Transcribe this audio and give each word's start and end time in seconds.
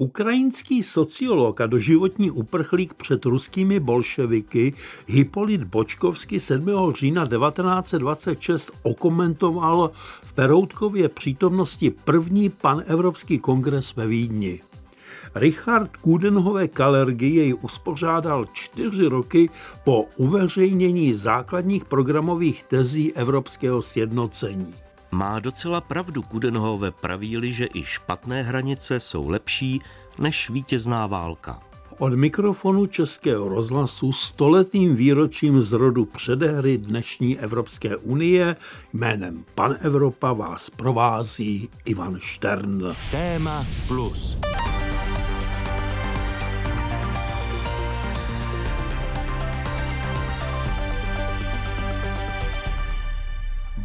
Ukrajinský 0.00 0.82
sociolog 0.82 1.60
a 1.60 1.66
doživotní 1.66 2.30
uprchlík 2.30 2.94
před 2.94 3.24
ruskými 3.24 3.80
bolševiky 3.80 4.74
Hipolit 5.06 5.64
Bočkovský 5.64 6.40
7. 6.40 6.92
října 6.92 7.26
1926 7.26 8.70
okomentoval 8.82 9.90
v 10.24 10.32
Peroutkově 10.32 11.08
přítomnosti 11.08 11.90
první 11.90 12.48
panevropský 12.48 13.38
kongres 13.38 13.96
ve 13.96 14.06
Vídni. 14.06 14.60
Richard 15.34 15.96
Kudenhové 15.96 16.68
Kalergy 16.68 17.28
jej 17.28 17.54
uspořádal 17.62 18.46
čtyři 18.52 19.06
roky 19.06 19.50
po 19.84 20.06
uveřejnění 20.16 21.14
základních 21.14 21.84
programových 21.84 22.62
tezí 22.62 23.12
evropského 23.12 23.82
sjednocení. 23.82 24.74
Má 25.12 25.38
docela 25.38 25.80
pravdu 25.80 26.22
Kudenhove 26.22 26.90
pravíli, 26.90 27.52
že 27.52 27.68
i 27.74 27.84
špatné 27.84 28.42
hranice 28.42 29.00
jsou 29.00 29.28
lepší 29.28 29.80
než 30.18 30.50
vítězná 30.50 31.06
válka. 31.06 31.60
Od 31.98 32.14
mikrofonu 32.14 32.86
Českého 32.86 33.48
rozhlasu 33.48 34.12
stoletým 34.12 34.94
výročím 34.94 35.60
zrodu 35.60 36.04
předehry 36.04 36.78
dnešní 36.78 37.38
Evropské 37.38 37.96
unie 37.96 38.56
jménem 38.92 39.44
Pan 39.54 39.76
Evropa 39.80 40.32
vás 40.32 40.70
provází 40.70 41.68
Ivan 41.84 42.18
Štern. 42.18 42.96
Téma 43.10 43.66
plus. 43.88 44.38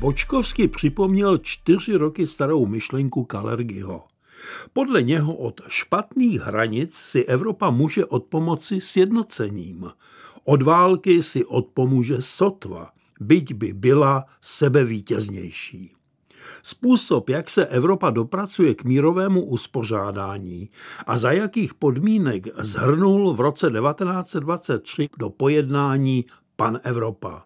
Bočkovský 0.06 0.68
připomněl 0.68 1.38
čtyři 1.38 1.96
roky 1.96 2.28
starou 2.28 2.66
myšlenku 2.66 3.24
Kalergyho. 3.24 4.04
Podle 4.74 5.04
něho 5.04 5.36
od 5.36 5.62
špatných 5.68 6.42
hranic 6.42 6.94
si 6.94 7.26
Evropa 7.26 7.70
může 7.70 8.06
odpomoci 8.06 8.82
sjednocením. 8.82 9.92
Od 10.44 10.62
války 10.62 11.24
si 11.24 11.46
odpomůže 11.46 12.18
sotva, 12.20 12.90
byť 13.20 13.54
by 13.54 13.74
byla 13.74 14.26
sebevítěznější. 14.42 15.94
Způsob, 16.64 17.30
jak 17.30 17.50
se 17.50 17.66
Evropa 17.66 18.10
dopracuje 18.10 18.76
k 18.76 18.84
mírovému 18.84 19.46
uspořádání 19.46 20.70
a 21.08 21.18
za 21.18 21.32
jakých 21.32 21.74
podmínek 21.74 22.48
zhrnul 22.58 23.34
v 23.34 23.40
roce 23.40 23.72
1923 23.72 25.10
do 25.18 25.30
pojednání 25.30 26.26
Pan 26.56 26.80
Evropa. 26.84 27.44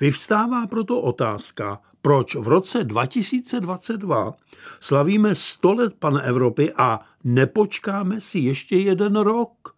Vyvstává 0.00 0.66
proto 0.66 1.00
otázka, 1.00 1.80
proč 2.02 2.34
v 2.34 2.48
roce 2.48 2.84
2022 2.84 4.34
slavíme 4.80 5.34
100 5.34 5.72
let 5.74 5.94
Pan 5.98 6.20
Evropy 6.24 6.72
a 6.72 7.00
nepočkáme 7.24 8.20
si 8.20 8.38
ještě 8.38 8.76
jeden 8.76 9.16
rok? 9.16 9.74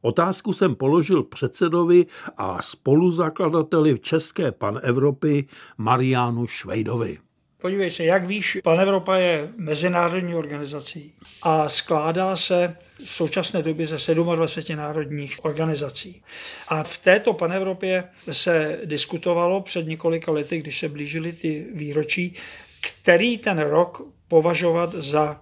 Otázku 0.00 0.52
jsem 0.52 0.74
položil 0.74 1.22
předsedovi 1.22 2.06
a 2.36 2.62
spoluzakladateli 2.62 3.98
České 3.98 4.52
Pan 4.52 4.80
Evropy 4.82 5.48
Mariánu 5.78 6.46
Švejdovi. 6.46 7.18
Podívej 7.60 7.90
se, 7.90 8.04
jak 8.04 8.26
víš, 8.26 8.58
Pan 8.64 8.80
Evropa 8.80 9.16
je 9.16 9.48
mezinárodní 9.56 10.34
organizací 10.34 11.12
a 11.42 11.68
skládá 11.68 12.36
se 12.36 12.76
v 13.04 13.08
současné 13.08 13.62
době 13.62 13.86
ze 13.86 14.14
27 14.14 14.78
národních 14.78 15.44
organizací. 15.44 16.22
A 16.68 16.82
v 16.82 16.98
této 16.98 17.32
panevropě 17.32 18.04
se 18.32 18.80
diskutovalo 18.84 19.60
před 19.60 19.86
několika 19.86 20.32
lety, 20.32 20.58
když 20.58 20.78
se 20.78 20.88
blížily 20.88 21.32
ty 21.32 21.66
výročí, 21.74 22.34
který 22.80 23.38
ten 23.38 23.58
rok 23.58 24.02
považovat 24.28 24.94
za 24.94 25.40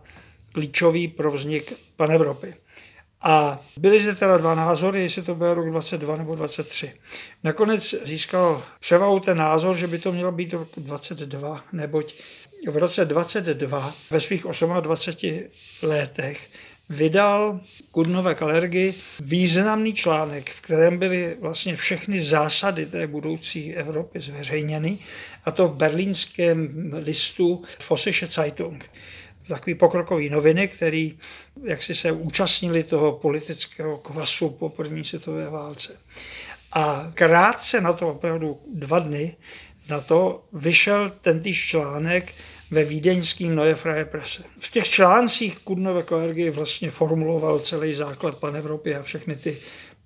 klíčový 0.53 1.09
pro 1.09 1.33
vznik 1.33 1.73
panevropy. 1.97 2.55
A 3.23 3.61
byly 3.77 4.01
zde 4.01 4.15
teda 4.15 4.37
dva 4.37 4.55
názory, 4.55 5.03
jestli 5.03 5.23
to 5.23 5.35
bude 5.35 5.55
rok 5.55 5.71
22 5.71 6.17
nebo 6.17 6.35
23. 6.35 6.93
Nakonec 7.45 7.95
získal 8.05 8.65
převahu 8.81 9.21
ten 9.21 9.39
názor, 9.39 9.77
že 9.77 9.87
by 9.87 9.99
to 9.99 10.13
mělo 10.13 10.33
být 10.33 10.53
rok 10.53 10.69
22, 10.77 11.65
neboť 11.73 12.15
v 12.71 12.77
roce 12.77 13.05
22 13.05 13.95
ve 14.11 14.21
svých 14.21 14.45
28 14.81 15.43
letech 15.83 16.51
vydal 16.91 17.61
Kudnové 17.91 18.35
kalergy 18.35 18.95
významný 19.21 19.95
článek, 19.95 20.51
v 20.51 20.61
kterém 20.61 20.99
byly 20.99 21.37
vlastně 21.41 21.77
všechny 21.77 22.21
zásady 22.21 22.87
té 22.87 23.07
budoucí 23.07 23.75
Evropy 23.75 24.21
zveřejněny, 24.21 24.99
a 25.45 25.51
to 25.51 25.69
v 25.69 25.77
berlínském 25.77 26.91
listu 26.93 27.63
Vossische 27.89 28.27
Zeitung 28.27 28.85
takový 29.49 29.75
pokrokový 29.75 30.31
noviny, 30.31 30.69
který 30.69 31.19
jak 31.65 31.83
si 31.83 31.95
se 31.95 32.13
účastnili 32.13 32.83
toho 32.83 33.13
politického 33.13 33.99
kvasu 33.99 34.51
po 34.51 34.69
první 34.69 35.05
světové 35.05 35.51
válce. 35.51 35.97
A 36.73 37.11
krátce 37.15 37.81
na 37.81 37.93
to, 37.93 38.09
opravdu 38.09 38.61
dva 38.75 38.99
dny, 38.99 39.37
na 39.89 40.01
to 40.01 40.45
vyšel 40.53 41.13
tentýž 41.21 41.69
článek 41.69 42.35
ve 42.71 42.85
vídeňským 42.85 43.55
Neue 43.55 43.75
Freie 43.75 44.05
Presse. 44.05 44.43
V 44.59 44.71
těch 44.71 44.89
článcích 44.89 45.59
Kudnové 45.59 46.03
Klergy 46.03 46.51
vlastně 46.51 46.91
formuloval 46.91 47.59
celý 47.59 47.95
základ 47.95 48.45
Evropy 48.55 48.95
a 48.95 49.03
všechny 49.03 49.37
ty 49.37 49.59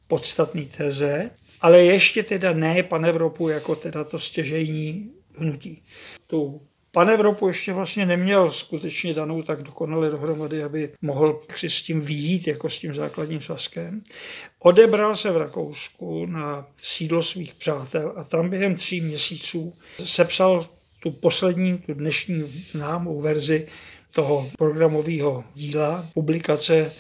podstatné 0.09 0.65
teze, 0.65 1.31
ale 1.61 1.81
ještě 1.81 2.23
teda 2.23 2.53
ne 2.53 2.83
Evropu 3.05 3.49
jako 3.49 3.75
teda 3.75 4.05
to 4.05 4.19
stěžejní 4.19 5.13
hnutí. 5.39 5.83
Tu 6.27 6.61
Pan 6.95 7.11
Evropu 7.11 7.49
ještě 7.49 7.73
vlastně 7.73 8.07
neměl 8.07 8.51
skutečně 8.51 9.15
danou 9.15 9.43
tak 9.43 9.63
dokonale 9.63 10.11
dohromady, 10.11 10.63
aby 10.63 10.93
mohl 11.03 11.41
si 11.57 11.71
s 11.71 11.83
tím 11.83 12.01
výjít 12.01 12.47
jako 12.47 12.71
s 12.71 12.79
tím 12.79 12.95
základním 12.95 13.41
svazkem. 13.41 14.03
Odebral 14.59 15.17
se 15.17 15.31
v 15.31 15.37
Rakousku 15.37 16.27
na 16.27 16.67
sídlo 16.83 17.23
svých 17.23 17.55
přátel 17.55 18.13
a 18.17 18.25
tam 18.25 18.51
během 18.51 18.75
tří 18.75 19.01
měsíců 19.01 19.75
sepsal 20.05 20.65
tu 21.03 21.11
poslední, 21.11 21.79
tu 21.79 21.95
dnešní 21.95 22.65
známou 22.71 23.21
verzi 23.21 23.69
toho 24.11 24.51
programového 24.59 25.45
díla, 25.55 26.09
publikace 26.15 26.93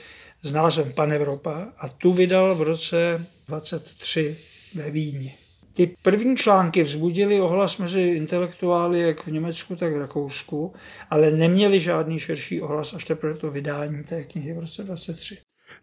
s 0.43 0.53
názvem 0.53 0.93
Pan 0.93 1.13
Evropa 1.13 1.73
a 1.79 1.89
tu 1.89 2.13
vydal 2.13 2.55
v 2.55 2.63
roce 2.63 3.27
23 3.49 4.39
ve 4.75 4.91
Vídni. 4.91 5.42
Ty 5.75 5.95
první 6.03 6.37
články 6.37 6.83
vzbudily 6.83 7.41
ohlas 7.41 7.79
mezi 7.79 8.01
intelektuály 8.01 9.01
jak 9.01 9.27
v 9.27 9.31
Německu, 9.31 9.77
tak 9.77 9.93
v 9.93 9.99
Rakousku, 9.99 10.73
ale 11.11 11.31
neměli 11.31 11.81
žádný 11.81 12.19
širší 12.19 12.61
ohlas 12.61 12.95
až 12.95 13.05
teprve 13.05 13.35
to 13.35 13.51
vydání 13.51 14.05
té 14.05 14.25
knihy 14.25 14.55
v 14.55 14.61
roce 14.61 14.85
23. 14.85 15.39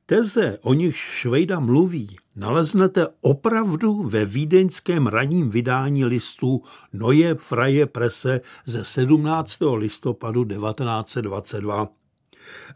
Teze, 0.05 0.57
o 0.61 0.73
nich 0.73 0.95
Švejda 0.95 1.59
mluví, 1.59 2.15
naleznete 2.35 3.07
opravdu 3.21 4.03
ve 4.03 4.25
vídeňském 4.25 5.07
ranním 5.07 5.49
vydání 5.49 6.05
listu 6.05 6.63
Neue 6.93 7.35
Freie 7.35 7.85
Presse 7.85 8.41
ze 8.65 8.83
17. 8.83 9.57
listopadu 9.75 10.45
1922. 10.45 11.89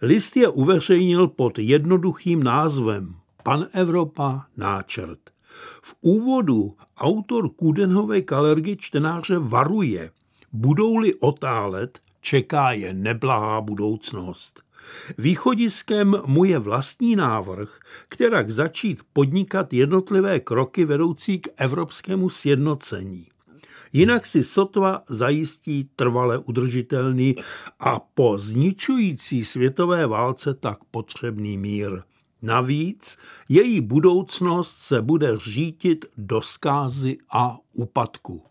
List 0.02 0.38
je 0.38 0.48
uveřejnil 0.48 1.28
pod 1.28 1.60
jednoduchým 1.60 2.44
názvem 2.44 3.16
Pan 3.44 3.68
Evropa 3.74 4.46
náčrt. 4.58 5.33
V 5.82 5.96
úvodu 6.02 6.76
autor 6.98 7.50
Kudenhové 7.50 8.22
kalergy 8.22 8.76
čtenáře 8.76 9.40
varuje, 9.40 10.12
budou-li 10.54 11.14
otálet, 11.16 12.00
čeká 12.22 12.72
je 12.72 12.94
neblahá 12.94 13.62
budoucnost. 13.62 14.64
Východiskem 15.18 16.22
mu 16.26 16.46
je 16.46 16.60
vlastní 16.60 17.16
návrh, 17.16 17.80
kterak 18.10 18.50
začít 18.50 19.02
podnikat 19.14 19.74
jednotlivé 19.74 20.40
kroky 20.40 20.86
vedoucí 20.86 21.40
k 21.40 21.48
evropskému 21.58 22.30
sjednocení. 22.30 23.28
Jinak 23.94 24.26
si 24.26 24.44
sotva 24.44 25.02
zajistí 25.10 25.90
trvale 25.96 26.38
udržitelný 26.38 27.36
a 27.80 28.00
po 28.00 28.38
zničující 28.38 29.46
světové 29.46 30.08
válce 30.08 30.54
tak 30.54 30.78
potřebný 30.92 31.58
mír. 31.58 32.02
Navíc 32.44 33.18
její 33.50 33.82
budoucnost 33.82 34.78
se 34.78 35.02
bude 35.02 35.38
řítit 35.38 36.06
do 36.18 36.42
skázy 36.42 37.18
a 37.32 37.58
úpadku. 37.74 38.44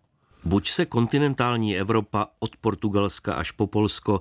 Buď 0.44 0.68
se 0.68 0.86
kontinentální 0.86 1.76
Evropa 1.76 2.26
od 2.40 2.56
Portugalska 2.56 3.34
až 3.34 3.50
po 3.50 3.66
Polsko 3.66 4.20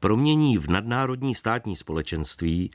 promění 0.00 0.58
v 0.58 0.68
nadnárodní 0.68 1.34
státní 1.34 1.76
společenství, 1.76 2.70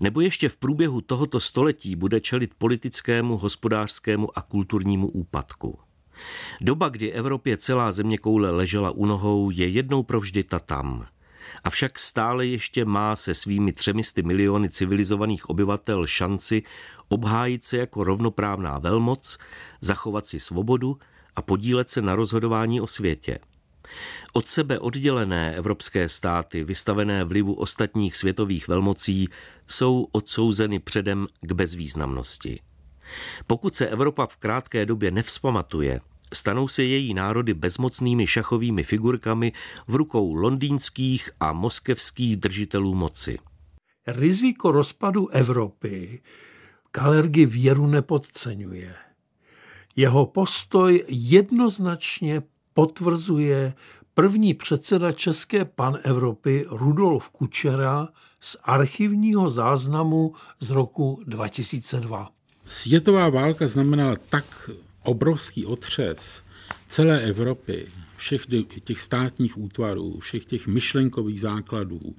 nebo 0.00 0.20
ještě 0.20 0.48
v 0.48 0.56
průběhu 0.56 1.00
tohoto 1.00 1.40
století 1.40 1.96
bude 1.96 2.20
čelit 2.20 2.54
politickému, 2.58 3.38
hospodářskému 3.38 4.38
a 4.38 4.42
kulturnímu 4.42 5.08
úpadku. 5.08 5.78
Doba, 6.60 6.88
kdy 6.88 7.12
Evropě 7.12 7.56
celá 7.56 7.92
země 7.92 8.18
koule 8.18 8.50
ležela 8.50 8.90
u 8.90 9.06
nohou, 9.06 9.50
je 9.50 9.68
jednou 9.68 10.02
provždy 10.02 10.44
ta 10.44 10.58
tam– 10.58 11.06
avšak 11.64 11.98
stále 11.98 12.46
ještě 12.46 12.84
má 12.84 13.16
se 13.16 13.34
svými 13.34 13.72
třemisty 13.72 14.22
miliony 14.22 14.70
civilizovaných 14.70 15.50
obyvatel 15.50 16.06
šanci 16.06 16.62
obhájit 17.08 17.64
se 17.64 17.76
jako 17.76 18.04
rovnoprávná 18.04 18.78
velmoc, 18.78 19.38
zachovat 19.80 20.26
si 20.26 20.40
svobodu 20.40 20.98
a 21.36 21.42
podílet 21.42 21.88
se 21.88 22.02
na 22.02 22.14
rozhodování 22.14 22.80
o 22.80 22.86
světě. 22.86 23.38
Od 24.32 24.46
sebe 24.46 24.78
oddělené 24.78 25.54
evropské 25.56 26.08
státy, 26.08 26.64
vystavené 26.64 27.24
vlivu 27.24 27.54
ostatních 27.54 28.16
světových 28.16 28.68
velmocí, 28.68 29.28
jsou 29.66 30.08
odsouzeny 30.12 30.78
předem 30.78 31.26
k 31.40 31.52
bezvýznamnosti. 31.52 32.60
Pokud 33.46 33.74
se 33.74 33.86
Evropa 33.86 34.26
v 34.26 34.36
krátké 34.36 34.86
době 34.86 35.10
nevzpamatuje, 35.10 36.00
stanou 36.34 36.68
se 36.68 36.84
její 36.84 37.14
národy 37.14 37.54
bezmocnými 37.54 38.26
šachovými 38.26 38.82
figurkami 38.84 39.52
v 39.88 39.94
rukou 39.94 40.34
londýnských 40.34 41.30
a 41.40 41.52
moskevských 41.52 42.36
držitelů 42.36 42.94
moci. 42.94 43.38
Riziko 44.06 44.72
rozpadu 44.72 45.28
Evropy 45.28 46.22
Kalergy 46.90 47.46
věru 47.46 47.86
nepodceňuje. 47.86 48.94
Jeho 49.96 50.26
postoj 50.26 51.04
jednoznačně 51.08 52.42
potvrzuje 52.74 53.74
první 54.14 54.54
předseda 54.54 55.12
České 55.12 55.64
panevropy 55.64 56.66
Rudolf 56.70 57.28
Kučera 57.28 58.08
z 58.40 58.56
archivního 58.62 59.50
záznamu 59.50 60.34
z 60.60 60.70
roku 60.70 61.22
2002. 61.26 62.28
Světová 62.64 63.28
válka 63.28 63.68
znamenala 63.68 64.16
tak 64.28 64.70
obrovský 65.02 65.66
otřes 65.66 66.42
celé 66.88 67.20
Evropy, 67.20 67.86
všech 68.16 68.46
těch 68.84 69.02
státních 69.02 69.58
útvarů, 69.58 70.18
všech 70.20 70.44
těch 70.44 70.66
myšlenkových 70.66 71.40
základů, 71.40 72.16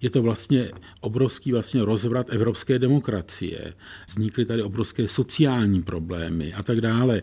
je 0.00 0.10
to 0.10 0.22
vlastně 0.22 0.70
obrovský 1.00 1.52
vlastně 1.52 1.84
rozvrat 1.84 2.26
evropské 2.30 2.78
demokracie. 2.78 3.74
Vznikly 4.08 4.44
tady 4.44 4.62
obrovské 4.62 5.08
sociální 5.08 5.82
problémy 5.82 6.54
a 6.54 6.62
tak 6.62 6.80
dále. 6.80 7.22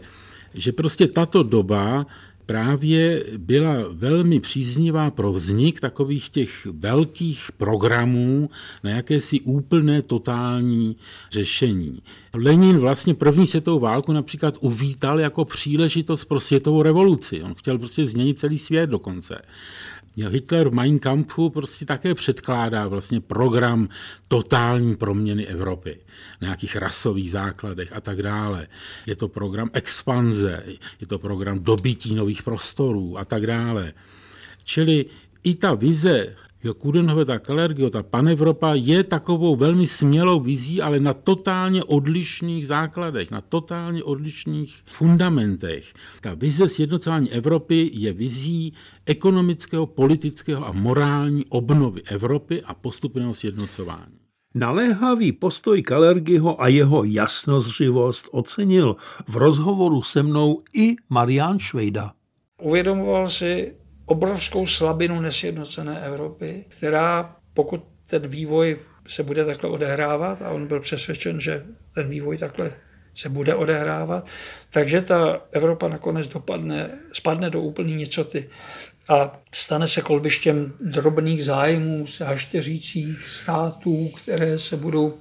Že 0.53 0.71
prostě 0.71 1.07
tato 1.07 1.43
doba 1.43 2.05
právě 2.45 3.23
byla 3.37 3.73
velmi 3.91 4.39
příznivá 4.39 5.11
pro 5.11 5.33
vznik 5.33 5.79
takových 5.79 6.29
těch 6.29 6.67
velkých 6.71 7.51
programů 7.57 8.49
na 8.83 8.91
jakési 8.91 9.39
úplné 9.39 10.01
totální 10.01 10.95
řešení. 11.31 11.99
Lenin 12.33 12.77
vlastně 12.77 13.13
první 13.13 13.47
světovou 13.47 13.79
válku 13.79 14.13
například 14.13 14.57
uvítal 14.59 15.19
jako 15.19 15.45
příležitost 15.45 16.25
pro 16.25 16.39
světovou 16.39 16.81
revoluci. 16.81 17.43
On 17.43 17.53
chtěl 17.53 17.77
prostě 17.77 18.05
změnit 18.05 18.39
celý 18.39 18.57
svět 18.57 18.89
dokonce. 18.89 19.41
Hitler 20.15 20.69
v 20.69 20.73
Mein 20.73 20.99
Kampfu 20.99 21.49
prostě 21.49 21.85
také 21.85 22.15
předkládá 22.15 22.87
vlastně 22.87 23.21
program 23.21 23.89
totální 24.27 24.95
proměny 24.95 25.45
Evropy 25.47 25.99
na 26.41 26.45
nějakých 26.45 26.75
rasových 26.75 27.31
základech 27.31 27.93
a 27.93 28.01
tak 28.01 28.21
dále. 28.21 28.67
Je 29.05 29.15
to 29.15 29.27
program 29.27 29.69
expanze, 29.73 30.63
je 31.01 31.07
to 31.07 31.19
program 31.19 31.59
dobytí 31.59 32.15
nových 32.15 32.43
prostorů 32.43 33.17
a 33.17 33.25
tak 33.25 33.47
dále. 33.47 33.93
Čili 34.63 35.05
i 35.43 35.55
ta 35.55 35.73
vize 35.73 36.35
Jo, 36.65 36.73
Kudenhove, 36.73 37.25
ta 37.25 37.39
Kalergio, 37.39 37.89
ta 37.89 38.03
panevropa 38.03 38.73
je 38.73 39.03
takovou 39.03 39.55
velmi 39.55 39.87
smělou 39.87 40.39
vizí, 40.39 40.81
ale 40.81 40.99
na 40.99 41.13
totálně 41.13 41.83
odlišných 41.83 42.67
základech, 42.67 43.31
na 43.31 43.41
totálně 43.41 44.03
odlišných 44.03 44.75
fundamentech. 44.85 45.93
Ta 46.21 46.33
vize 46.33 46.69
sjednocování 46.69 47.31
Evropy 47.31 47.89
je 47.93 48.13
vizí 48.13 48.73
ekonomického, 49.05 49.85
politického 49.85 50.67
a 50.67 50.71
morální 50.71 51.45
obnovy 51.49 52.01
Evropy 52.01 52.61
a 52.61 52.73
postupného 52.73 53.33
sjednocování. 53.33 54.17
Naléhavý 54.55 55.31
postoj 55.31 55.81
Kalergiho 55.81 56.61
a 56.61 56.67
jeho 56.67 57.03
jasnozřivost 57.03 58.27
ocenil 58.31 58.95
v 59.27 59.35
rozhovoru 59.35 60.01
se 60.01 60.23
mnou 60.23 60.61
i 60.73 60.95
Marian 61.09 61.59
Švejda. 61.59 62.11
Uvědomoval 62.61 63.29
si 63.29 63.75
obrovskou 64.05 64.65
slabinu 64.65 65.21
nesjednocené 65.21 66.01
Evropy, 66.05 66.65
která 66.69 67.35
pokud 67.53 67.83
ten 68.07 68.27
vývoj 68.27 68.79
se 69.07 69.23
bude 69.23 69.45
takhle 69.45 69.69
odehrávat, 69.69 70.41
a 70.41 70.49
on 70.49 70.67
byl 70.67 70.79
přesvědčen, 70.79 71.41
že 71.41 71.63
ten 71.95 72.07
vývoj 72.07 72.37
takhle 72.37 72.71
se 73.13 73.29
bude 73.29 73.55
odehrávat, 73.55 74.25
takže 74.69 75.01
ta 75.01 75.41
Evropa 75.51 75.87
nakonec 75.87 76.27
dopadne, 76.27 76.89
spadne 77.13 77.49
do 77.49 77.61
úplný 77.61 77.95
nicoty 77.95 78.49
a 79.09 79.41
stane 79.53 79.87
se 79.87 80.01
kolbištěm 80.01 80.73
drobných 80.79 81.45
zájmů 81.45 82.05
hašteřících 82.23 83.27
států, 83.27 84.09
které 84.09 84.59
se 84.59 84.77
budou 84.77 85.17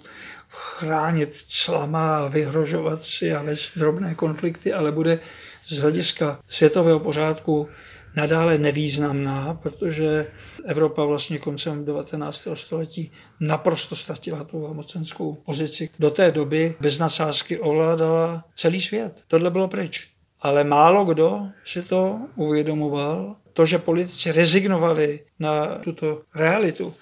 chránit 0.48 1.34
clama, 1.48 2.28
vyhrožovat 2.28 3.04
si 3.04 3.34
a 3.34 3.42
vést 3.42 3.78
drobné 3.78 4.14
konflikty, 4.14 4.72
ale 4.72 4.92
bude 4.92 5.18
z 5.66 5.78
hlediska 5.78 6.38
světového 6.48 7.00
pořádku 7.00 7.68
nadále 8.16 8.58
nevýznamná, 8.58 9.54
protože 9.62 10.26
Evropa 10.66 11.04
vlastně 11.04 11.38
koncem 11.38 11.84
19. 11.84 12.48
století 12.54 13.12
naprosto 13.40 13.96
ztratila 13.96 14.44
tu 14.44 14.74
mocenskou 14.74 15.34
pozici. 15.34 15.90
Do 15.98 16.10
té 16.10 16.30
doby 16.30 16.74
bez 16.80 16.98
nadsázky 16.98 17.58
ovládala 17.58 18.44
celý 18.54 18.80
svět. 18.80 19.22
Tohle 19.28 19.50
bylo 19.50 19.68
pryč. 19.68 20.08
Ale 20.42 20.64
málo 20.64 21.04
kdo 21.04 21.40
si 21.64 21.82
to 21.82 22.18
uvědomoval. 22.36 23.36
To, 23.52 23.66
že 23.66 23.78
politici 23.78 24.32
rezignovali 24.32 25.20
na 25.38 25.66
tuto 25.66 26.22
realitu 26.34 26.94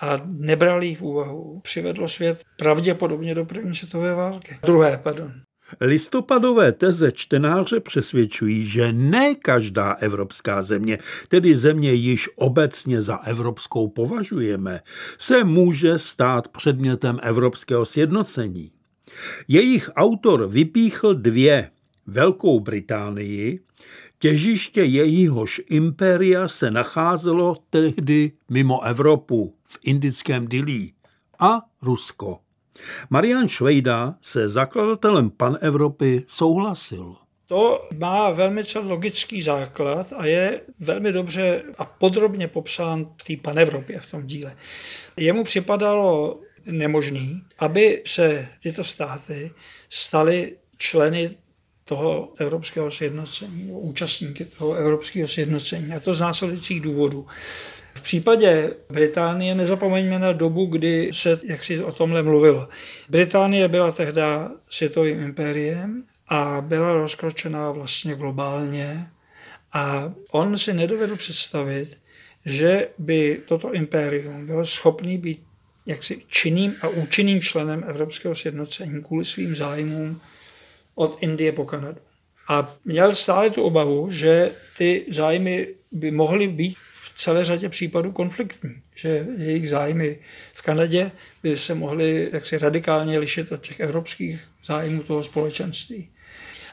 a 0.00 0.20
nebrali 0.24 0.94
v 0.94 1.02
úvahu, 1.02 1.60
přivedlo 1.60 2.08
svět 2.08 2.42
pravděpodobně 2.56 3.34
do 3.34 3.44
první 3.44 3.74
světové 3.74 4.14
války. 4.14 4.58
Druhé, 4.62 5.00
pardon. 5.02 5.32
Listopadové 5.80 6.72
teze 6.72 7.12
čtenáře 7.12 7.80
přesvědčují, 7.80 8.64
že 8.64 8.92
ne 8.92 9.34
každá 9.34 9.92
evropská 9.92 10.62
země, 10.62 10.98
tedy 11.28 11.56
země 11.56 11.92
již 11.92 12.28
obecně 12.36 13.02
za 13.02 13.16
evropskou 13.16 13.88
považujeme, 13.88 14.80
se 15.18 15.44
může 15.44 15.98
stát 15.98 16.48
předmětem 16.48 17.18
evropského 17.22 17.84
sjednocení. 17.84 18.72
Jejich 19.48 19.90
autor 19.96 20.48
vypíchl 20.48 21.14
dvě. 21.14 21.70
Velkou 22.06 22.60
Británii, 22.60 23.60
těžiště 24.18 24.84
jejíhož 24.84 25.62
impéria 25.70 26.48
se 26.48 26.70
nacházelo 26.70 27.56
tehdy 27.70 28.32
mimo 28.50 28.82
Evropu 28.82 29.54
v 29.64 29.78
indickém 29.82 30.48
Dilí 30.48 30.94
a 31.38 31.62
Rusko. 31.82 32.43
Marian 33.10 33.48
Švejda 33.48 34.14
se 34.20 34.48
zakladatelem 34.48 35.30
Pan 35.30 35.58
Evropy 35.60 36.24
souhlasil. 36.26 37.16
To 37.46 37.88
má 37.98 38.30
velmi 38.30 38.62
logický 38.82 39.42
základ 39.42 40.12
a 40.16 40.26
je 40.26 40.60
velmi 40.78 41.12
dobře 41.12 41.62
a 41.78 41.84
podrobně 41.84 42.48
popsán 42.48 43.06
v 43.22 43.24
té 43.24 43.42
panevropě 43.42 44.00
v 44.00 44.10
tom 44.10 44.26
díle. 44.26 44.56
Jemu 45.16 45.44
připadalo 45.44 46.40
nemožný, 46.66 47.42
aby 47.58 48.02
se 48.06 48.48
tyto 48.62 48.84
státy 48.84 49.50
staly 49.88 50.56
členy 50.76 51.30
toho 51.84 52.32
evropského 52.38 52.90
sjednocení, 52.90 53.64
nebo 53.64 53.80
účastníky 53.80 54.44
toho 54.44 54.74
evropského 54.74 55.28
sjednocení. 55.28 55.92
A 55.92 56.00
to 56.00 56.14
z 56.14 56.20
následujících 56.20 56.80
důvodů. 56.80 57.26
V 58.04 58.06
případě 58.06 58.70
Británie 58.90 59.54
nezapomeňme 59.54 60.18
na 60.18 60.32
dobu, 60.32 60.66
kdy 60.66 61.10
se 61.12 61.40
jak 61.44 61.64
si 61.64 61.84
o 61.84 61.92
tomhle 61.92 62.22
mluvilo. 62.22 62.68
Británie 63.08 63.68
byla 63.68 63.92
tehdy 63.92 64.22
světovým 64.68 65.20
impériem 65.22 66.04
a 66.28 66.60
byla 66.60 66.94
rozkročená 66.94 67.70
vlastně 67.70 68.14
globálně 68.14 69.06
a 69.72 70.12
on 70.30 70.58
si 70.58 70.74
nedovedl 70.74 71.16
představit, 71.16 71.98
že 72.46 72.88
by 72.98 73.42
toto 73.46 73.72
impérium 73.72 74.46
bylo 74.46 74.66
schopný 74.66 75.18
být 75.18 75.44
jaksi 75.86 76.22
činným 76.28 76.74
a 76.82 76.88
účinným 76.88 77.40
členem 77.40 77.84
Evropského 77.86 78.34
sjednocení 78.34 79.02
kvůli 79.02 79.24
svým 79.24 79.56
zájmům 79.56 80.20
od 80.94 81.22
Indie 81.22 81.52
po 81.52 81.64
Kanadu. 81.64 82.00
A 82.48 82.76
měl 82.84 83.14
stále 83.14 83.50
tu 83.50 83.62
obavu, 83.62 84.10
že 84.10 84.50
ty 84.78 85.04
zájmy 85.10 85.68
by 85.92 86.10
mohly 86.10 86.48
být 86.48 86.76
celé 87.16 87.44
řadě 87.44 87.68
případů 87.68 88.12
konfliktní, 88.12 88.70
že 88.96 89.26
jejich 89.38 89.68
zájmy 89.68 90.18
v 90.54 90.62
Kanadě 90.62 91.10
by 91.42 91.56
se 91.56 91.74
mohly 91.74 92.30
jaksi 92.32 92.58
radikálně 92.58 93.18
lišit 93.18 93.52
od 93.52 93.66
těch 93.66 93.80
evropských 93.80 94.48
zájmů 94.64 95.02
toho 95.02 95.24
společenství. 95.24 96.08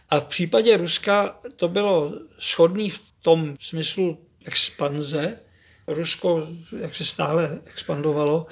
A 0.09 0.19
v 0.19 0.25
případě 0.25 0.77
Ruska 0.77 1.39
to 1.55 1.67
bylo 1.67 2.13
shodný 2.39 2.89
v 2.89 3.01
tom 3.21 3.55
smyslu 3.59 4.17
expanze. 4.45 5.39
Rusko 5.87 6.47
jak 6.81 6.95
se 6.95 7.05
stále 7.05 7.59
expandovalo 7.65 8.47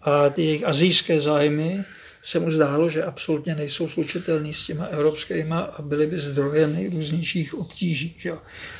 a 0.00 0.28
ty 0.28 0.42
jejich 0.42 0.64
azijské 0.64 1.20
zájmy 1.20 1.84
se 2.22 2.38
mu 2.38 2.50
zdálo, 2.50 2.88
že 2.88 3.04
absolutně 3.04 3.54
nejsou 3.54 3.88
slučitelný 3.88 4.54
s 4.54 4.66
těma 4.66 4.84
evropskými 4.84 5.54
a 5.54 5.82
byly 5.82 6.06
by 6.06 6.18
zdrojem 6.18 6.72
nejrůznějších 6.72 7.54
obtíží. 7.54 8.14
Že? 8.18 8.32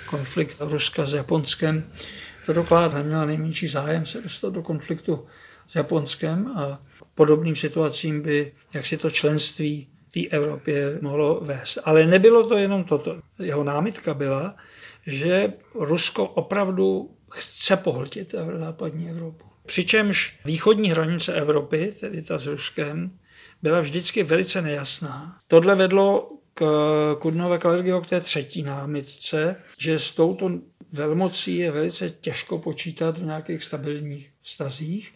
Konflikt 0.07 0.57
Ruska 0.61 1.07
s 1.07 1.15
Japonskem 1.15 1.93
Tvrdoklát 2.45 2.95
neměla 2.95 3.25
nejmenší 3.25 3.69
zájem 3.69 4.07
se 4.07 4.21
dostat 4.21 4.53
do 4.53 4.63
konfliktu 4.63 5.27
s 5.69 5.75
Japonskem 5.75 6.47
a 6.47 6.83
podobným 7.15 7.57
situacím 7.57 8.23
by 8.23 8.53
jak 8.75 8.87
si 8.87 8.97
to 8.97 9.11
členství 9.11 9.89
té 10.15 10.21
Evropě 10.27 10.99
mohlo 11.03 11.41
vést. 11.41 11.79
Ale 11.85 12.07
nebylo 12.07 12.49
to 12.49 12.59
jenom 12.59 12.85
toto. 12.85 13.21
Jeho 13.43 13.65
námitka 13.65 14.15
byla, 14.15 14.55
že 15.07 15.53
Rusko 15.75 16.27
opravdu 16.27 17.11
chce 17.31 17.77
pohltit 17.77 18.35
západní 18.59 19.11
Evropu. 19.11 19.47
Přičemž 19.67 20.39
východní 20.45 20.91
hranice 20.91 21.35
Evropy, 21.35 21.95
tedy 22.01 22.23
ta 22.23 22.39
s 22.39 22.47
Ruskem, 22.47 23.11
byla 23.63 23.81
vždycky 23.81 24.23
velice 24.23 24.63
nejasná. 24.63 25.39
Tohle 25.49 25.75
vedlo 25.75 26.29
k 26.55 27.17
Kudnové 27.19 27.59
Kalergio 27.59 28.01
k 28.01 28.07
té 28.07 28.21
třetí 28.21 28.63
námitce, 28.63 29.57
že 29.79 29.99
s 29.99 30.13
touto 30.13 30.51
velmocí 30.93 31.57
je 31.57 31.71
velice 31.71 32.11
těžko 32.11 32.59
počítat 32.59 33.19
v 33.19 33.25
nějakých 33.25 33.65
stabilních 33.65 34.31
stazích, 34.43 35.15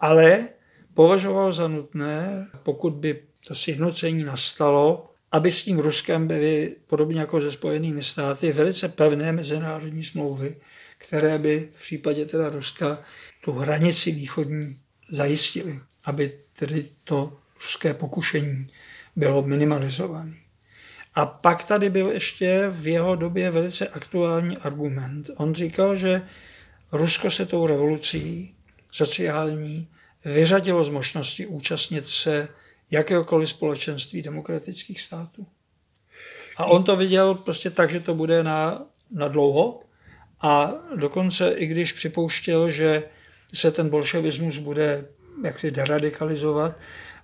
ale 0.00 0.48
považoval 0.94 1.52
za 1.52 1.68
nutné, 1.68 2.46
pokud 2.62 2.92
by 2.94 3.22
to 3.48 3.54
sjednocení 3.54 4.24
nastalo, 4.24 5.10
aby 5.32 5.52
s 5.52 5.64
tím 5.64 5.78
Ruskem 5.78 6.26
byly, 6.26 6.76
podobně 6.86 7.20
jako 7.20 7.40
se 7.40 7.52
Spojenými 7.52 8.02
státy, 8.02 8.52
velice 8.52 8.88
pevné 8.88 9.32
mezinárodní 9.32 10.02
smlouvy, 10.02 10.56
které 10.98 11.38
by 11.38 11.68
v 11.72 11.78
případě 11.78 12.26
teda 12.26 12.48
Ruska 12.48 12.98
tu 13.44 13.52
hranici 13.52 14.12
východní 14.12 14.78
zajistily, 15.08 15.80
aby 16.04 16.38
tedy 16.58 16.88
to 17.04 17.38
ruské 17.54 17.94
pokušení 17.94 18.66
bylo 19.16 19.42
minimalizované. 19.42 20.45
A 21.16 21.26
pak 21.26 21.64
tady 21.64 21.90
byl 21.90 22.10
ještě 22.10 22.66
v 22.70 22.86
jeho 22.86 23.16
době 23.16 23.50
velice 23.50 23.88
aktuální 23.88 24.56
argument. 24.56 25.30
On 25.36 25.54
říkal, 25.54 25.96
že 25.96 26.22
Rusko 26.92 27.30
se 27.30 27.46
tou 27.46 27.66
revolucí 27.66 28.54
sociální 28.90 29.88
vyřadilo 30.24 30.84
z 30.84 30.88
možnosti 30.88 31.46
účastnit 31.46 32.08
se 32.08 32.48
jakéhokoliv 32.90 33.48
společenství 33.48 34.22
demokratických 34.22 35.00
států. 35.00 35.46
A 36.56 36.64
on 36.64 36.84
to 36.84 36.96
viděl 36.96 37.34
prostě 37.34 37.70
tak, 37.70 37.90
že 37.90 38.00
to 38.00 38.14
bude 38.14 38.42
na, 38.42 38.86
na 39.10 39.28
dlouho 39.28 39.80
a 40.42 40.72
dokonce 40.96 41.50
i 41.50 41.66
když 41.66 41.92
připouštěl, 41.92 42.70
že 42.70 43.04
se 43.54 43.70
ten 43.70 43.88
bolševismus 43.88 44.58
bude 44.58 45.08
jaksi 45.44 45.70
deradikalizovat 45.70 46.78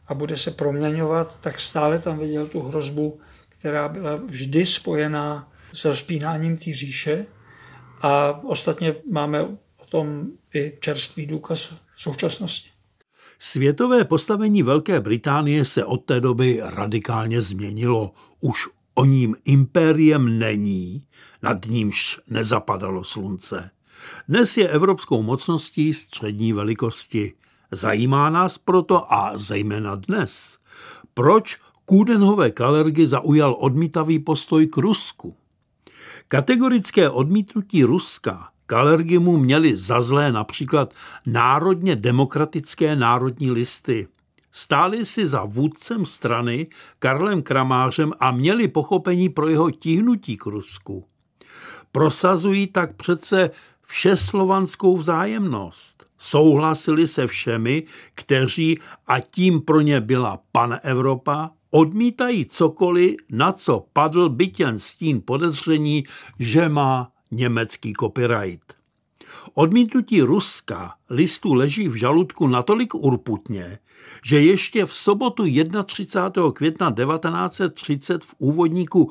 a 0.09 0.15
bude 0.15 0.37
se 0.37 0.51
proměňovat, 0.51 1.41
tak 1.41 1.61
stále 1.61 1.99
tam 1.99 2.19
viděl 2.19 2.47
tu 2.47 2.61
hrozbu, 2.61 3.21
která 3.63 3.89
byla 3.89 4.17
vždy 4.17 4.67
spojená 4.67 5.53
s 5.73 5.85
rozpínáním 5.85 6.57
té 6.57 6.75
říše 6.75 7.27
a 8.03 8.41
ostatně 8.45 8.95
máme 9.11 9.43
o 9.43 9.87
tom 9.89 10.27
i 10.55 10.79
čerstvý 10.81 11.27
důkaz 11.27 11.75
současnosti. 11.97 12.71
Světové 13.39 14.05
postavení 14.05 14.63
Velké 14.63 15.01
Británie 15.01 15.65
se 15.65 15.85
od 15.85 15.97
té 15.97 16.21
doby 16.21 16.61
radikálně 16.63 17.41
změnilo. 17.41 18.13
Už 18.41 18.69
o 18.95 19.05
ním 19.05 19.37
impériem 19.45 20.39
není, 20.39 21.07
nad 21.43 21.67
nímž 21.67 22.21
nezapadalo 22.27 23.05
slunce. 23.05 23.71
Dnes 24.29 24.57
je 24.57 24.69
evropskou 24.69 25.23
mocností 25.23 25.95
střední 25.95 26.53
velikosti. 26.53 27.33
Zajímá 27.71 28.31
nás 28.31 28.59
proto 28.59 29.13
a 29.13 29.39
zejména 29.39 29.95
dnes, 29.95 30.59
proč 31.15 31.59
Kůdenhové 31.85 32.51
Kalergy 32.51 33.07
zaujal 33.07 33.57
odmítavý 33.59 34.19
postoj 34.19 34.67
k 34.67 34.77
Rusku. 34.77 35.37
Kategorické 36.29 37.11
odmítnutí 37.11 37.85
Ruska 37.85 38.49
Kalergimu 38.67 39.37
měli 39.37 39.77
za 39.77 40.01
zlé 40.01 40.33
například 40.33 40.95
národně 41.27 41.97
demokratické 41.97 42.97
národní 42.97 43.51
listy. 43.51 44.09
Stáli 44.53 45.07
si 45.07 45.27
za 45.27 45.45
vůdcem 45.45 46.05
strany 46.05 46.67
Karlem 46.99 47.43
Kramářem 47.43 48.13
a 48.21 48.31
měli 48.31 48.69
pochopení 48.69 49.29
pro 49.29 49.49
jeho 49.49 49.71
tíhnutí 49.71 50.37
k 50.37 50.47
Rusku. 50.47 51.05
Prosazují 51.93 52.67
tak 52.67 52.97
přece 52.97 53.51
všeslovanskou 53.87 54.97
vzájemnost. 54.97 56.07
Souhlasili 56.19 57.07
se 57.07 57.27
všemi, 57.27 57.83
kteří, 58.15 58.79
a 59.07 59.21
tím 59.21 59.61
pro 59.61 59.81
ně 59.81 60.01
byla 60.01 60.39
pan 60.53 60.79
Evropa, 60.83 61.51
odmítají 61.75 62.47
cokoliv, 62.47 63.17
na 63.31 63.53
co 63.53 63.87
padl 63.93 64.29
bytěn 64.29 64.79
stín 64.79 65.23
podezření, 65.25 66.05
že 66.39 66.69
má 66.69 67.13
německý 67.31 67.93
copyright. 68.01 68.75
Odmítnutí 69.55 70.23
Ruska 70.23 70.95
listu 71.11 71.55
leží 71.55 71.89
v 71.89 71.95
žaludku 71.95 72.47
natolik 72.47 72.95
urputně, 72.95 73.79
že 74.25 74.41
ještě 74.41 74.87
v 74.87 74.95
sobotu 74.95 75.45
31. 75.85 76.53
května 76.53 76.91
1930 76.91 78.25
v 78.25 78.35
úvodníku 78.39 79.11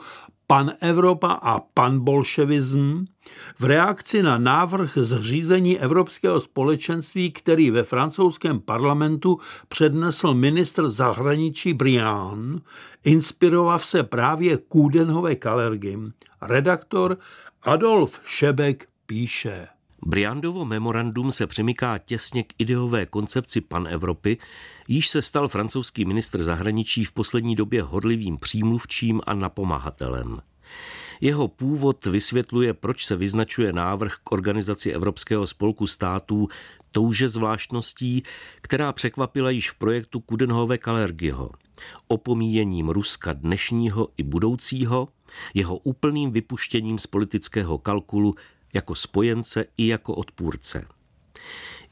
Pan 0.52 0.74
Evropa 0.80 1.32
a 1.32 1.60
pan 1.60 2.00
bolševism 2.00 3.06
v 3.60 3.64
reakci 3.64 4.24
na 4.24 4.38
návrh 4.38 4.98
zřízení 4.98 5.80
Evropského 5.80 6.40
společenství, 6.40 7.32
který 7.32 7.72
ve 7.72 7.84
francouzském 7.84 8.60
parlamentu 8.60 9.40
přednesl 9.68 10.34
ministr 10.34 10.90
zahraničí 10.90 11.74
Briand, 11.74 12.64
inspirovav 13.04 13.86
se 13.86 14.04
právě 14.04 14.58
Kůdenhové 14.58 15.36
Kalergim, 15.36 16.14
redaktor 16.42 17.18
Adolf 17.64 18.20
Šebek 18.26 18.88
píše. 19.06 19.68
Briandovo 20.06 20.66
memorandum 20.66 21.32
se 21.32 21.48
přimyká 21.48 21.98
těsně 21.98 22.44
k 22.44 22.54
ideové 22.58 23.06
koncepci 23.06 23.62
pan-Evropy, 23.62 24.38
již 24.88 25.10
se 25.10 25.22
stal 25.22 25.48
francouzský 25.48 26.06
ministr 26.06 26.44
zahraničí 26.44 27.06
v 27.06 27.12
poslední 27.12 27.56
době 27.56 27.84
hodlivým 27.84 28.38
přímluvčím 28.38 29.22
a 29.26 29.34
napomáhatelem. 29.34 30.42
Jeho 31.22 31.48
původ 31.48 32.06
vysvětluje, 32.06 32.74
proč 32.74 33.06
se 33.06 33.16
vyznačuje 33.16 33.74
návrh 33.74 34.16
k 34.24 34.32
organizaci 34.32 34.92
Evropského 34.92 35.48
spolku 35.48 35.88
států 35.88 36.48
touže 36.92 37.30
zvláštností, 37.30 38.24
která 38.62 38.94
překvapila 38.94 39.50
již 39.50 39.72
v 39.72 39.76
projektu 39.76 40.20
Kudenhove 40.20 40.78
Kalergiho. 40.78 41.52
Opomíjením 42.08 42.90
Ruska 42.90 43.34
dnešního 43.34 44.08
i 44.18 44.24
budoucího, 44.24 45.08
jeho 45.54 45.78
úplným 45.78 46.32
vypuštěním 46.32 47.00
z 47.00 47.08
politického 47.08 47.78
kalkulu 47.78 48.36
jako 48.74 48.96
spojence 48.96 49.66
i 49.78 49.88
jako 49.88 50.16
odpůrce. 50.16 50.86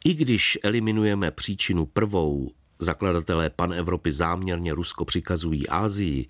I 0.05 0.13
když 0.13 0.57
eliminujeme 0.63 1.31
příčinu 1.31 1.85
prvou, 1.85 2.51
Zakladatelé 2.81 3.49
pan 3.49 3.73
Evropy 3.73 4.11
záměrně 4.11 4.73
Rusko 4.73 5.05
přikazují 5.05 5.69
Ázii, 5.69 6.27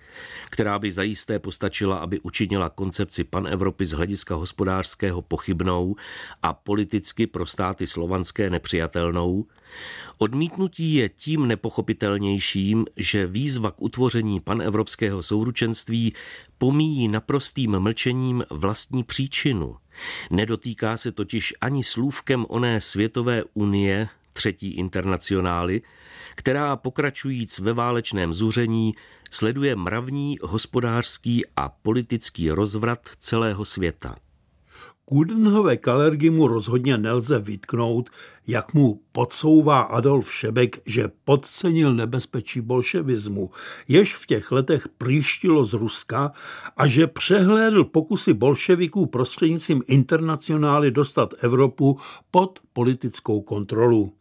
která 0.50 0.78
by 0.78 0.92
zajisté 0.92 1.38
postačila, 1.38 1.96
aby 1.96 2.20
učinila 2.20 2.68
koncepci 2.68 3.24
pan 3.24 3.46
Evropy 3.46 3.86
z 3.86 3.92
hlediska 3.92 4.34
hospodářského 4.34 5.22
pochybnou 5.22 5.96
a 6.42 6.52
politicky 6.52 7.26
pro 7.26 7.46
státy 7.46 7.86
slovanské 7.86 8.50
nepřijatelnou. 8.50 9.46
Odmítnutí 10.18 10.94
je 10.94 11.08
tím 11.08 11.46
nepochopitelnějším, 11.46 12.86
že 12.96 13.26
výzva 13.26 13.70
k 13.70 13.82
utvoření 13.82 14.40
panevropského 14.40 15.22
souručenství 15.22 16.14
pomíjí 16.58 17.08
naprostým 17.08 17.78
mlčením 17.78 18.44
vlastní 18.50 19.04
příčinu. 19.04 19.76
Nedotýká 20.30 20.96
se 20.96 21.12
totiž 21.12 21.54
ani 21.60 21.84
slůvkem 21.84 22.46
oné 22.48 22.80
světové 22.80 23.44
unie, 23.54 24.08
třetí 24.32 24.74
internacionály, 24.74 25.82
která 26.34 26.76
pokračujíc 26.76 27.58
ve 27.58 27.72
válečném 27.72 28.32
zuření 28.32 28.94
sleduje 29.30 29.76
mravní, 29.76 30.38
hospodářský 30.42 31.44
a 31.56 31.68
politický 31.68 32.50
rozvrat 32.50 33.00
celého 33.18 33.64
světa. 33.64 34.16
Kudenhové 35.04 35.76
kalergy 35.76 36.30
mu 36.30 36.46
rozhodně 36.46 36.98
nelze 36.98 37.38
vytknout, 37.38 38.10
jak 38.46 38.74
mu 38.74 39.00
podsouvá 39.12 39.80
Adolf 39.80 40.34
Šebek, 40.34 40.82
že 40.86 41.10
podcenil 41.24 41.94
nebezpečí 41.94 42.60
bolševismu, 42.60 43.50
jež 43.88 44.14
v 44.14 44.26
těch 44.26 44.52
letech 44.52 44.88
příštilo 44.88 45.64
z 45.64 45.72
Ruska 45.72 46.32
a 46.76 46.86
že 46.86 47.06
přehlédl 47.06 47.84
pokusy 47.84 48.34
bolševiků 48.34 49.06
prostřednictvím 49.06 49.82
internacionály 49.86 50.90
dostat 50.90 51.34
Evropu 51.38 51.98
pod 52.30 52.60
politickou 52.72 53.40
kontrolu. 53.40 54.19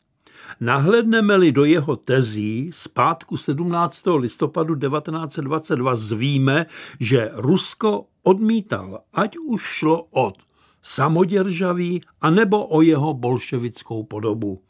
Nahledneme-li 0.60 1.51
do 1.51 1.65
jeho 1.65 1.96
tezí 1.96 2.70
z 2.74 2.88
pátku 2.88 3.38
17. 3.38 4.03
listopadu 4.18 4.75
1922 4.75 5.96
zvíme, 5.96 6.65
že 7.00 7.32
Rusko 7.34 8.06
odmítal, 8.24 9.00
ať 9.13 9.38
už 9.38 9.62
šlo 9.62 10.03
od 10.12 10.38
samoděržaví 10.82 12.01
anebo 12.22 12.68
o 12.68 12.82
jeho 12.82 13.13
bolševickou 13.13 14.03
podobu. 14.03 14.62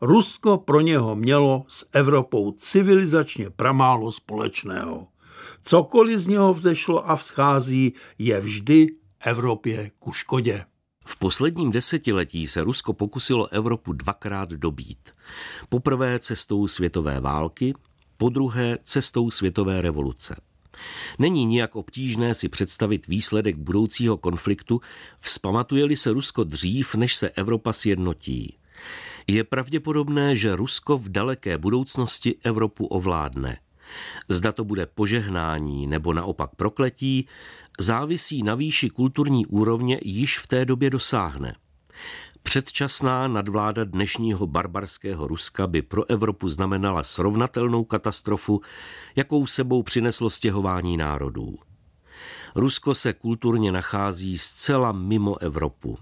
Rusko 0.00 0.58
pro 0.58 0.80
něho 0.80 1.16
mělo 1.16 1.64
s 1.68 1.86
Evropou 1.92 2.52
civilizačně 2.52 3.50
pramálo 3.50 4.12
společného. 4.12 5.06
Cokoliv 5.62 6.18
z 6.18 6.26
něho 6.26 6.54
vzešlo 6.54 7.10
a 7.10 7.16
vzchází, 7.16 7.92
je 8.18 8.40
vždy 8.40 8.86
Evropě 9.20 9.90
ku 9.98 10.12
škodě. 10.12 10.64
V 11.10 11.16
posledním 11.16 11.70
desetiletí 11.70 12.46
se 12.46 12.64
Rusko 12.64 12.92
pokusilo 12.92 13.52
Evropu 13.52 13.92
dvakrát 13.92 14.48
dobít. 14.48 15.10
Poprvé 15.68 16.18
cestou 16.18 16.68
světové 16.68 17.20
války, 17.20 17.74
po 18.16 18.28
druhé 18.28 18.78
cestou 18.84 19.30
světové 19.30 19.82
revoluce. 19.82 20.40
Není 21.18 21.44
nijak 21.44 21.76
obtížné 21.76 22.34
si 22.34 22.48
představit 22.48 23.06
výsledek 23.06 23.56
budoucího 23.56 24.16
konfliktu, 24.16 24.80
vzpamatuje-li 25.20 25.96
se 25.96 26.12
Rusko 26.12 26.44
dřív, 26.44 26.94
než 26.94 27.16
se 27.16 27.28
Evropa 27.28 27.72
sjednotí. 27.72 28.56
Je 29.26 29.44
pravděpodobné, 29.44 30.36
že 30.36 30.56
Rusko 30.56 30.98
v 30.98 31.08
daleké 31.08 31.58
budoucnosti 31.58 32.36
Evropu 32.44 32.86
ovládne. 32.86 33.58
Zda 34.28 34.52
to 34.52 34.64
bude 34.64 34.86
požehnání 34.86 35.86
nebo 35.86 36.12
naopak 36.12 36.54
prokletí, 36.54 37.28
závisí 37.78 38.42
na 38.42 38.54
výši 38.54 38.90
kulturní 38.90 39.46
úrovně 39.46 39.98
již 40.02 40.38
v 40.38 40.46
té 40.46 40.64
době 40.64 40.90
dosáhne. 40.90 41.56
Předčasná 42.42 43.28
nadvláda 43.28 43.84
dnešního 43.84 44.46
barbarského 44.46 45.26
Ruska 45.26 45.66
by 45.66 45.82
pro 45.82 46.10
Evropu 46.10 46.48
znamenala 46.48 47.02
srovnatelnou 47.02 47.84
katastrofu, 47.84 48.60
jakou 49.16 49.46
sebou 49.46 49.82
přineslo 49.82 50.30
stěhování 50.30 50.96
národů. 50.96 51.58
Rusko 52.56 52.94
se 52.94 53.12
kulturně 53.12 53.72
nachází 53.72 54.38
zcela 54.38 54.92
mimo 54.92 55.42
Evropu. 55.42 55.98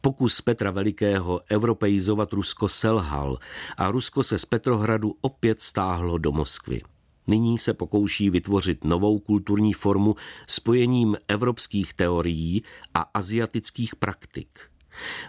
Pokus 0.00 0.40
Petra 0.40 0.70
Velikého 0.70 1.40
europeizovat 1.52 2.32
Rusko 2.32 2.68
selhal 2.68 3.38
a 3.76 3.90
Rusko 3.90 4.22
se 4.22 4.38
z 4.38 4.44
Petrohradu 4.44 5.14
opět 5.20 5.62
stáhlo 5.62 6.18
do 6.18 6.32
Moskvy. 6.32 6.82
Nyní 7.26 7.58
se 7.58 7.74
pokouší 7.74 8.30
vytvořit 8.30 8.84
novou 8.84 9.18
kulturní 9.18 9.72
formu 9.72 10.16
spojením 10.46 11.16
evropských 11.28 11.94
teorií 11.94 12.62
a 12.94 13.00
asiatických 13.00 13.96
praktik– 13.96 14.58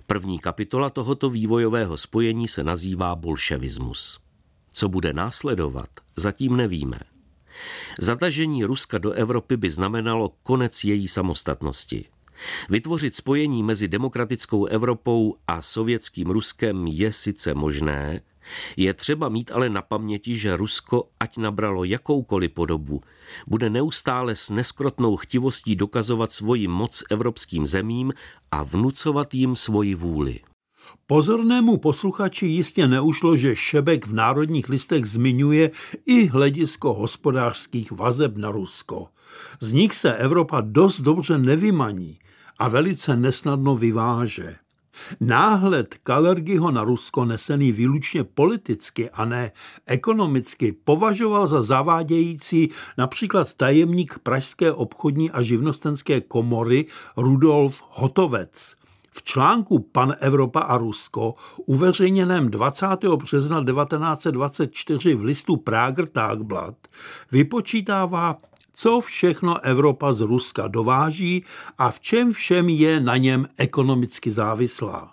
První 0.07 0.39
kapitola 0.39 0.89
tohoto 0.89 1.29
vývojového 1.29 1.97
spojení 1.97 2.47
se 2.47 2.63
nazývá 2.63 3.15
bolševismus. 3.15 4.19
Co 4.71 4.89
bude 4.89 5.13
následovat, 5.13 5.89
zatím 6.15 6.57
nevíme. 6.57 6.99
Zatažení 7.99 8.63
Ruska 8.63 8.97
do 8.97 9.11
Evropy 9.11 9.57
by 9.57 9.69
znamenalo 9.69 10.29
konec 10.43 10.83
její 10.83 11.07
samostatnosti. 11.07 12.05
Vytvořit 12.69 13.15
spojení 13.15 13.63
mezi 13.63 13.87
demokratickou 13.87 14.65
Evropou 14.65 15.35
a 15.47 15.61
sovětským 15.61 16.29
Ruskem 16.29 16.87
je 16.87 17.13
sice 17.13 17.53
možné, 17.53 18.21
je 18.77 18.93
třeba 18.93 19.29
mít 19.29 19.51
ale 19.51 19.69
na 19.69 19.81
paměti, 19.81 20.37
že 20.37 20.57
Rusko, 20.57 21.09
ať 21.19 21.37
nabralo 21.37 21.83
jakoukoliv 21.83 22.51
podobu, 22.51 23.01
bude 23.47 23.69
neustále 23.69 24.35
s 24.35 24.49
neskrotnou 24.49 25.15
chtivostí 25.15 25.75
dokazovat 25.75 26.31
svoji 26.31 26.67
moc 26.67 27.03
evropským 27.09 27.67
zemím 27.67 28.13
a 28.51 28.63
vnucovat 28.63 29.33
jim 29.33 29.55
svoji 29.55 29.95
vůli. 29.95 30.39
Pozornému 31.07 31.77
posluchači 31.77 32.45
jistě 32.45 32.87
neušlo, 32.87 33.37
že 33.37 33.55
Šebek 33.55 34.07
v 34.07 34.13
národních 34.13 34.69
listech 34.69 35.05
zmiňuje 35.05 35.71
i 36.05 36.27
hledisko 36.27 36.93
hospodářských 36.93 37.91
vazeb 37.91 38.37
na 38.37 38.51
Rusko. 38.51 39.07
Z 39.59 39.73
nich 39.73 39.95
se 39.95 40.15
Evropa 40.15 40.61
dost 40.61 41.01
dobře 41.01 41.37
nevymaní 41.37 42.19
a 42.59 42.67
velice 42.67 43.15
nesnadno 43.15 43.75
vyváže. 43.75 44.55
Náhled 45.19 45.95
Kalergiho 46.03 46.71
na 46.71 46.83
Rusko 46.83 47.25
nesený 47.25 47.71
výlučně 47.71 48.23
politicky 48.23 49.09
a 49.09 49.25
ne 49.25 49.51
ekonomicky 49.85 50.71
považoval 50.71 51.47
za 51.47 51.61
zavádějící 51.61 52.69
například 52.97 53.53
tajemník 53.53 54.19
Pražské 54.23 54.71
obchodní 54.71 55.31
a 55.31 55.41
živnostenské 55.41 56.21
komory 56.21 56.85
Rudolf 57.17 57.83
Hotovec. 57.89 58.75
V 59.11 59.23
článku 59.23 59.79
Pan 59.79 60.15
Evropa 60.19 60.59
a 60.59 60.77
Rusko, 60.77 61.35
uveřejněném 61.65 62.49
20. 62.51 62.87
března 63.15 63.63
1924 63.63 65.15
v 65.15 65.23
listu 65.23 65.57
Prager 65.57 66.07
Tagblatt, 66.07 66.87
vypočítává 67.31 68.37
co 68.75 69.01
všechno 69.01 69.63
Evropa 69.63 70.13
z 70.13 70.21
Ruska 70.21 70.67
dováží 70.67 71.43
a 71.77 71.91
v 71.91 71.99
čem 71.99 72.33
všem 72.33 72.69
je 72.69 72.99
na 72.99 73.17
něm 73.17 73.47
ekonomicky 73.57 74.31
závislá. 74.31 75.11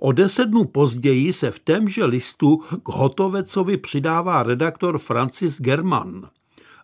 O 0.00 0.12
deset 0.12 0.44
dnů 0.46 0.64
později 0.64 1.32
se 1.32 1.50
v 1.50 1.58
témže 1.58 2.04
listu 2.04 2.56
k 2.56 2.88
Hotovecovi 2.88 3.76
přidává 3.76 4.42
redaktor 4.42 4.98
Francis 4.98 5.60
German. 5.60 6.28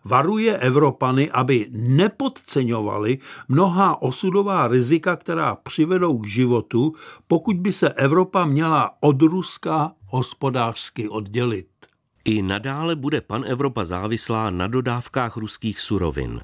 Varuje 0.05 0.57
Evropany, 0.57 1.31
aby 1.31 1.67
nepodceňovali 1.71 3.17
mnohá 3.47 4.01
osudová 4.01 4.67
rizika, 4.67 5.15
která 5.15 5.55
přivedou 5.55 6.17
k 6.17 6.27
životu, 6.27 6.93
pokud 7.27 7.57
by 7.57 7.73
se 7.73 7.89
Evropa 7.89 8.45
měla 8.45 8.91
od 8.99 9.21
Ruska 9.21 9.91
hospodářsky 10.05 11.09
oddělit. 11.09 11.72
I 12.25 12.41
nadále 12.41 12.95
bude 12.95 13.21
pan 13.21 13.43
Evropa 13.47 13.85
závislá 13.85 14.49
na 14.49 14.67
dodávkách 14.67 15.37
ruských 15.37 15.79
surovin. 15.79 16.41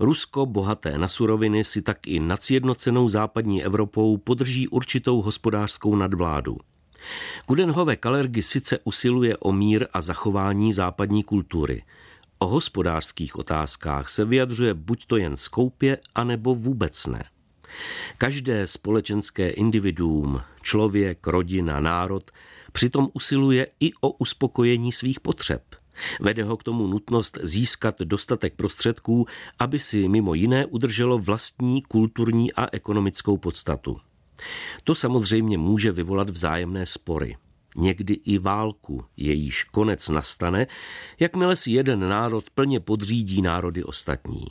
Rusko, 0.00 0.46
bohaté 0.46 0.98
na 0.98 1.08
suroviny, 1.08 1.64
si 1.64 1.82
tak 1.82 2.06
i 2.06 2.20
nad 2.20 2.42
sjednocenou 2.42 3.08
západní 3.08 3.64
Evropou 3.64 4.16
podrží 4.16 4.68
určitou 4.68 5.22
hospodářskou 5.22 5.96
nadvládu. 5.96 6.56
Kudenhove 7.46 7.96
Kalergy 7.96 8.42
sice 8.42 8.78
usiluje 8.84 9.36
o 9.36 9.52
mír 9.52 9.86
a 9.92 10.00
zachování 10.00 10.72
západní 10.72 11.22
kultury. 11.22 11.82
O 12.38 12.46
hospodářských 12.46 13.36
otázkách 13.36 14.08
se 14.08 14.24
vyjadřuje 14.24 14.74
buď 14.74 15.06
to 15.06 15.16
jen 15.16 15.36
skoupě, 15.36 15.98
anebo 16.14 16.54
vůbec 16.54 17.06
ne. 17.06 17.24
Každé 18.18 18.66
společenské 18.66 19.50
individuum, 19.50 20.40
člověk, 20.62 21.26
rodina, 21.26 21.80
národ 21.80 22.30
Přitom 22.78 23.08
usiluje 23.12 23.66
i 23.80 23.90
o 24.00 24.10
uspokojení 24.10 24.92
svých 24.92 25.20
potřeb. 25.20 25.62
Vede 26.20 26.44
ho 26.44 26.56
k 26.56 26.62
tomu 26.62 26.86
nutnost 26.86 27.38
získat 27.42 28.00
dostatek 28.00 28.54
prostředků, 28.54 29.26
aby 29.58 29.78
si 29.78 30.08
mimo 30.08 30.34
jiné 30.34 30.66
udrželo 30.66 31.18
vlastní 31.18 31.82
kulturní 31.82 32.52
a 32.52 32.68
ekonomickou 32.72 33.36
podstatu. 33.38 33.96
To 34.84 34.94
samozřejmě 34.94 35.58
může 35.58 35.92
vyvolat 35.92 36.30
vzájemné 36.30 36.86
spory. 36.86 37.36
Někdy 37.76 38.14
i 38.14 38.38
válku, 38.38 39.04
jejíž 39.16 39.64
konec 39.64 40.08
nastane, 40.08 40.66
jakmile 41.20 41.56
si 41.56 41.70
jeden 41.70 42.08
národ 42.08 42.50
plně 42.50 42.80
podřídí 42.80 43.42
národy 43.42 43.84
ostatní. 43.84 44.46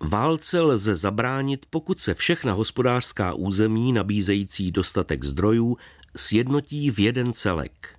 Válce 0.00 0.60
lze 0.60 0.96
zabránit, 0.96 1.66
pokud 1.70 2.00
se 2.00 2.14
všechna 2.14 2.52
hospodářská 2.52 3.34
území 3.34 3.92
nabízející 3.92 4.70
dostatek 4.70 5.24
zdrojů 5.24 5.76
sjednotí 6.16 6.90
v 6.90 6.98
jeden 6.98 7.32
celek. 7.32 7.98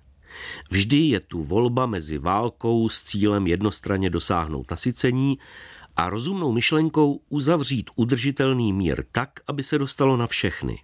Vždy 0.70 0.96
je 0.96 1.20
tu 1.20 1.42
volba 1.42 1.86
mezi 1.86 2.18
válkou 2.18 2.88
s 2.88 3.02
cílem 3.02 3.46
jednostranně 3.46 4.10
dosáhnout 4.10 4.70
nasycení 4.70 5.38
a 5.96 6.10
rozumnou 6.10 6.52
myšlenkou 6.52 7.20
uzavřít 7.30 7.90
udržitelný 7.96 8.72
mír 8.72 9.04
tak, 9.12 9.30
aby 9.46 9.62
se 9.62 9.78
dostalo 9.78 10.16
na 10.16 10.26
všechny. 10.26 10.78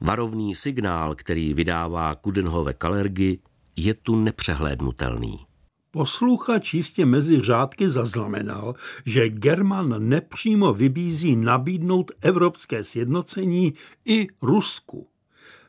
Varovný 0.00 0.54
signál, 0.54 1.14
který 1.14 1.54
vydává 1.54 2.14
Kudenhove 2.14 2.72
Kalergy, 2.72 3.38
je 3.76 3.94
tu 3.94 4.16
nepřehlédnutelný. 4.16 5.38
Posluchač 5.90 6.74
jistě 6.74 7.06
mezi 7.06 7.40
řádky 7.40 7.90
zaznamenal, 7.90 8.74
že 9.06 9.28
German 9.28 10.08
nepřímo 10.08 10.74
vybízí 10.74 11.36
nabídnout 11.36 12.12
evropské 12.20 12.84
sjednocení 12.84 13.74
i 14.04 14.28
Rusku. 14.42 15.11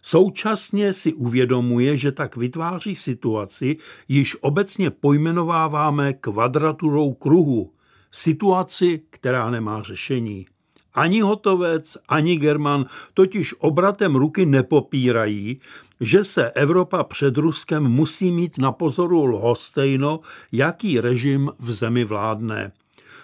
Současně 0.05 0.93
si 0.93 1.13
uvědomuje, 1.13 1.97
že 1.97 2.11
tak 2.11 2.35
vytváří 2.35 2.95
situaci, 2.95 3.77
již 4.07 4.37
obecně 4.41 4.89
pojmenováváme 4.89 6.13
kvadraturou 6.13 7.13
kruhu, 7.13 7.71
situaci, 8.11 9.01
která 9.09 9.49
nemá 9.49 9.81
řešení. 9.81 10.45
Ani 10.93 11.21
Hotovec, 11.21 11.97
ani 12.07 12.37
German 12.37 12.85
totiž 13.13 13.55
obratem 13.59 14.15
ruky 14.15 14.45
nepopírají, 14.45 15.59
že 15.99 16.23
se 16.23 16.51
Evropa 16.51 17.03
před 17.03 17.37
Ruskem 17.37 17.83
musí 17.83 18.31
mít 18.31 18.57
na 18.57 18.71
pozoru 18.71 19.25
lhostejno, 19.25 20.19
jaký 20.51 20.99
režim 20.99 21.51
v 21.59 21.71
zemi 21.71 22.03
vládne. 22.03 22.71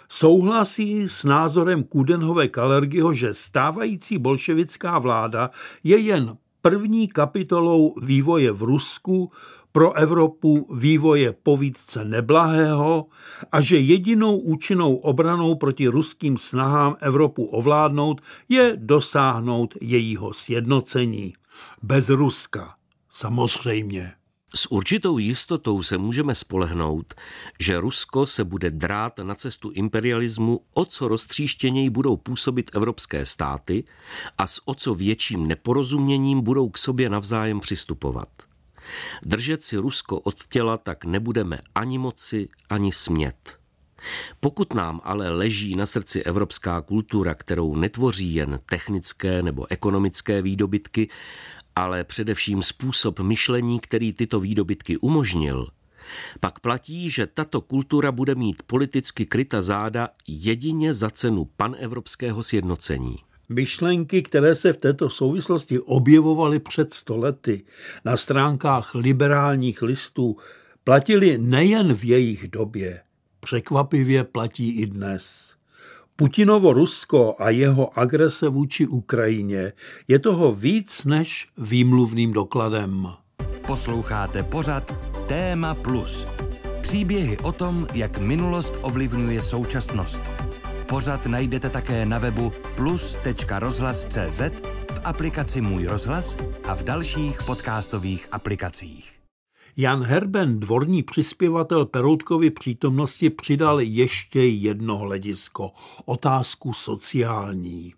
Souhlasí 0.10 1.10
s 1.10 1.24
názorem 1.24 1.84
Kudenhove 1.84 2.48
Kalergyho, 2.48 3.14
že 3.14 3.34
stávající 3.34 4.18
bolševická 4.18 5.00
vláda 5.00 5.50
je 5.84 5.98
jen 5.98 6.38
první 6.62 7.08
kapitolou 7.08 7.96
vývoje 8.02 8.52
v 8.52 8.62
Rusku 8.62 9.32
pro 9.72 9.94
Evropu 9.94 10.76
vývoje 10.76 11.34
povídce 11.44 12.06
neblahého 12.06 13.06
a 13.52 13.62
že 13.62 13.80
jedinou 13.80 14.38
účinnou 14.38 14.96
obranou 14.96 15.56
proti 15.56 15.88
ruským 15.88 16.38
snahám 16.38 16.96
Evropu 17.00 17.46
ovládnout 17.46 18.22
je 18.50 18.74
dosáhnout 18.76 19.78
jejího 19.82 20.34
sjednocení. 20.34 21.34
Bez 21.84 22.10
Ruska, 22.10 22.76
samozřejmě. 23.10 24.19
S 24.56 24.72
určitou 24.72 25.18
jistotou 25.18 25.84
se 25.84 25.98
můžeme 25.98 26.36
spolehnout, 26.36 27.14
že 27.60 27.80
Rusko 27.80 28.28
se 28.28 28.44
bude 28.44 28.72
drát 28.72 29.20
na 29.20 29.36
cestu 29.36 29.70
imperialismu, 29.70 30.60
o 30.74 30.86
co 30.86 31.08
roztříštěněji 31.08 31.90
budou 31.90 32.18
působit 32.18 32.72
evropské 32.74 33.26
státy 33.26 33.84
a 34.38 34.48
s 34.48 34.62
o 34.66 34.76
co 34.76 34.96
větším 34.96 35.48
neporozuměním 35.48 36.42
budou 36.42 36.70
k 36.70 36.78
sobě 36.78 37.10
navzájem 37.10 37.60
přistupovat. 37.60 38.30
Držet 39.24 39.64
si 39.64 39.78
Rusko 39.78 40.20
od 40.20 40.48
těla 40.48 40.78
tak 40.78 41.06
nebudeme 41.06 41.60
ani 41.76 41.98
moci, 41.98 42.50
ani 42.70 42.92
smět. 42.92 43.60
Pokud 44.40 44.74
nám 44.74 45.02
ale 45.04 45.30
leží 45.30 45.76
na 45.76 45.86
srdci 45.86 46.24
evropská 46.24 46.82
kultura, 46.82 47.34
kterou 47.34 47.76
netvoří 47.76 48.36
jen 48.36 48.60
technické 48.66 49.44
nebo 49.44 49.72
ekonomické 49.72 50.42
výdobytky, 50.42 51.10
ale 51.76 52.04
především 52.04 52.64
způsob 52.64 53.20
myšlení, 53.20 53.80
který 53.80 54.14
tyto 54.14 54.40
výdobytky 54.40 54.98
umožnil, 54.98 55.68
pak 56.40 56.60
platí, 56.60 57.10
že 57.10 57.28
tato 57.28 57.62
kultura 57.62 58.12
bude 58.12 58.36
mít 58.36 58.64
politicky 58.64 59.26
kryta 59.26 59.62
záda 59.62 60.10
jedině 60.28 60.94
za 60.94 61.10
cenu 61.10 61.46
panevropského 61.58 62.44
sjednocení. 62.44 63.16
Myšlenky, 63.50 64.22
které 64.22 64.56
se 64.56 64.74
v 64.74 64.78
této 64.78 65.10
souvislosti 65.10 65.80
objevovaly 65.80 66.60
před 66.60 66.94
stolety 66.94 67.64
na 68.06 68.18
stránkách 68.18 68.96
liberálních 68.96 69.82
listů, 69.82 70.38
platily 70.84 71.38
nejen 71.38 71.94
v 71.94 72.04
jejich 72.04 72.48
době, 72.48 73.02
překvapivě 73.40 74.24
platí 74.24 74.72
i 74.72 74.86
dnes. 74.86 75.56
Putinovo 76.20 76.74
Rusko 76.74 77.36
a 77.40 77.50
jeho 77.50 78.00
agrese 78.00 78.50
vůči 78.50 78.88
Ukrajině 78.88 79.74
je 80.08 80.20
toho 80.20 80.54
víc 80.54 81.06
než 81.06 81.48
výmluvným 81.58 82.34
dokladem. 82.34 83.08
Posloucháte 83.68 84.44
pořad 84.44 84.94
Téma 85.28 85.74
Plus. 85.74 86.28
Příběhy 86.82 87.38
o 87.38 87.52
tom, 87.52 87.88
jak 87.94 88.18
minulost 88.18 88.74
ovlivňuje 88.82 89.42
současnost. 89.42 90.22
Pořad 90.88 91.26
najdete 91.26 91.70
také 91.70 92.06
na 92.06 92.18
webu 92.18 92.52
plus.rozhlas.cz, 92.76 94.42
v 94.92 95.02
aplikaci 95.04 95.62
Můj 95.62 95.86
rozhlas 95.86 96.38
a 96.64 96.76
v 96.76 96.84
dalších 96.84 97.44
podcastových 97.44 98.28
aplikacích. 98.32 99.19
Jan 99.78 100.04
Herben, 100.04 100.60
dvorní 100.60 101.04
přispěvatel 101.04 101.86
Peroutkovy 101.86 102.50
přítomnosti, 102.50 103.30
přidal 103.30 103.80
ještě 103.80 104.44
jedno 104.44 104.98
hledisko, 104.98 105.72
otázku 106.06 106.74
sociální. 106.74 107.94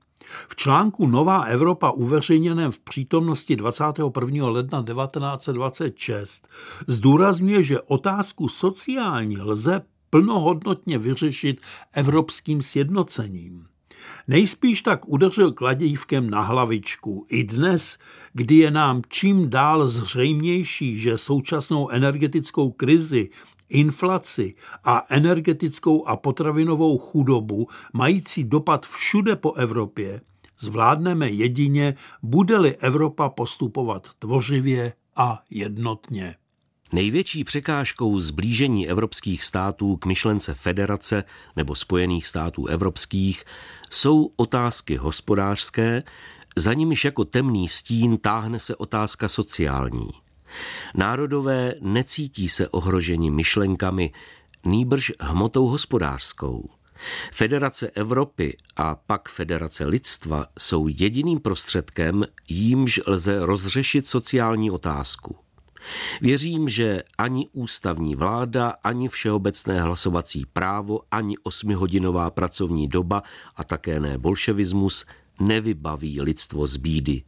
V 0.49 0.55
článku 0.55 1.07
Nová 1.07 1.43
Evropa 1.43 1.91
uveřejněném 1.91 2.71
v 2.71 2.79
přítomnosti 2.79 3.55
21. 3.55 4.49
ledna 4.49 4.84
1926 4.84 6.47
zdůrazňuje, 6.88 7.63
že 7.63 7.81
otázku 7.81 8.49
sociální 8.49 9.38
lze 9.38 9.81
plnohodnotně 10.10 10.97
vyřešit 10.97 11.62
evropským 11.93 12.62
sjednocením. 12.62 13.70
Nejspíš 14.27 14.81
tak 14.81 15.09
udeřil 15.09 15.51
kladívkem 15.51 16.29
na 16.29 16.41
hlavičku. 16.41 17.25
I 17.29 17.43
dnes, 17.43 17.97
kdy 18.33 18.55
je 18.55 18.71
nám 18.71 19.01
čím 19.07 19.49
dál 19.49 19.87
zřejmější, 19.87 20.95
že 20.95 21.17
současnou 21.17 21.89
energetickou 21.89 22.71
krizi 22.71 23.29
inflaci 23.69 24.53
a 24.83 25.05
energetickou 25.09 26.07
a 26.07 26.17
potravinovou 26.17 26.97
chudobu 26.97 27.67
mající 27.93 28.43
dopad 28.43 28.85
všude 28.85 29.35
po 29.35 29.53
Evropě, 29.53 30.21
zvládneme 30.59 31.29
jedině, 31.29 31.95
bude-li 32.23 32.75
Evropa 32.75 33.29
postupovat 33.29 34.07
tvořivě 34.19 34.93
a 35.15 35.43
jednotně. 35.49 36.35
Největší 36.93 37.43
překážkou 37.43 38.19
zblížení 38.19 38.89
evropských 38.89 39.43
států 39.43 39.97
k 39.97 40.06
myšlence 40.06 40.54
federace 40.54 41.23
nebo 41.56 41.75
spojených 41.75 42.27
států 42.27 42.65
evropských 42.65 43.43
jsou 43.91 44.32
otázky 44.36 44.95
hospodářské, 44.95 46.04
za 46.58 46.73
nimiž 46.73 47.06
jako 47.06 47.25
temný 47.25 47.67
stín 47.67 48.17
táhne 48.17 48.60
se 48.60 48.75
otázka 48.75 49.27
sociální. 49.27 50.10
Národové 50.95 51.75
necítí 51.82 52.49
se 52.49 52.69
ohroženi 52.69 53.32
myšlenkami, 53.32 54.12
nýbrž 54.65 55.12
hmotou 55.19 55.67
hospodářskou. 55.67 56.69
Federace 57.32 57.89
Evropy 57.89 58.58
a 58.75 58.95
pak 58.95 59.30
Federace 59.30 59.86
lidstva 59.86 60.45
jsou 60.60 60.88
jediným 60.88 61.39
prostředkem, 61.39 62.25
jímž 62.49 62.99
lze 63.08 63.45
rozřešit 63.45 64.08
sociální 64.08 64.71
otázku. 64.71 65.36
Věřím, 66.21 66.69
že 66.69 67.03
ani 67.17 67.49
ústavní 67.53 68.15
vláda, 68.15 68.73
ani 68.83 69.09
všeobecné 69.09 69.81
hlasovací 69.81 70.45
právo, 70.53 70.99
ani 71.11 71.37
osmihodinová 71.43 72.29
pracovní 72.29 72.87
doba 72.87 73.23
a 73.55 73.63
také 73.63 73.99
ne 73.99 74.17
bolševismus 74.17 75.05
nevybaví 75.39 76.21
lidstvo 76.21 76.67
z 76.67 76.77
bídy. 76.77 77.23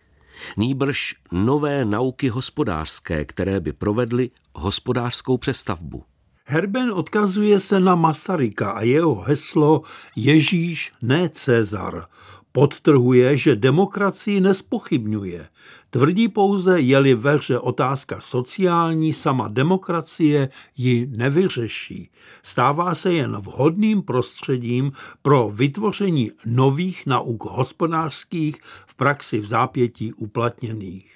Nýbrž 0.57 1.15
nové 1.31 1.85
nauky 1.85 2.29
hospodářské, 2.29 3.25
které 3.25 3.59
by 3.59 3.73
provedly 3.73 4.31
hospodářskou 4.55 5.37
přestavbu. 5.37 6.03
Herben 6.45 6.91
odkazuje 6.91 7.59
se 7.59 7.79
na 7.79 7.95
Masaryka 7.95 8.71
a 8.71 8.81
jeho 8.81 9.15
heslo 9.15 9.81
Ježíš, 10.15 10.91
ne 11.01 11.29
Cezar. 11.29 12.05
Podtrhuje, 12.51 13.37
že 13.37 13.55
demokracii 13.55 14.41
nespochybňuje. 14.41 15.47
Tvrdí 15.93 16.27
pouze, 16.27 16.79
je-li 16.79 17.13
ve 17.15 17.35
hře 17.35 17.59
otázka 17.59 18.21
sociální, 18.21 19.13
sama 19.13 19.47
demokracie 19.47 20.49
ji 20.77 21.07
nevyřeší. 21.11 22.09
Stává 22.43 22.95
se 22.95 23.13
jen 23.13 23.37
vhodným 23.37 24.01
prostředím 24.01 24.91
pro 25.21 25.51
vytvoření 25.53 26.31
nových 26.45 27.05
nauk 27.05 27.43
hospodářských 27.43 28.55
v 28.87 28.95
praxi 28.95 29.39
v 29.39 29.45
zápětí 29.45 30.13
uplatněných. 30.13 31.13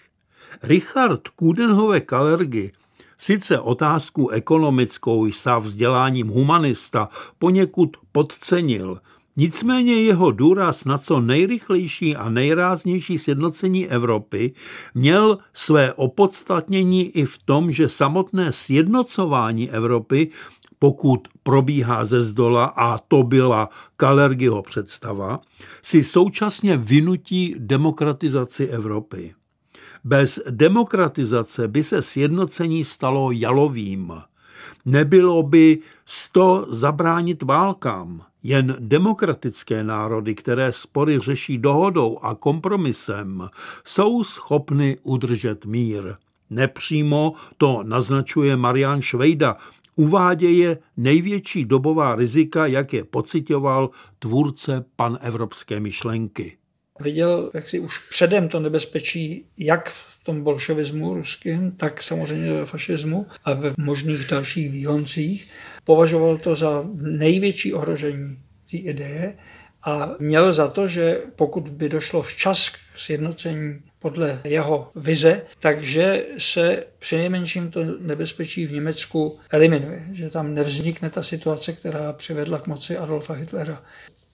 Richard 0.63 1.27
Kudenhove 1.27 2.01
Kalergy 2.01 2.71
sice 3.17 3.59
otázku 3.59 4.29
ekonomickou 4.29 5.31
sa 5.31 5.59
vzděláním 5.59 6.27
humanista 6.27 7.09
poněkud 7.39 7.97
podcenil– 8.11 9.01
Nicméně 9.37 10.01
jeho 10.01 10.31
důraz 10.31 10.85
na 10.85 10.97
co 10.97 11.19
nejrychlejší 11.19 12.15
a 12.15 12.29
nejráznější 12.29 13.17
sjednocení 13.17 13.87
Evropy 13.87 14.53
měl 14.95 15.37
své 15.53 15.93
opodstatnění 15.93 17.17
i 17.17 17.25
v 17.25 17.37
tom, 17.45 17.71
že 17.71 17.89
samotné 17.89 18.51
sjednocování 18.51 19.71
Evropy, 19.71 20.29
pokud 20.79 21.27
probíhá 21.43 22.05
ze 22.05 22.21
zdola, 22.21 22.65
a 22.65 22.97
to 22.97 23.23
byla 23.23 23.69
Kalergyho 23.97 24.61
představa, 24.61 25.39
si 25.81 26.03
současně 26.03 26.77
vynutí 26.77 27.55
demokratizaci 27.57 28.67
Evropy. 28.67 29.33
Bez 30.03 30.39
demokratizace 30.49 31.67
by 31.67 31.83
se 31.83 32.01
sjednocení 32.01 32.83
stalo 32.83 33.31
jalovým. 33.31 34.13
Nebylo 34.85 35.43
by 35.43 35.79
sto 36.05 36.65
zabránit 36.69 37.43
válkám. 37.43 38.21
Jen 38.47 38.75
demokratické 38.79 39.83
národy, 39.83 40.35
které 40.35 40.71
spory 40.71 41.19
řeší 41.19 41.57
dohodou 41.57 42.19
a 42.21 42.35
kompromisem, 42.35 43.49
jsou 43.85 44.23
schopny 44.23 44.97
udržet 45.03 45.65
mír. 45.65 46.15
Nepřímo 46.49 47.33
to 47.57 47.83
naznačuje 47.83 48.55
Marian 48.55 49.01
Švejda, 49.01 49.57
uváděje 49.95 50.77
největší 50.97 51.65
dobová 51.65 52.15
rizika, 52.15 52.65
jak 52.65 52.93
je 52.93 53.03
pocitoval 53.03 53.89
tvůrce 54.19 54.85
panevropské 54.95 55.79
myšlenky. 55.79 56.57
Viděl 56.99 57.51
jak 57.53 57.69
si 57.69 57.79
už 57.79 57.99
předem 58.09 58.49
to 58.49 58.59
nebezpečí, 58.59 59.45
jak 59.57 59.89
v 59.89 60.23
tom 60.23 60.43
bolševismu 60.43 61.13
ruským, 61.13 61.71
tak 61.71 62.03
samozřejmě 62.03 62.53
ve 62.53 62.65
fašismu 62.65 63.25
a 63.45 63.53
ve 63.53 63.73
možných 63.77 64.27
dalších 64.27 64.71
výhoncích 64.71 65.47
považoval 65.87 66.37
to 66.37 66.55
za 66.55 66.85
největší 67.01 67.73
ohrožení 67.73 68.37
té 68.71 68.77
ideje 68.77 69.37
a 69.85 70.09
měl 70.19 70.51
za 70.51 70.67
to, 70.67 70.87
že 70.87 71.21
pokud 71.35 71.69
by 71.69 71.89
došlo 71.89 72.21
včas 72.21 72.69
k 72.69 72.77
sjednocení 72.95 73.79
podle 73.99 74.41
jeho 74.43 74.89
vize, 74.95 75.41
takže 75.59 76.25
se 76.39 76.85
přinejmenším 76.99 77.71
to 77.71 77.79
nebezpečí 77.99 78.65
v 78.65 78.71
Německu 78.71 79.39
eliminuje, 79.51 80.01
že 80.13 80.29
tam 80.29 80.53
nevznikne 80.53 81.09
ta 81.09 81.23
situace, 81.23 81.73
která 81.73 82.13
přivedla 82.13 82.59
k 82.59 82.67
moci 82.67 82.97
Adolfa 82.97 83.33
Hitlera. 83.33 83.83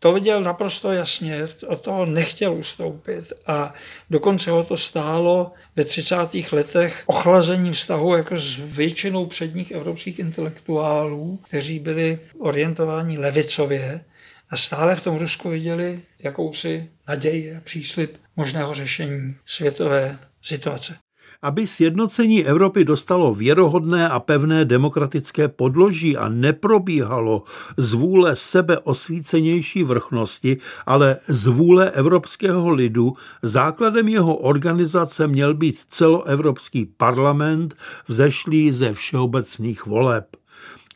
To 0.04 0.14
viděl 0.14 0.42
naprosto 0.42 0.92
jasně, 0.92 1.48
od 1.68 1.82
toho 1.82 2.06
nechtěl 2.06 2.54
ustoupit 2.54 3.34
a 3.48 3.74
dokonce 4.10 4.52
ho 4.52 4.64
to 4.64 4.78
stálo 4.78 5.52
ve 5.76 5.84
30. 5.84 6.16
letech 6.52 7.04
ochlazení 7.06 7.72
vztahu 7.72 8.16
jako 8.16 8.38
s 8.38 8.60
většinou 8.60 9.26
předních 9.26 9.72
evropských 9.72 10.20
intelektuálů, 10.20 11.40
kteří 11.44 11.80
byli 11.80 12.20
orientováni 12.40 13.18
levicově 13.18 14.06
a 14.50 14.58
stále 14.58 14.96
v 14.96 15.04
tom 15.04 15.18
Rusku 15.18 15.50
viděli 15.50 16.00
jakousi 16.24 16.90
naději 17.08 17.56
a 17.56 17.62
příslip 17.62 18.18
možného 18.36 18.74
řešení 18.74 19.36
světové 19.46 20.20
situace 20.42 20.98
aby 21.44 21.68
sjednocení 21.68 22.46
Evropy 22.46 22.86
dostalo 22.86 23.36
věrohodné 23.36 24.10
a 24.10 24.20
pevné 24.20 24.66
demokratické 24.66 25.48
podloží 25.48 26.18
a 26.18 26.30
neprobíhalo 26.30 27.44
z 27.78 27.94
vůle 27.94 28.36
sebeosvícenější 28.36 29.84
vrchnosti, 29.84 30.58
ale 30.86 31.18
z 31.28 31.48
vůle 31.48 31.92
evropského 31.92 32.70
lidu, 32.70 33.14
základem 33.42 34.08
jeho 34.08 34.36
organizace 34.36 35.28
měl 35.28 35.54
být 35.54 35.80
celoevropský 35.90 36.86
parlament 36.86 37.76
vzešlý 38.08 38.72
ze 38.72 38.94
všeobecných 38.94 39.86
voleb. 39.86 40.26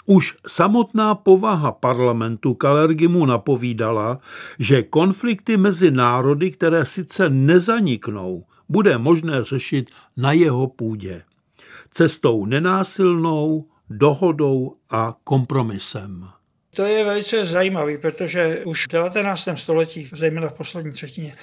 Už 0.06 0.36
samotná 0.48 1.16
povaha 1.16 1.72
parlamentu 1.72 2.54
Kalergimu 2.54 3.26
napovídala, 3.26 4.20
že 4.60 4.84
konflikty 4.84 5.58
mezi 5.58 5.92
národy, 5.92 6.52
které 6.52 6.86
sice 6.86 7.30
nezaniknou, 7.30 8.44
bude 8.70 8.98
možné 8.98 9.44
řešit 9.44 9.90
na 10.18 10.32
jeho 10.32 10.68
půdě. 10.68 11.24
Cestou 11.92 12.46
nenásilnou, 12.46 13.66
dohodou 13.90 14.76
a 14.90 15.16
kompromisem. 15.24 16.30
To 16.76 16.86
je 16.86 17.06
velice 17.06 17.46
zajímavé, 17.46 17.98
protože 17.98 18.62
už 18.66 18.86
v 18.86 18.92
19. 18.92 19.50
století, 19.56 20.10
zejména 20.14 20.48
v 20.48 20.54
poslední 20.54 20.92
třetině, 20.92 21.36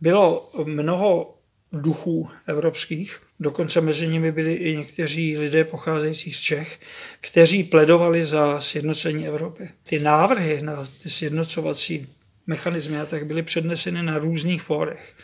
bylo 0.00 0.50
mnoho 0.64 1.34
duchů 1.72 2.30
evropských, 2.46 3.20
dokonce 3.40 3.80
mezi 3.80 4.08
nimi 4.08 4.32
byli 4.32 4.54
i 4.54 4.76
někteří 4.76 5.38
lidé 5.38 5.64
pocházející 5.64 6.32
z 6.32 6.40
Čech, 6.40 6.80
kteří 7.20 7.64
pledovali 7.64 8.24
za 8.24 8.60
sjednocení 8.60 9.26
Evropy. 9.26 9.68
Ty 9.82 9.98
návrhy 9.98 10.62
na 10.62 10.84
ty 11.02 11.10
sjednocovací 11.10 12.06
mechanizmy 12.46 13.00
a 13.00 13.06
tak 13.06 13.26
byly 13.26 13.42
předneseny 13.42 14.02
na 14.02 14.18
různých 14.18 14.62
fórech 14.62 15.14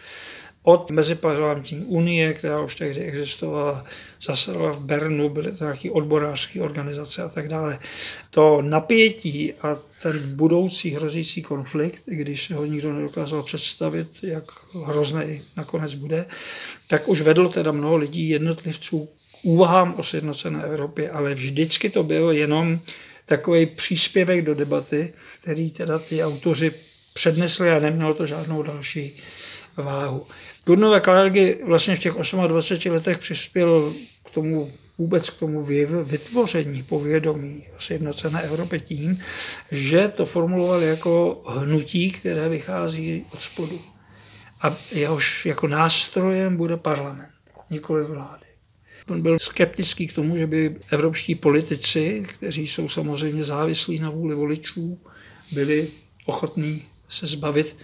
od 0.66 0.90
Meziparlamentní 0.90 1.84
unie, 1.84 2.34
která 2.34 2.60
už 2.60 2.76
tehdy 2.76 3.00
existovala, 3.00 3.84
zasedala 4.22 4.72
v 4.72 4.80
Bernu, 4.80 5.28
byly 5.28 5.52
to 5.52 5.64
nějaké 5.64 5.90
odborářské 5.90 6.60
organizace 6.60 7.22
a 7.22 7.28
tak 7.28 7.48
dále. 7.48 7.78
To 8.30 8.62
napětí 8.62 9.52
a 9.52 9.78
ten 10.02 10.36
budoucí 10.36 10.90
hrozící 10.90 11.42
konflikt, 11.42 12.02
když 12.06 12.46
se 12.46 12.54
ho 12.54 12.64
nikdo 12.64 12.92
nedokázal 12.92 13.42
představit, 13.42 14.08
jak 14.22 14.44
hrozný 14.84 15.42
nakonec 15.56 15.94
bude, 15.94 16.26
tak 16.88 17.08
už 17.08 17.20
vedl 17.20 17.48
teda 17.48 17.72
mnoho 17.72 17.96
lidí, 17.96 18.28
jednotlivců 18.28 19.06
k 19.06 19.44
úvahám 19.44 19.94
o 19.98 20.02
sjednocené 20.02 20.64
Evropě, 20.64 21.10
ale 21.10 21.34
vždycky 21.34 21.90
to 21.90 22.02
byl 22.02 22.30
jenom 22.30 22.80
takový 23.26 23.66
příspěvek 23.66 24.44
do 24.44 24.54
debaty, 24.54 25.12
který 25.42 25.70
teda 25.70 25.98
ty 25.98 26.24
autoři 26.24 26.72
přednesli 27.14 27.70
a 27.70 27.78
nemělo 27.78 28.14
to 28.14 28.26
žádnou 28.26 28.62
další 28.62 29.16
váhu. 29.76 30.26
Gurnové 30.66 31.00
Kalergy 31.00 31.58
vlastně 31.66 31.96
v 31.96 31.98
těch 31.98 32.12
28 32.46 32.92
letech 32.92 33.18
přispěl 33.18 33.94
k 34.24 34.30
tomu 34.30 34.72
vůbec 34.98 35.30
k 35.30 35.38
tomu 35.38 35.64
vytvoření 36.04 36.82
povědomí 36.82 37.64
sjednocené 37.78 38.42
Evropě 38.42 38.80
tím, 38.80 39.22
že 39.70 40.08
to 40.08 40.26
formuloval 40.26 40.82
jako 40.82 41.42
hnutí, 41.48 42.10
které 42.10 42.48
vychází 42.48 43.26
od 43.32 43.42
spodu. 43.42 43.80
A 44.62 44.76
jehož 44.92 45.46
jako 45.46 45.68
nástrojem 45.68 46.56
bude 46.56 46.76
parlament, 46.76 47.30
nikoli 47.70 48.04
vlády. 48.04 48.44
On 49.08 49.22
byl 49.22 49.38
skeptický 49.38 50.08
k 50.08 50.12
tomu, 50.12 50.36
že 50.36 50.46
by 50.46 50.76
evropští 50.90 51.34
politici, 51.34 52.22
kteří 52.28 52.66
jsou 52.66 52.88
samozřejmě 52.88 53.44
závislí 53.44 53.98
na 53.98 54.10
vůli 54.10 54.34
voličů, 54.34 54.98
byli 55.52 55.88
ochotní 56.24 56.82
se 57.08 57.26
zbavit 57.26 57.76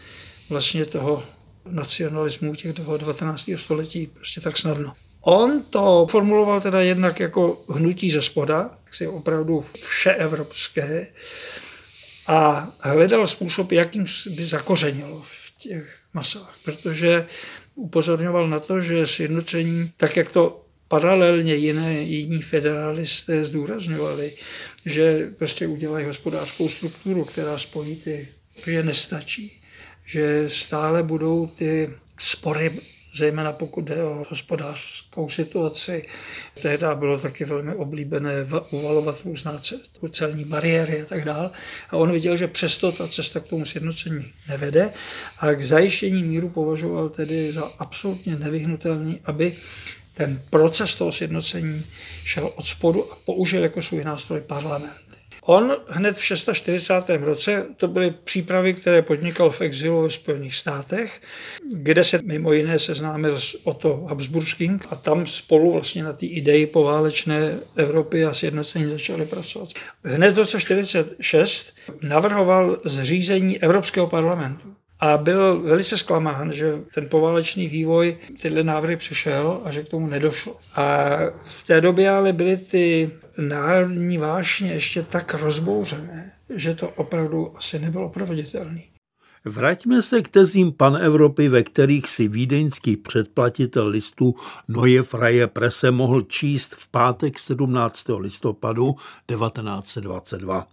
vlastně 0.49 0.87
toho 0.87 1.23
nacionalismu 1.65 2.55
těch 2.55 2.73
19. 2.73 3.51
století 3.57 4.07
prostě 4.07 4.41
tak 4.41 4.59
snadno. 4.59 4.93
On 5.21 5.63
to 5.71 6.07
formuloval 6.11 6.61
teda 6.61 6.81
jednak 6.81 7.21
jako 7.21 7.65
hnutí 7.69 8.11
ze 8.11 8.23
spoda, 8.23 8.79
si 8.91 9.07
opravdu 9.07 9.65
všeevropské, 9.81 11.07
a 12.27 12.73
hledal 12.81 13.27
způsob, 13.27 13.73
jakým 13.73 14.05
by 14.31 14.45
zakořenilo 14.45 15.23
v 15.23 15.53
těch 15.57 15.99
masách, 16.15 16.59
protože 16.65 17.27
upozorňoval 17.75 18.49
na 18.49 18.61
to, 18.61 18.81
že 18.81 19.07
sjednocení, 19.07 19.93
tak 19.97 20.17
jak 20.17 20.31
to 20.31 20.65
paralelně 20.89 21.55
jiné 21.55 22.03
jiní 22.03 22.43
federalisté 22.43 23.45
zdůrazňovali, 23.45 24.37
že 24.87 25.31
prostě 25.39 25.67
udělají 25.67 26.07
hospodářskou 26.07 26.69
strukturu, 26.69 27.25
která 27.25 27.59
spojí 27.59 27.97
ty, 27.97 28.29
že 28.67 28.83
nestačí 28.83 29.60
že 30.11 30.51
stále 30.51 31.03
budou 31.03 31.47
ty 31.47 31.91
spory, 32.19 32.81
zejména 33.17 33.53
pokud 33.53 33.85
jde 33.85 34.03
o 34.03 34.25
hospodářskou 34.29 35.29
situaci. 35.29 36.07
Tehdy 36.63 36.87
bylo 36.95 37.19
taky 37.19 37.45
velmi 37.45 37.75
oblíbené 37.75 38.33
uvalovat 38.71 39.23
různá 39.25 39.61
celní 40.11 40.45
bariéry 40.45 41.03
a 41.03 41.05
tak 41.05 41.25
dále. 41.25 41.51
A 41.91 41.97
on 41.97 42.13
viděl, 42.13 42.37
že 42.37 42.47
přesto 42.49 42.93
ta 42.93 43.09
cesta 43.09 43.41
k 43.41 43.47
tomu 43.47 43.67
sjednocení 43.67 44.33
nevede 44.49 44.93
a 45.39 45.53
k 45.53 45.65
zajištění 45.65 46.23
míru 46.23 46.49
považoval 46.49 47.09
tedy 47.09 47.53
za 47.53 47.65
absolutně 47.79 48.37
nevyhnutelný, 48.37 49.21
aby 49.25 49.57
ten 50.15 50.43
proces 50.51 50.97
toho 50.97 51.13
sjednocení 51.13 51.87
šel 52.25 52.53
od 52.55 52.67
spodu 52.67 53.13
a 53.13 53.17
použil 53.25 53.63
jako 53.63 53.83
svůj 53.83 54.05
nástroj 54.05 54.41
parlament. 54.41 55.10
On 55.43 55.77
hned 55.89 56.17
v 56.17 56.25
640. 56.25 56.95
roce, 57.21 57.67
to 57.77 57.89
byly 57.89 58.11
přípravy, 58.11 58.75
které 58.75 59.03
podnikal 59.03 59.51
v 59.51 59.61
exilu 59.61 60.03
ve 60.03 60.11
Spojených 60.11 60.55
státech, 60.55 61.23
kde 61.73 62.05
se 62.05 62.21
mimo 62.25 62.53
jiné 62.53 62.79
seznámil 62.79 63.41
s 63.41 63.67
Otto 63.67 64.07
Habsburským 64.09 64.81
a 64.91 64.97
tam 64.97 65.27
spolu 65.27 65.73
vlastně 65.73 66.03
na 66.03 66.13
té 66.13 66.27
ideji 66.27 66.67
poválečné 66.67 67.59
Evropy 67.77 68.25
a 68.25 68.35
sjednocení 68.35 68.91
začali 68.91 69.27
pracovat. 69.27 69.69
Hned 70.05 70.35
v 70.35 70.39
roce 70.39 70.59
1946 70.59 71.75
navrhoval 72.03 72.79
zřízení 72.85 73.63
Evropského 73.63 74.07
parlamentu 74.07 74.80
a 75.01 75.17
byl 75.17 75.61
velice 75.61 75.99
zklamán, 75.99 76.53
že 76.53 76.79
ten 76.95 77.09
poválečný 77.09 77.69
vývoj 77.69 78.17
tyhle 78.43 78.63
návrhy 78.63 78.97
přešel 78.97 79.61
a 79.65 79.71
že 79.71 79.83
k 79.83 79.89
tomu 79.89 80.07
nedošlo. 80.07 80.57
A 80.75 81.09
v 81.35 81.67
té 81.67 81.81
době 81.81 82.11
ale 82.11 82.33
byly 82.33 82.57
ty 82.57 83.11
národní 83.39 84.19
vášně 84.19 84.73
ještě 84.73 85.03
tak 85.03 85.35
rozbouřené, 85.35 86.33
že 86.57 86.75
to 86.75 86.89
opravdu 86.89 87.57
asi 87.57 87.79
nebylo 87.79 88.09
proveditelné. 88.09 88.81
Vraťme 89.45 90.03
se 90.03 90.23
k 90.23 90.29
tezím 90.29 90.73
pan 90.73 90.97
Evropy, 90.97 91.49
ve 91.49 91.63
kterých 91.63 92.09
si 92.09 92.29
vídeňský 92.29 92.97
předplatitel 92.97 93.87
listu 93.87 94.35
Noje 94.69 95.03
Fraje 95.03 95.47
Prese 95.47 95.91
mohl 95.91 96.23
číst 96.23 96.75
v 96.75 96.89
pátek 96.89 97.39
17. 97.39 98.05
listopadu 98.19 98.95
1922. 99.27 100.67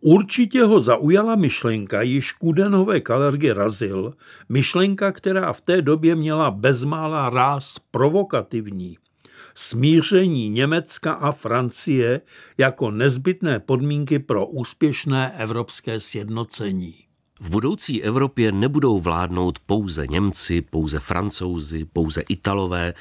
Určitě 0.00 0.64
ho 0.64 0.80
zaujala 0.80 1.36
myšlenka, 1.36 2.02
již 2.02 2.32
Kudenové 2.32 3.00
kalergy 3.00 3.52
razil, 3.52 4.14
myšlenka, 4.48 5.12
která 5.12 5.52
v 5.52 5.60
té 5.60 5.82
době 5.82 6.14
měla 6.14 6.50
bezmála 6.50 7.30
ráz 7.30 7.76
provokativní. 7.90 8.98
Smíření 9.54 10.48
Německa 10.48 11.12
a 11.12 11.32
Francie 11.32 12.20
jako 12.58 12.90
nezbytné 12.90 13.60
podmínky 13.60 14.18
pro 14.18 14.46
úspěšné 14.46 15.32
evropské 15.38 16.00
sjednocení. 16.00 16.94
V 17.40 17.50
budoucí 17.50 18.02
Evropě 18.02 18.52
nebudou 18.52 19.00
vládnout 19.00 19.58
pouze 19.58 20.06
Němci, 20.06 20.60
pouze 20.60 21.00
Francouzi, 21.00 21.84
pouze 21.84 22.20
Italové, 22.20 22.94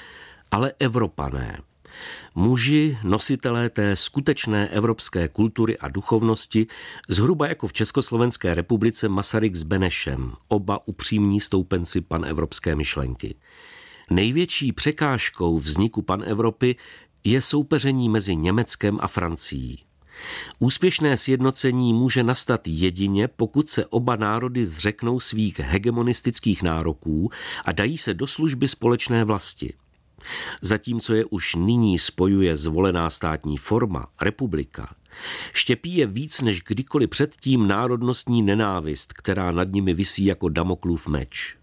ale 0.52 0.74
Evropané– 0.80 1.62
Muži, 2.36 2.98
nositelé 3.04 3.70
té 3.70 3.96
skutečné 3.96 4.68
evropské 4.68 5.28
kultury 5.28 5.78
a 5.78 5.88
duchovnosti, 5.88 6.68
zhruba 7.10 7.48
jako 7.48 7.68
v 7.68 7.74
Československé 7.74 8.54
republice 8.54 9.10
Masaryk 9.10 9.56
s 9.56 9.64
Benešem, 9.64 10.34
oba 10.48 10.88
upřímní 10.88 11.40
stoupenci 11.40 12.02
panevropské 12.02 12.76
myšlenky. 12.76 13.36
Největší 14.10 14.72
překážkou 14.72 15.60
vzniku 15.60 16.02
panevropy 16.02 16.76
je 17.24 17.42
soupeření 17.42 18.10
mezi 18.10 18.36
Německem 18.36 18.98
a 19.02 19.08
Francií. 19.08 19.80
Úspěšné 20.60 21.18
sjednocení 21.18 21.94
může 21.94 22.24
nastat 22.24 22.62
jedině, 22.68 23.28
pokud 23.28 23.70
se 23.70 23.86
oba 23.86 24.16
národy 24.16 24.66
zřeknou 24.66 25.20
svých 25.20 25.60
hegemonistických 25.60 26.64
nároků 26.64 27.32
a 27.66 27.72
dají 27.72 27.98
se 27.98 28.14
do 28.14 28.28
služby 28.28 28.68
společné 28.68 29.24
vlasti. 29.24 29.74
Zatímco 30.62 31.14
je 31.14 31.26
už 31.26 31.56
nyní 31.56 32.00
spojuje 32.00 32.58
zvolená 32.58 33.10
státní 33.10 33.58
forma, 33.58 34.08
republika, 34.22 34.96
štěpí 35.54 35.96
je 35.96 36.08
víc 36.08 36.42
než 36.42 36.62
kdykoliv 36.62 37.10
předtím 37.10 37.68
národnostní 37.68 38.42
nenávist, 38.42 39.14
která 39.14 39.52
nad 39.52 39.72
nimi 39.72 39.94
visí 39.94 40.26
jako 40.26 40.50
damoklův 40.50 41.08
meč. 41.08 41.58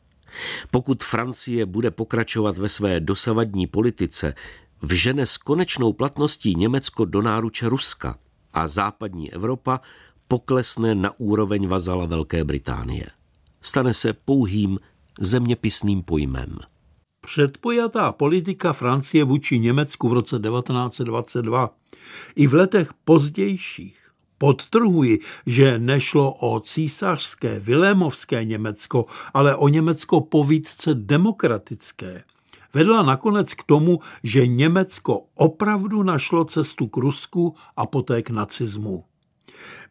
Pokud 0.70 1.04
Francie 1.04 1.66
bude 1.66 1.90
pokračovat 1.90 2.58
ve 2.58 2.68
své 2.68 3.00
dosavadní 3.00 3.66
politice, 3.66 4.34
vžene 4.82 5.26
s 5.26 5.36
konečnou 5.36 5.92
platností 5.92 6.54
Německo 6.54 7.04
do 7.04 7.22
náruče 7.22 7.68
Ruska 7.68 8.18
a 8.52 8.68
západní 8.68 9.32
Evropa 9.32 9.80
poklesne 10.28 10.94
na 10.94 11.10
úroveň 11.18 11.66
vazala 11.66 12.06
Velké 12.06 12.44
Británie. 12.44 13.06
Stane 13.60 13.94
se 13.94 14.12
pouhým 14.12 14.78
zeměpisným 15.20 16.02
pojmem. 16.02 16.58
Předpojatá 17.20 18.12
politika 18.12 18.72
Francie 18.72 19.24
vůči 19.24 19.58
Německu 19.58 20.08
v 20.08 20.12
roce 20.12 20.38
1922 20.38 21.70
i 22.36 22.46
v 22.46 22.54
letech 22.54 22.90
pozdějších 23.04 24.00
Podtrhuji, 24.38 25.18
že 25.46 25.78
nešlo 25.78 26.32
o 26.32 26.60
císařské, 26.60 27.60
vilémovské 27.60 28.44
Německo, 28.44 29.06
ale 29.34 29.56
o 29.56 29.68
Německo 29.68 30.20
povídce 30.20 30.94
demokratické. 30.94 32.24
vedla 32.74 33.02
nakonec 33.02 33.54
k 33.54 33.62
tomu, 33.62 34.00
že 34.22 34.46
Německo 34.46 35.22
opravdu 35.34 36.02
našlo 36.02 36.44
cestu 36.44 36.86
k 36.86 36.96
Rusku 36.96 37.54
a 37.76 37.86
poté 37.86 38.22
k 38.22 38.30
nacismu. 38.30 39.04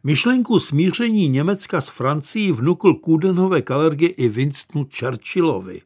Myšlenku 0.04 0.58
smíření 0.58 1.28
Německa 1.28 1.80
s 1.80 1.88
Francií 1.88 2.52
vnukl 2.52 2.94
Kudenhové 2.94 3.62
kalergy 3.62 4.06
i 4.06 4.28
Winstonu 4.28 4.86
Churchillovi. 4.98 5.82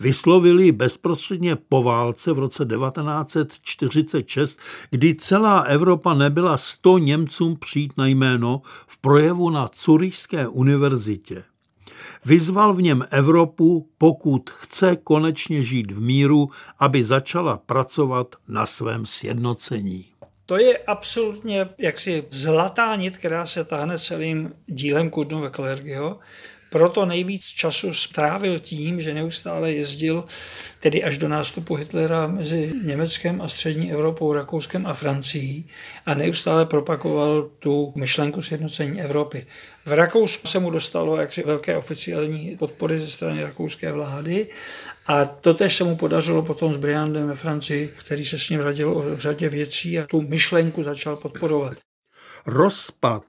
Vyslovili 0.00 0.72
bezprostředně 0.72 1.56
po 1.56 1.82
válce 1.82 2.32
v 2.32 2.38
roce 2.38 2.64
1946, 2.64 4.58
kdy 4.90 5.14
celá 5.14 5.60
Evropa 5.60 6.14
nebyla 6.14 6.56
sto 6.56 6.98
Němcům 6.98 7.56
přijít 7.56 7.92
na 7.96 8.06
jméno 8.06 8.62
v 8.86 8.98
projevu 8.98 9.50
na 9.50 9.68
Curyšské 9.68 10.48
univerzitě. 10.48 11.44
Vyzval 12.24 12.74
v 12.74 12.82
něm 12.82 13.06
Evropu, 13.10 13.88
pokud 13.98 14.50
chce 14.50 14.96
konečně 14.96 15.62
žít 15.62 15.92
v 15.92 16.00
míru, 16.00 16.50
aby 16.78 17.04
začala 17.04 17.56
pracovat 17.56 18.36
na 18.48 18.66
svém 18.66 19.06
sjednocení. 19.06 20.04
To 20.46 20.58
je 20.58 20.78
absolutně 20.78 21.68
jaksi 21.78 22.24
zlatá 22.30 22.96
nit, 22.96 23.16
která 23.18 23.46
se 23.46 23.64
táhne 23.64 23.98
celým 23.98 24.52
dílem 24.66 25.10
Kudnova 25.10 25.50
Klergyho, 25.50 26.18
proto 26.70 27.06
nejvíc 27.06 27.44
času 27.44 27.94
strávil 27.94 28.58
tím, 28.58 29.00
že 29.00 29.14
neustále 29.14 29.72
jezdil, 29.72 30.24
tedy 30.80 31.04
až 31.04 31.18
do 31.18 31.28
nástupu 31.28 31.74
Hitlera 31.74 32.26
mezi 32.26 32.72
Německem 32.84 33.42
a 33.42 33.48
střední 33.48 33.92
Evropou, 33.92 34.32
Rakouskem 34.32 34.86
a 34.86 34.94
Francií 34.94 35.66
a 36.06 36.14
neustále 36.14 36.66
propagoval 36.66 37.50
tu 37.58 37.92
myšlenku 37.96 38.42
sjednocení 38.42 39.00
Evropy. 39.00 39.46
V 39.86 39.92
Rakousku 39.92 40.48
se 40.48 40.58
mu 40.58 40.70
dostalo 40.70 41.16
jaksi 41.16 41.42
velké 41.42 41.76
oficiální 41.76 42.56
podpory 42.56 43.00
ze 43.00 43.10
strany 43.10 43.42
rakouské 43.42 43.92
vlády 43.92 44.48
a 45.06 45.24
to 45.24 45.54
tež 45.54 45.76
se 45.76 45.84
mu 45.84 45.96
podařilo 45.96 46.42
potom 46.42 46.72
s 46.72 46.76
Briandem 46.76 47.28
ve 47.28 47.36
Francii, 47.36 47.94
který 47.98 48.24
se 48.24 48.38
s 48.38 48.48
ním 48.50 48.60
radil 48.60 48.92
o 48.92 49.16
řadě 49.16 49.48
věcí 49.48 49.98
a 49.98 50.06
tu 50.06 50.22
myšlenku 50.22 50.82
začal 50.82 51.16
podporovat. 51.16 51.76
Rozpad 52.46 53.24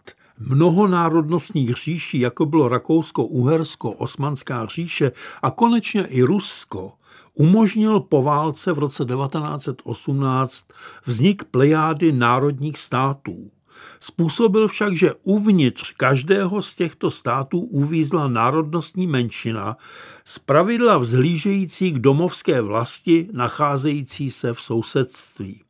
mnohonárodnostních 0.47 1.73
říší, 1.73 2.19
jako 2.19 2.45
bylo 2.45 2.67
Rakousko, 2.67 3.25
Uhersko, 3.25 3.91
Osmanská 3.91 4.65
říše 4.65 5.12
a 5.41 5.51
konečně 5.51 6.06
i 6.06 6.21
Rusko, 6.21 6.91
umožnil 7.34 7.99
po 7.99 8.23
válce 8.23 8.73
v 8.73 8.80
roce 8.80 9.06
1918 9.06 10.65
vznik 11.06 11.43
plejády 11.43 12.12
národních 12.12 12.77
států. 12.77 13.51
Způsobil 13.99 14.67
však, 14.67 14.97
že 14.97 15.13
uvnitř 15.23 15.93
každého 15.93 16.62
z 16.62 16.75
těchto 16.75 17.12
států 17.12 17.60
uvízla 17.60 18.27
národnostní 18.27 19.08
menšina, 19.08 19.77
zpravidla 20.25 20.97
vzhlížející 20.97 21.91
k 21.91 21.99
domovské 21.99 22.62
vlasti 22.62 23.30
nacházející 23.32 24.32
se 24.32 24.54
v 24.54 24.62
sousedství. 24.62 25.62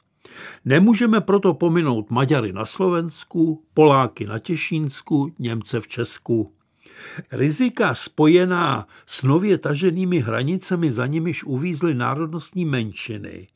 Nemůžeme 0.65 1.21
proto 1.21 1.53
pominout 1.53 2.11
Maďary 2.11 2.53
na 2.53 2.65
Slovensku, 2.65 3.63
Poláky 3.73 4.25
na 4.25 4.39
Těšínsku, 4.39 5.33
Němce 5.39 5.81
v 5.81 5.87
Česku. 5.87 6.53
Rizika 7.31 7.95
spojená 7.95 8.87
s 9.05 9.23
nově 9.23 9.57
taženými 9.57 10.19
hranicemi, 10.19 10.91
za 10.91 11.05
nimiž 11.05 11.43
uvízly 11.43 11.93
národnostní 11.93 12.65
menšiny, 12.65 13.47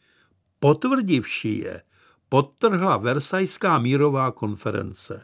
potvrdivši 0.59 1.49
je, 1.49 1.81
podtrhla 2.29 2.97
Versajská 2.97 3.79
mírová 3.79 4.31
konference. 4.31 5.23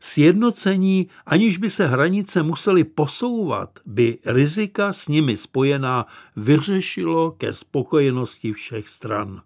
Sjednocení, 0.00 1.08
aniž 1.26 1.58
by 1.58 1.70
se 1.70 1.86
hranice 1.86 2.42
musely 2.42 2.84
posouvat, 2.84 3.78
by 3.86 4.18
rizika 4.26 4.92
s 4.92 5.08
nimi 5.08 5.36
spojená 5.36 6.06
vyřešilo 6.36 7.30
ke 7.30 7.52
spokojenosti 7.52 8.52
všech 8.52 8.88
stran. 8.88 9.42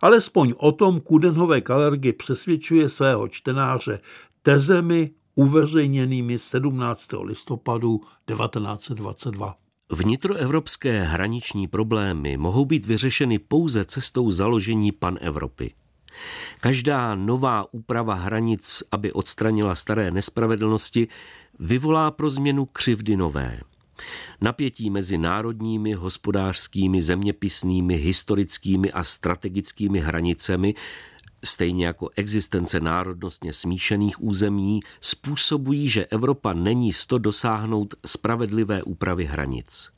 Alespoň 0.00 0.54
o 0.56 0.72
tom 0.72 1.00
Kudenhové 1.00 1.60
kalergy 1.60 2.12
přesvědčuje 2.12 2.88
svého 2.88 3.28
čtenáře 3.28 4.00
tezemi 4.42 5.10
uveřejněnými 5.34 6.38
17. 6.38 7.08
listopadu 7.22 8.00
1922. 8.26 9.54
Vnitroevropské 9.92 11.02
hraniční 11.02 11.68
problémy 11.68 12.36
mohou 12.36 12.64
být 12.64 12.86
vyřešeny 12.86 13.38
pouze 13.38 13.84
cestou 13.84 14.30
založení 14.30 14.92
pan-Evropy. 14.92 15.74
Každá 16.60 17.14
nová 17.14 17.74
úprava 17.74 18.14
hranic, 18.14 18.82
aby 18.92 19.12
odstranila 19.12 19.74
staré 19.74 20.10
nespravedlnosti, 20.10 21.08
vyvolá 21.58 22.10
pro 22.10 22.30
změnu 22.30 22.66
křivdy 22.66 23.16
nové. 23.16 23.60
Napětí 24.40 24.90
mezi 24.90 25.18
národními, 25.18 25.92
hospodářskými, 25.92 27.02
zeměpisnými, 27.02 27.96
historickými 27.96 28.92
a 28.92 29.04
strategickými 29.04 30.00
hranicemi, 30.00 30.74
stejně 31.44 31.86
jako 31.86 32.10
existence 32.16 32.80
národnostně 32.80 33.52
smíšených 33.52 34.22
území, 34.22 34.80
způsobují, 35.00 35.88
že 35.88 36.06
Evropa 36.06 36.52
není 36.52 36.92
sto 36.92 37.18
dosáhnout 37.18 37.94
spravedlivé 38.06 38.82
úpravy 38.82 39.24
hranic. 39.24 39.90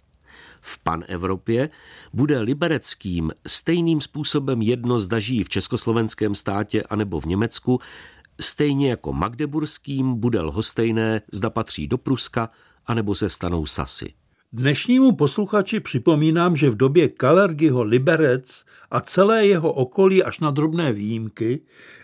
V 0.60 0.78
pan-Evropě 0.78 1.70
bude 2.12 2.40
libereckým 2.40 3.32
stejným 3.46 4.00
způsobem 4.00 4.62
jedno 4.62 5.00
zda 5.00 5.18
žijí 5.18 5.44
v 5.44 5.48
československém 5.48 6.34
státě 6.34 6.82
anebo 6.82 7.20
v 7.20 7.24
Německu, 7.24 7.80
stejně 8.40 8.90
jako 8.90 9.12
magdeburským 9.12 10.20
bude 10.20 10.40
lhostejné, 10.40 11.20
zda 11.32 11.50
patří 11.50 11.86
do 11.86 11.98
Pruska 11.98 12.50
anebo 12.86 13.14
se 13.14 13.28
stanou 13.28 13.66
Sasy. 13.66 14.14
Dnešnímu 14.52 15.12
posluchači 15.12 15.80
připomínám, 15.80 16.56
že 16.56 16.70
v 16.70 16.76
době 16.76 17.08
Kalergyho 17.08 17.82
Liberec 17.82 18.64
a 18.90 19.00
celé 19.00 19.46
jeho 19.46 19.72
okolí 19.72 20.22
až 20.22 20.40
na 20.40 20.50
drobné 20.50 20.92
výjimky 20.92 21.60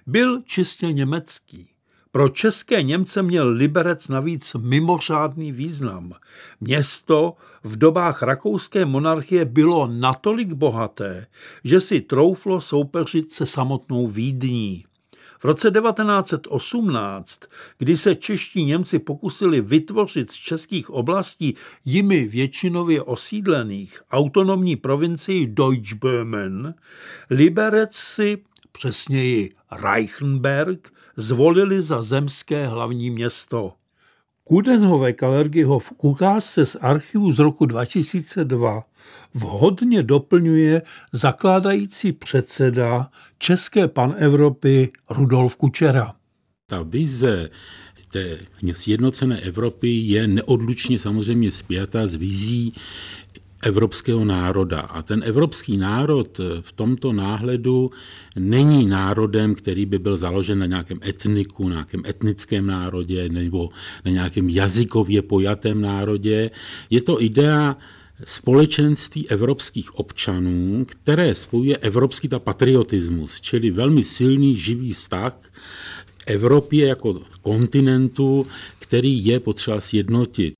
byl 0.06 0.42
čistě 0.42 0.92
německý. 0.92 1.68
Pro 2.12 2.28
české 2.28 2.82
Němce 2.82 3.22
měl 3.22 3.48
Liberec 3.48 4.08
navíc 4.08 4.56
mimořádný 4.58 5.52
význam. 5.52 6.12
Město 6.60 7.34
v 7.64 7.76
dobách 7.76 8.22
rakouské 8.22 8.84
monarchie 8.84 9.44
bylo 9.44 9.86
natolik 9.86 10.52
bohaté, 10.52 11.26
že 11.64 11.80
si 11.80 12.00
trouflo 12.00 12.60
soupeřit 12.60 13.32
se 13.32 13.46
samotnou 13.46 14.06
Vídní. 14.06 14.84
V 15.38 15.44
roce 15.44 15.70
1918, 15.70 17.40
kdy 17.79 17.96
se 17.96 18.14
čeští 18.14 18.64
Němci 18.64 18.98
pokusili 18.98 19.61
vytvořit 19.61 20.31
z 20.31 20.35
českých 20.35 20.90
oblastí 20.90 21.55
jimi 21.85 22.29
většinově 22.29 23.03
osídlených 23.03 24.03
autonomní 24.11 24.77
provincii 24.77 25.46
Deutschböhmen, 25.46 26.74
Liberec 27.31 27.96
si, 27.96 28.38
přesněji 28.72 29.55
Reichenberg, 29.72 30.92
zvolili 31.16 31.83
za 31.83 32.03
zemské 32.03 32.66
hlavní 32.66 33.11
město. 33.11 33.72
Kudenhové 34.44 35.12
Kalergyho 35.12 35.79
v 35.79 35.92
ukázce 35.98 36.66
z 36.66 36.77
archivu 36.81 37.33
z 37.33 37.38
roku 37.38 37.66
2002 37.66 38.83
vhodně 39.34 40.02
doplňuje 40.02 40.82
zakládající 41.12 42.12
předseda 42.12 43.10
České 43.38 43.88
panevropy 43.88 44.88
Rudolf 45.10 45.56
Kučera. 45.56 46.14
Ta 46.66 46.82
vize 46.82 47.50
té 48.10 48.38
sjednocené 48.72 49.40
Evropy 49.40 49.88
je 49.88 50.26
neodlučně 50.26 50.98
samozřejmě 50.98 51.52
spjata 51.52 52.06
s 52.06 52.14
vizí 52.14 52.72
evropského 53.62 54.24
národa. 54.24 54.80
A 54.80 55.02
ten 55.02 55.22
evropský 55.26 55.76
národ 55.76 56.40
v 56.60 56.72
tomto 56.72 57.12
náhledu 57.12 57.90
není 58.36 58.86
národem, 58.86 59.54
který 59.54 59.86
by 59.86 59.98
byl 59.98 60.16
založen 60.16 60.58
na 60.58 60.66
nějakém 60.66 61.00
etniku, 61.06 61.68
na 61.68 61.74
nějakém 61.74 62.02
etnickém 62.06 62.66
národě 62.66 63.28
nebo 63.28 63.68
na 64.04 64.10
nějakém 64.10 64.48
jazykově 64.48 65.22
pojatém 65.22 65.80
národě. 65.80 66.50
Je 66.90 67.02
to 67.02 67.22
idea 67.22 67.76
společenství 68.24 69.28
evropských 69.28 69.98
občanů, 69.98 70.87
které 70.88 71.35
spojuje 71.35 71.76
evropský 71.76 72.28
ta 72.28 72.38
patriotismus, 72.38 73.40
čili 73.40 73.70
velmi 73.70 74.04
silný 74.04 74.57
živý 74.57 74.92
vztah 74.92 75.38
Evropě 76.26 76.87
jako 76.87 77.20
kontinentu, 77.42 78.46
který 78.78 79.26
je 79.26 79.40
potřeba 79.40 79.81
sjednotit. 79.81 80.57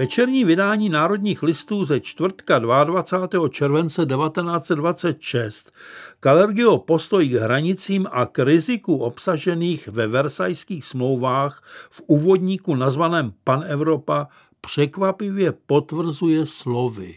Večerní 0.00 0.44
vydání 0.44 0.88
národních 0.88 1.42
listů 1.42 1.84
ze 1.84 2.00
čtvrtka 2.00 2.58
22. 2.58 3.48
července 3.48 4.06
1926 4.06 5.72
Kalergio 6.20 6.78
postoj 6.78 7.28
k 7.28 7.32
hranicím 7.32 8.06
a 8.10 8.26
k 8.26 8.44
riziku 8.44 8.96
obsažených 8.96 9.88
ve 9.88 10.06
versajských 10.06 10.84
smlouvách 10.84 11.62
v 11.90 12.02
úvodníku 12.06 12.74
nazvaném 12.74 13.32
Pan 13.44 13.64
Evropa 13.66 14.28
překvapivě 14.60 15.52
potvrzuje 15.66 16.46
slovy. 16.46 17.14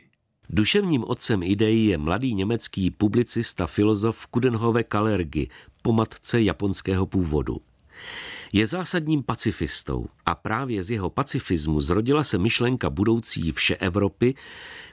Duševním 0.49 1.03
otcem 1.03 1.43
ideí 1.43 1.85
je 1.85 1.97
mladý 1.97 2.33
německý 2.33 2.91
publicista 2.91 3.67
filozof 3.67 4.27
Kudenhove 4.27 4.83
Kalergi, 4.83 5.49
po 5.81 5.93
matce 5.93 6.41
japonského 6.41 7.05
původu. 7.05 7.57
Je 8.55 8.67
zásadním 8.67 9.23
pacifistou 9.23 10.05
a 10.25 10.35
právě 10.35 10.83
z 10.83 10.91
jeho 10.91 11.09
pacifismu 11.09 11.81
zrodila 11.81 12.23
se 12.23 12.37
myšlenka 12.37 12.89
budoucí 12.89 13.51
vše 13.51 13.75
Evropy, 13.75 14.35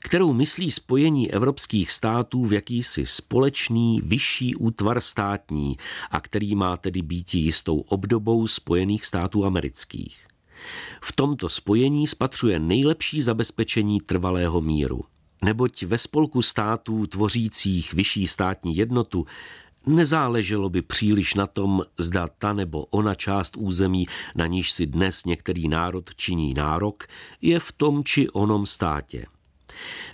kterou 0.04 0.32
myslí 0.32 0.70
spojení 0.70 1.32
evropských 1.32 1.90
států 1.90 2.44
v 2.44 2.52
jakýsi 2.52 3.06
společný 3.06 4.00
vyšší 4.04 4.54
útvar 4.56 5.00
státní 5.00 5.76
a 6.11 6.20
který 6.20 6.54
má 6.54 6.76
tedy 6.76 7.02
být 7.02 7.34
jistou 7.34 7.80
obdobou 7.80 8.46
Spojených 8.46 9.06
států 9.06 9.44
amerických. 9.44 10.26
V 11.02 11.12
tomto 11.12 11.48
spojení 11.48 12.06
spatřuje 12.06 12.58
nejlepší 12.58 13.22
zabezpečení 13.22 14.00
trvalého 14.00 14.61
míru. 14.61 15.04
Neboť 15.44 15.82
ve 15.82 15.98
spolku 15.98 16.42
států 16.42 17.06
tvořících 17.06 17.94
vyšší 17.94 18.26
státní 18.26 18.76
jednotu 18.76 19.26
Nezáleželo 19.86 20.68
by 20.68 20.82
příliš 20.82 21.34
na 21.34 21.46
tom, 21.46 21.82
zda 21.98 22.28
ta 22.38 22.52
nebo 22.52 22.84
ona 22.84 23.14
část 23.14 23.56
území, 23.56 24.06
na 24.34 24.46
níž 24.46 24.72
si 24.72 24.86
dnes 24.86 25.24
některý 25.24 25.68
národ 25.68 26.14
činí 26.14 26.54
nárok, 26.54 27.06
je 27.42 27.60
v 27.60 27.72
tom 27.72 28.04
či 28.04 28.28
onom 28.30 28.66
státě. 28.66 29.26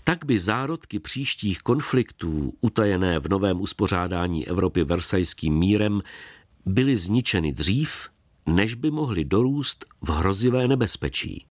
Tak 0.04 0.24
by 0.24 0.40
zárodky 0.40 0.98
příštích 0.98 1.58
konfliktů, 1.58 2.52
utajené 2.60 3.18
v 3.18 3.28
novém 3.28 3.60
uspořádání 3.60 4.48
Evropy 4.48 4.84
versajským 4.84 5.54
mírem, 5.54 6.02
byly 6.66 6.96
zničeny 6.96 7.52
dřív, 7.52 8.08
než 8.46 8.74
by 8.74 8.90
mohly 8.90 9.24
dorůst 9.24 9.84
v 10.02 10.08
hrozivé 10.10 10.68
nebezpečí. 10.68 11.46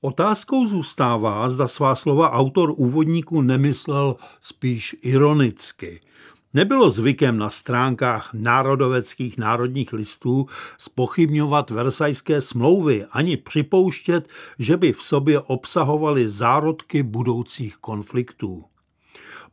Otázkou 0.00 0.66
zůstává, 0.66 1.48
zda 1.48 1.68
svá 1.68 1.94
slova 1.94 2.32
autor 2.32 2.74
úvodníku 2.76 3.40
nemyslel 3.40 4.16
spíš 4.40 4.96
ironicky– 5.02 6.00
Nebylo 6.56 6.90
zvykem 6.90 7.38
na 7.38 7.50
stránkách 7.50 8.30
národoveckých 8.32 9.38
národních 9.38 9.92
listů 9.92 10.46
spochybňovat 10.78 11.70
versajské 11.70 12.40
smlouvy 12.40 13.06
ani 13.10 13.36
připouštět, 13.36 14.28
že 14.58 14.76
by 14.76 14.92
v 14.92 15.02
sobě 15.02 15.40
obsahovaly 15.40 16.28
zárodky 16.28 17.02
budoucích 17.02 17.76
konfliktů. 17.76 18.64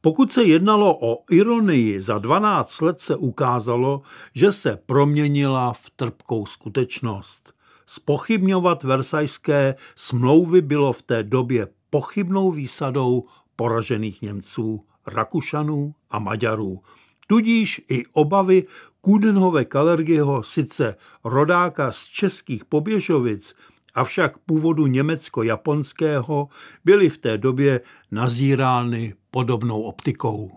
Pokud 0.01 0.31
se 0.31 0.43
jednalo 0.43 0.97
o 1.01 1.23
ironii, 1.31 2.01
za 2.01 2.19
12 2.19 2.81
let 2.81 3.01
se 3.01 3.15
ukázalo, 3.15 4.01
že 4.35 4.51
se 4.51 4.79
proměnila 4.85 5.73
v 5.73 5.89
trpkou 5.95 6.45
skutečnost. 6.45 7.53
Spochybňovat 7.85 8.83
versajské 8.83 9.75
smlouvy 9.95 10.61
bylo 10.61 10.93
v 10.93 11.01
té 11.01 11.23
době 11.23 11.67
pochybnou 11.89 12.51
výsadou 12.51 13.23
poražených 13.55 14.21
Němců 14.21 14.85
Rakušanů 15.07 15.95
a 16.09 16.19
Maďarů. 16.19 16.81
Tudíž 17.27 17.81
i 17.89 18.03
obavy 18.13 18.63
Kudenhove 19.01 19.65
Kalergiho, 19.65 20.43
sice 20.43 20.95
rodáka 21.23 21.91
z 21.91 22.05
českých 22.05 22.65
Poběžovic, 22.65 23.55
avšak 23.95 24.37
původu 24.37 24.87
německo-japonského, 24.87 26.47
byly 26.85 27.09
v 27.09 27.17
té 27.17 27.37
době 27.37 27.81
nazírány 28.11 29.13
podobnou 29.31 29.81
optikou. 29.81 30.51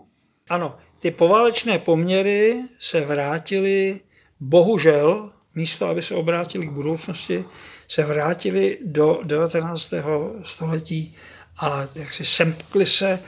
Ano, 0.49 0.77
ty 0.99 1.11
poválečné 1.11 1.79
poměry 1.79 2.63
se 2.79 3.01
vrátily, 3.01 3.99
bohužel, 4.39 5.31
místo, 5.55 5.87
aby 5.87 6.01
se 6.01 6.15
obrátili 6.15 6.67
k 6.67 6.71
budoucnosti, 6.71 7.45
se 7.87 8.03
vrátili 8.03 8.79
do 8.85 9.19
19. 9.23 9.93
století 10.43 11.15
a 11.59 11.87
jak 11.95 12.13
si 12.13 12.25
semkli 12.25 12.85
se 12.85 13.19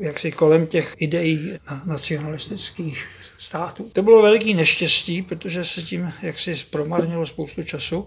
jaksi 0.00 0.32
kolem 0.32 0.66
těch 0.66 0.94
ideí 0.98 1.52
nacionalistických 1.84 3.06
států. 3.38 3.90
To 3.92 4.02
bylo 4.02 4.22
veliký 4.22 4.54
neštěstí, 4.54 5.22
protože 5.22 5.64
se 5.64 5.82
tím 5.82 6.12
jaksi 6.22 6.54
promarnilo 6.70 7.26
spoustu 7.26 7.62
času 7.62 8.06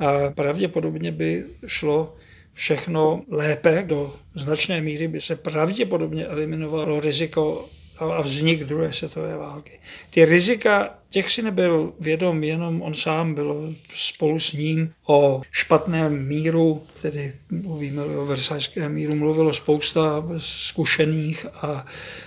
a 0.00 0.30
pravděpodobně 0.30 1.12
by 1.12 1.44
šlo 1.66 2.16
všechno 2.54 3.22
lépe, 3.30 3.84
do 3.86 4.16
značné 4.34 4.80
míry 4.80 5.08
by 5.08 5.20
se 5.20 5.36
pravděpodobně 5.36 6.26
eliminovalo 6.26 7.00
riziko 7.00 7.68
a 8.10 8.20
vznik 8.20 8.64
druhé 8.64 8.92
světové 8.92 9.36
války. 9.36 9.80
Ty 10.10 10.24
rizika, 10.24 10.94
těch 11.10 11.32
si 11.32 11.42
nebyl 11.42 11.92
vědom 12.00 12.44
jenom 12.44 12.82
on 12.82 12.94
sám, 12.94 13.34
bylo 13.34 13.72
spolu 13.94 14.38
s 14.38 14.52
ním 14.52 14.92
o 15.08 15.42
špatném 15.50 16.26
míru, 16.26 16.82
tedy 17.02 17.32
mluvíme 17.50 18.02
o 18.04 18.26
versajském 18.26 18.92
míru, 18.92 19.14
mluvilo 19.14 19.52
spousta 19.52 20.24
zkušených 20.38 21.46
a 21.54 21.86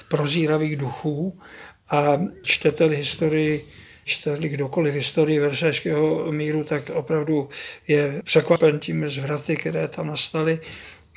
prozíravých 0.10 0.76
duchů 0.76 1.40
a 1.90 2.20
čtete-li 2.44 2.96
historii 2.96 3.66
čteli 4.06 4.50
kdokoliv 4.50 4.94
historii 4.94 5.40
versajského 5.40 6.32
míru, 6.32 6.64
tak 6.64 6.90
opravdu 6.90 7.50
je 7.88 8.22
překvapen 8.24 8.80
tím 8.80 9.10
zvraty, 9.10 9.56
které 9.56 9.88
tam 9.88 10.08
nastaly 10.08 10.60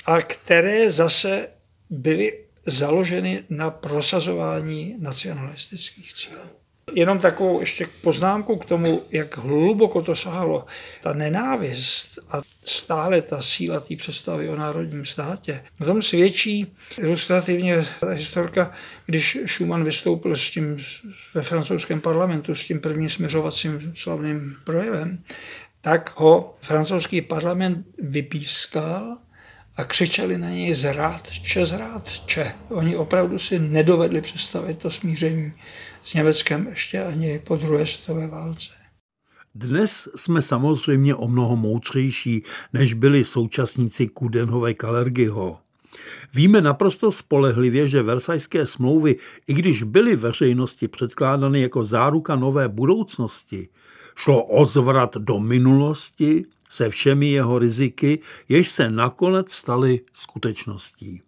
a 0.05 0.21
které 0.21 0.91
zase 0.91 1.47
byly 1.89 2.33
založeny 2.69 3.43
na 3.49 3.69
prosazování 3.69 4.95
nacionalistických 4.99 6.13
cílů. 6.13 6.59
Jenom 6.95 7.19
takovou 7.19 7.59
ještě 7.59 7.87
poznámku 8.01 8.55
k 8.55 8.65
tomu, 8.65 9.01
jak 9.11 9.37
hluboko 9.37 10.01
to 10.01 10.15
sahalo. 10.15 10.65
Ta 11.01 11.13
nenávist 11.13 12.19
a 12.29 12.41
stále 12.65 13.21
ta 13.21 13.41
síla 13.41 13.79
té 13.79 13.95
představy 13.95 14.49
o 14.49 14.55
národním 14.55 15.05
státě. 15.05 15.63
O 15.81 15.85
tom 15.85 16.01
svědčí 16.01 16.75
ilustrativně 16.97 17.85
ta 17.99 18.09
historka, 18.09 18.71
když 19.05 19.37
Schumann 19.45 19.83
vystoupil 19.83 20.35
s 20.35 20.49
tím 20.49 20.77
ve 21.33 21.41
francouzském 21.41 22.01
parlamentu 22.01 22.55
s 22.55 22.65
tím 22.65 22.79
prvním 22.79 23.09
směřovacím 23.09 23.93
slavným 23.95 24.55
projevem, 24.63 25.23
tak 25.81 26.13
ho 26.15 26.57
francouzský 26.61 27.21
parlament 27.21 27.85
vypískal 27.97 29.17
a 29.79 29.83
křičeli 29.83 30.37
na 30.37 30.49
něj 30.49 30.73
zrádče, 30.73 31.65
zrádče. 31.65 32.53
Oni 32.69 32.95
opravdu 32.95 33.39
si 33.39 33.59
nedovedli 33.59 34.21
představit 34.21 34.77
to 34.77 34.91
smíření 34.91 35.53
s 36.03 36.13
Německem 36.13 36.67
ještě 36.67 37.03
ani 37.03 37.39
po 37.39 37.55
druhé 37.55 37.85
světové 37.85 38.27
válce. 38.27 38.69
Dnes 39.55 40.07
jsme 40.15 40.41
samozřejmě 40.41 41.15
o 41.15 41.27
mnoho 41.27 41.55
moudřejší, 41.55 42.43
než 42.73 42.93
byli 42.93 43.23
současníci 43.23 44.07
Kudenhové 44.07 44.73
Kalergyho. 44.73 45.59
Víme 46.33 46.61
naprosto 46.61 47.11
spolehlivě, 47.11 47.87
že 47.87 48.03
versajské 48.03 48.65
smlouvy, 48.65 49.15
i 49.47 49.53
když 49.53 49.83
byly 49.83 50.15
veřejnosti 50.15 50.87
předkládány 50.87 51.61
jako 51.61 51.83
záruka 51.83 52.35
nové 52.35 52.67
budoucnosti, 52.67 53.67
šlo 54.15 54.43
o 54.43 54.65
zvrat 54.65 55.17
do 55.17 55.39
minulosti, 55.39 56.45
se 56.69 56.89
všemi 56.89 57.29
jeho 57.29 57.59
riziky, 57.59 58.19
jež 58.49 58.69
se 58.69 58.91
nakonec 58.91 59.51
staly 59.51 60.01
skutečností. 60.13 61.21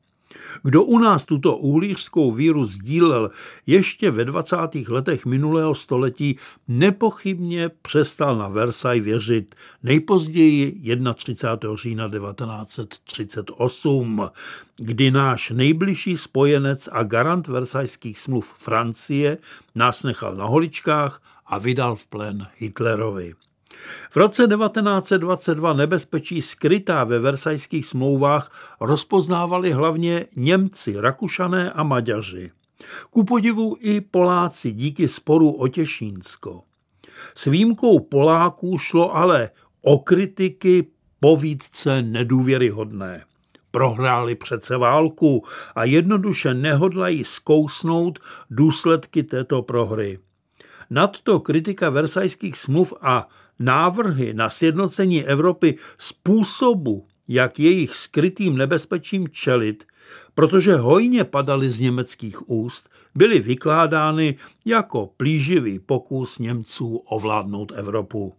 Kdo 0.64 0.84
u 0.84 0.98
nás 0.98 1.26
tuto 1.26 1.58
uhlířskou 1.58 2.32
víru 2.32 2.66
sdílel 2.66 3.30
ještě 3.66 4.12
ve 4.12 4.26
20. 4.26 4.58
letech 4.88 5.26
minulého 5.26 5.76
století, 5.76 6.38
nepochybně 6.68 7.70
přestal 7.82 8.38
na 8.38 8.48
Versailles 8.48 9.06
věřit 9.06 9.56
nejpozději 9.84 10.82
31. 11.16 11.76
října 11.76 12.10
1938, 12.10 14.30
kdy 14.78 15.12
náš 15.12 15.50
nejbližší 15.50 16.18
spojenec 16.18 16.90
a 16.92 17.04
garant 17.04 17.48
versajských 17.48 18.20
smluv 18.20 18.54
Francie 18.58 19.38
nás 19.76 20.04
nechal 20.04 20.36
na 20.36 20.46
holičkách 20.46 21.22
a 21.46 21.58
vydal 21.58 21.96
v 21.96 22.08
plen 22.08 22.48
Hitlerovi. 22.58 23.34
V 24.12 24.18
roce 24.18 24.48
1922 24.48 25.74
nebezpečí 25.74 26.42
skrytá 26.42 27.04
ve 27.04 27.20
versajských 27.20 27.86
smlouvách 27.86 28.76
rozpoznávali 28.80 29.72
hlavně 29.72 30.26
Němci, 30.36 30.96
Rakušané 30.98 31.72
a 31.72 31.84
Maďaři. 31.84 32.52
Ku 33.10 33.24
podivu 33.24 33.78
i 33.80 34.02
Poláci 34.02 34.72
díky 34.72 35.08
sporu 35.08 35.52
o 35.52 35.68
Těšínsko. 35.68 36.62
S 37.36 37.46
výjimkou 37.46 38.00
Poláků 38.00 38.78
šlo 38.78 39.16
ale 39.16 39.50
o 39.82 40.00
kritiky 40.00 40.88
povídce 41.20 42.02
nedůvěryhodné. 42.02 43.26
Prohráli 43.72 44.36
přece 44.36 44.78
válku 44.78 45.44
a 45.76 45.84
jednoduše 45.84 46.54
nehodlají 46.54 47.24
zkousnout 47.24 48.20
důsledky 48.50 49.24
této 49.24 49.62
prohry. 49.62 50.20
Nadto 50.90 51.40
kritika 51.40 51.90
versajských 51.90 52.58
smluv 52.58 52.94
a 53.02 53.28
návrhy 53.60 54.34
na 54.34 54.50
sjednocení 54.50 55.26
Evropy 55.26 55.78
způsobu, 55.98 57.08
jak 57.28 57.60
jejich 57.60 57.96
skrytým 57.96 58.58
nebezpečím 58.58 59.28
čelit, 59.30 59.84
protože 60.36 60.76
hojně 60.76 61.24
padaly 61.24 61.70
z 61.70 61.80
německých 61.80 62.50
úst, 62.50 62.90
byly 63.16 63.40
vykládány 63.40 64.38
jako 64.66 65.10
plíživý 65.18 65.80
pokus 65.80 66.40
Němců 66.40 66.96
ovládnout 66.96 67.72
Evropu. 67.76 68.34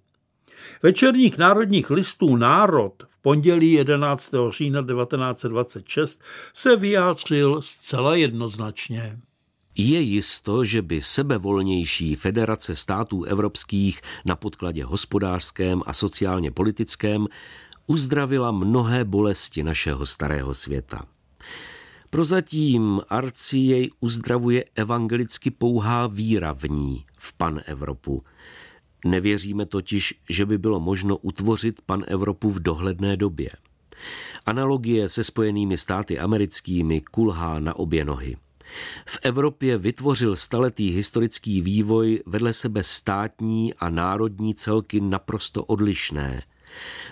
Večerník 0.82 1.38
národních 1.38 1.90
listů 1.90 2.36
Národ 2.36 3.02
v 3.08 3.18
pondělí 3.22 3.72
11. 3.72 4.34
října 4.50 4.82
1926 4.82 6.22
se 6.54 6.76
vyjádřil 6.76 7.62
zcela 7.62 8.16
jednoznačně. 8.16 9.18
Je 9.77 10.01
jisto, 10.01 10.64
že 10.64 10.83
by 10.83 11.01
sebevolnější 11.01 12.14
federace 12.14 12.77
států 12.77 13.25
evropských 13.25 14.01
na 14.25 14.37
podkladě 14.37 14.85
hospodářském 14.85 15.83
a 15.87 15.93
sociálně 15.93 16.51
politickém 16.51 17.27
uzdravila 17.87 18.51
mnohé 18.51 19.05
bolesti 19.05 19.62
našeho 19.62 20.07
starého 20.07 20.55
světa. 20.55 21.07
Prozatím 22.11 23.01
Arci 23.09 23.59
jej 23.59 23.91
uzdravuje 24.01 24.64
evangelicky 24.75 25.51
pouhá 25.51 26.07
víra 26.07 26.53
v 26.53 26.64
ní, 26.64 27.05
v 27.18 27.33
pan 27.33 27.61
Evropu. 27.66 28.25
Nevěříme 29.05 29.66
totiž, 29.66 30.14
že 30.31 30.47
by 30.47 30.59
bylo 30.59 30.81
možno 30.81 31.16
utvořit 31.16 31.81
pan 31.87 32.05
Evropu 32.07 32.51
v 32.51 32.61
dohledné 32.61 33.16
době. 33.16 33.51
Analogie 34.47 35.09
se 35.09 35.25
spojenými 35.25 35.79
státy 35.79 36.18
americkými 36.18 37.01
kulhá 37.01 37.59
na 37.59 37.77
obě 37.77 38.05
nohy. 38.05 38.37
V 39.07 39.18
Evropě 39.23 39.79
vytvořil 39.79 40.37
staletý 40.37 40.91
historický 40.91 41.62
vývoj 41.62 42.23
vedle 42.27 42.53
sebe 42.53 42.83
státní 42.83 43.75
a 43.75 43.91
národní 43.91 44.55
celky 44.55 45.01
naprosto 45.01 45.64
odlišné. 45.64 46.43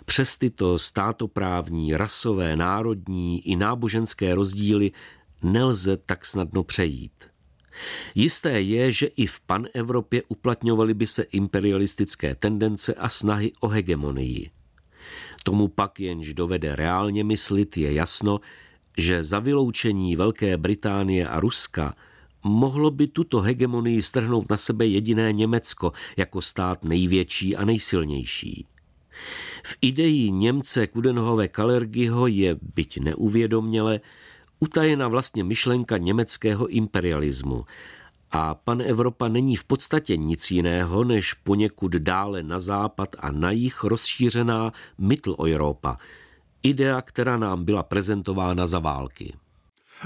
Přes 0.05 0.37
tyto 0.37 0.79
státoprávní, 0.79 1.97
rasové, 1.97 2.57
národní 2.57 3.49
i 3.49 3.57
náboženské 3.57 4.35
rozdíly 4.35 4.93
nelze 5.43 5.97
tak 5.97 6.27
snadno 6.27 6.63
přejít. 6.63 7.31
Jisté 8.15 8.61
je, 8.61 8.93
že 8.93 9.07
i 9.07 9.27
v 9.27 9.41
panevropě 9.41 10.23
uplatňovaly 10.29 10.95
by 10.95 11.07
se 11.07 11.23
imperialistické 11.23 12.35
tendence 12.35 12.95
a 12.95 13.09
snahy 13.09 13.53
o 13.61 13.69
hegemonii. 13.69 14.51
Tomu 15.43 15.69
pak 15.69 16.01
jenž 16.01 16.35
dovede 16.35 16.77
reálně 16.77 17.25
myslit, 17.25 17.77
je 17.77 17.93
jasno, 17.93 18.41
že 18.97 19.25
za 19.25 19.39
vyloučení 19.39 20.17
Velké 20.17 20.57
Británie 20.57 21.29
a 21.29 21.41
Ruska 21.41 21.95
mohlo 22.43 22.91
by 22.91 23.07
tuto 23.07 23.41
hegemonii 23.41 24.03
strhnout 24.03 24.51
na 24.51 24.57
sebe 24.57 24.87
jediné 24.87 25.33
Německo 25.33 25.93
jako 26.17 26.43
stát 26.43 26.85
největší 26.85 27.57
a 27.57 27.65
nejsilnější. 27.65 28.67
V 29.65 29.77
ideji 29.81 30.31
Němce 30.31 30.87
Kudenhove 30.87 31.49
Kalergiho 31.49 32.27
je, 32.27 32.57
byť 32.75 32.99
neuvědoměle, 32.99 34.01
utajena 34.61 35.09
vlastně 35.09 35.45
myšlenka 35.45 35.97
německého 35.97 36.67
imperialismu 36.67 37.65
a 38.31 38.55
pan 38.55 38.83
Evropa 38.83 39.29
není 39.29 39.57
v 39.57 39.65
podstatě 39.65 40.17
nic 40.17 40.51
jiného, 40.51 41.05
než 41.05 41.35
poněkud 41.35 41.93
dále 41.93 42.43
na 42.43 42.59
západ 42.59 43.17
a 43.19 43.31
na 43.31 43.51
jih 43.51 43.85
rozšířená 43.85 44.73
Mitteleuropa– 44.99 45.97
idea, 46.63 47.03
která 47.03 47.37
nám 47.37 47.65
byla 47.65 47.83
prezentována 47.83 48.67
za 48.67 48.79
války. 48.79 49.35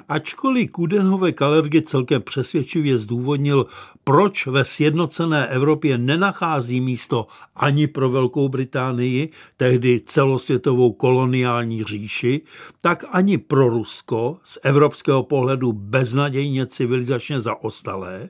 Ačkoliv 0.09 0.71
Kudenhové 0.71 1.33
Kalergy 1.33 1.83
celkem 1.83 2.23
přesvědčivě 2.23 2.99
zdůvodnil, 2.99 3.67
proč 4.05 4.47
ve 4.47 4.65
sjednocené 4.65 5.47
Evropě 5.47 5.99
nenachází 5.99 6.81
místo 6.81 7.27
ani 7.57 7.87
pro 7.87 8.11
Velkou 8.11 8.49
Británii, 8.49 9.31
tehdy 9.57 10.01
celosvětovou 10.07 10.93
koloniální 10.93 11.85
říši, 11.85 12.41
tak 12.83 13.05
ani 13.11 13.39
pro 13.39 13.69
Rusko, 13.69 14.39
z 14.45 14.59
evropského 14.63 15.23
pohledu 15.23 15.73
beznadějně 15.73 16.67
civilizačně 16.67 17.41
zaostalé, 17.41 18.29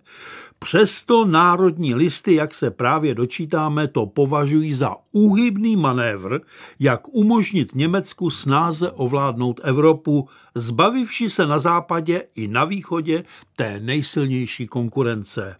Přesto 0.64 1.24
národní 1.24 1.94
listy, 1.94 2.34
jak 2.34 2.54
se 2.54 2.70
právě 2.70 3.14
dočítáme, 3.14 3.88
to 3.88 4.06
považují 4.06 4.72
za 4.72 4.96
úhybný 5.12 5.76
manévr, 5.76 6.40
jak 6.78 7.08
umožnit 7.08 7.74
Německu 7.74 8.30
snáze 8.30 8.90
ovládnout 8.90 9.60
Evropu, 9.64 10.28
zbavivši 10.54 11.30
se 11.30 11.46
na 11.46 11.58
západě 11.58 12.22
i 12.34 12.48
na 12.48 12.64
východě 12.64 13.24
té 13.56 13.80
nejsilnější 13.80 14.66
konkurence. 14.66 15.56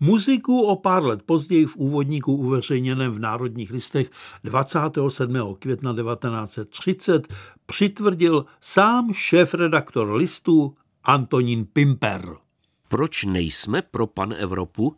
Muziku 0.00 0.62
o 0.62 0.76
pár 0.76 1.04
let 1.04 1.22
později 1.26 1.66
v 1.66 1.76
úvodníku 1.76 2.36
uveřejněném 2.36 3.12
v 3.12 3.18
Národních 3.18 3.70
listech 3.70 4.10
27. 4.44 5.36
května 5.58 5.94
1930 5.94 7.34
přitvrdil 7.66 8.46
sám 8.60 9.12
šéf-redaktor 9.12 10.14
listů 10.14 10.74
Antonín 11.04 11.66
Pimper. 11.72 12.45
Proč 12.88 13.24
nejsme 13.24 13.82
pro 13.82 14.06
pan 14.06 14.34
Evropu? 14.38 14.96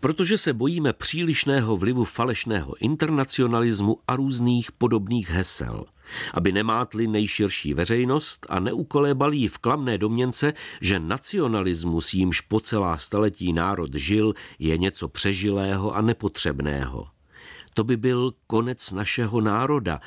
Protože 0.00 0.38
se 0.38 0.52
bojíme 0.52 0.92
přílišného 0.92 1.76
vlivu 1.76 2.04
falešného 2.04 2.74
internacionalismu 2.80 3.98
a 4.08 4.16
různých 4.16 4.72
podobných 4.72 5.30
hesel, 5.30 5.84
aby 6.34 6.52
nemátli 6.52 7.06
nejširší 7.06 7.74
veřejnost 7.74 8.46
a 8.48 8.60
neukolébali 8.60 9.48
v 9.48 9.58
klamné 9.58 9.98
domněnce, 9.98 10.52
že 10.80 11.00
nacionalismus, 11.00 12.14
jímž 12.14 12.40
po 12.40 12.60
celá 12.60 12.96
staletí 12.96 13.52
národ 13.52 13.94
žil, 13.94 14.34
je 14.58 14.78
něco 14.78 15.08
přežilého 15.08 15.96
a 15.96 16.00
nepotřebného. 16.00 17.08
To 17.74 17.84
by 17.84 17.96
byl 17.96 18.32
konec 18.46 18.92
našeho 18.92 19.40
národa 19.40 20.00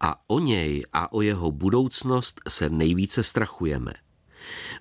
a 0.00 0.16
o 0.26 0.38
něj 0.38 0.84
a 0.92 1.12
o 1.12 1.22
jeho 1.22 1.52
budoucnost 1.52 2.40
se 2.48 2.70
nejvíce 2.70 3.22
strachujeme. 3.22 3.92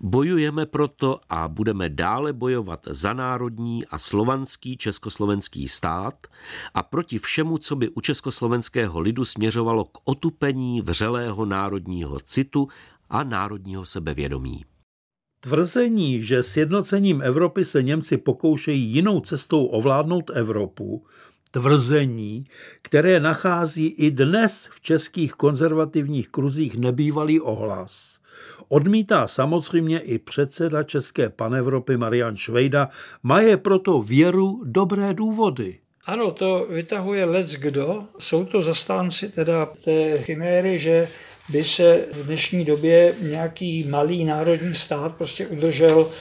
Bojujeme 0.02 0.66
proto 0.66 1.20
a 1.30 1.48
budeme 1.48 1.90
dále 1.90 2.34
bojovat 2.34 2.80
za 2.90 3.14
národní 3.14 3.86
a 3.86 3.98
slovanský 3.98 4.78
československý 4.78 5.68
stát 5.68 6.28
a 6.74 6.84
proti 6.84 7.20
všemu, 7.20 7.58
co 7.58 7.76
by 7.76 7.90
u 7.90 8.02
československého 8.02 9.00
lidu 9.00 9.26
směřovalo 9.26 9.86
k 9.86 9.98
otupení 10.04 10.82
vřelého 10.82 11.46
národního 11.46 12.20
citu 12.20 12.68
a 13.10 13.24
národního 13.24 13.86
sebevědomí. 13.86 14.66
Tvrzení, 15.40 16.22
že 16.22 16.44
sjednocením 16.44 17.22
Evropy 17.22 17.66
se 17.66 17.84
Němci 17.84 18.18
pokoušejí 18.18 18.84
jinou 18.84 19.20
cestou 19.20 19.66
ovládnout 19.66 20.32
Evropu, 20.34 21.06
tvrzení, 21.52 22.46
které 22.82 23.20
nachází 23.20 23.88
i 23.88 24.12
dnes 24.12 24.70
v 24.72 24.82
českých 24.82 25.34
konzervativních 25.34 26.30
kruzích 26.30 26.78
nebývalý 26.78 27.40
ohlas– 27.40 28.17
Odmítá 28.70 29.28
samozřejmě 29.28 30.00
i 30.00 30.20
předseda 30.20 30.84
České 30.84 31.30
panevropy 31.30 31.98
Marian 31.98 32.36
Švejda, 32.36 32.90
má 33.24 33.42
je 33.42 33.58
proto 33.58 34.02
věru 34.02 34.62
dobré 34.66 35.14
důvody. 35.14 35.80
Ano, 36.06 36.32
to 36.32 36.68
vytahuje 36.70 37.26
lec 37.26 37.52
kdo. 37.52 38.04
Jsou 38.20 38.46
to 38.46 38.62
zastánci 38.62 39.30
teda 39.30 39.66
té 39.66 40.18
chiméry, 40.18 40.80
že 40.80 41.08
by 41.50 41.64
se 41.64 42.06
v 42.14 42.26
dnešní 42.26 42.66
době 42.66 43.14
nějaký 43.22 43.84
malý 43.84 44.26
národní 44.26 44.76
stát 44.76 45.16
prostě 45.16 45.48
udržel 45.48 46.12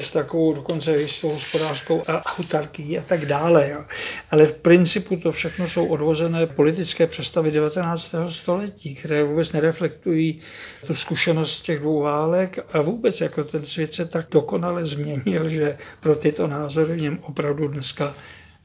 s 0.00 0.10
takovou 0.10 0.52
dokonce 0.52 0.96
jistou 0.96 1.28
hospodářskou 1.28 2.02
autarkii 2.38 2.98
a 2.98 3.02
tak 3.02 3.26
dále. 3.26 3.70
Jo. 3.70 3.84
Ale 4.30 4.46
v 4.46 4.54
principu 4.54 5.16
to 5.16 5.32
všechno 5.32 5.68
jsou 5.68 5.86
odvozené 5.86 6.46
politické 6.46 7.06
představy 7.06 7.50
19. 7.50 8.14
století, 8.28 8.94
které 8.94 9.24
vůbec 9.24 9.52
nereflektují 9.52 10.40
tu 10.86 10.94
zkušenost 10.94 11.60
těch 11.60 11.78
dvou 11.78 12.00
válek 12.00 12.58
a 12.72 12.80
vůbec 12.80 13.20
jako 13.20 13.44
ten 13.44 13.64
svět 13.64 13.94
se 13.94 14.06
tak 14.06 14.26
dokonale 14.30 14.86
změnil, 14.86 15.48
že 15.48 15.78
pro 16.00 16.16
tyto 16.16 16.46
názory 16.46 16.94
v 16.94 17.00
něm 17.00 17.18
opravdu 17.22 17.68
dneska 17.68 18.14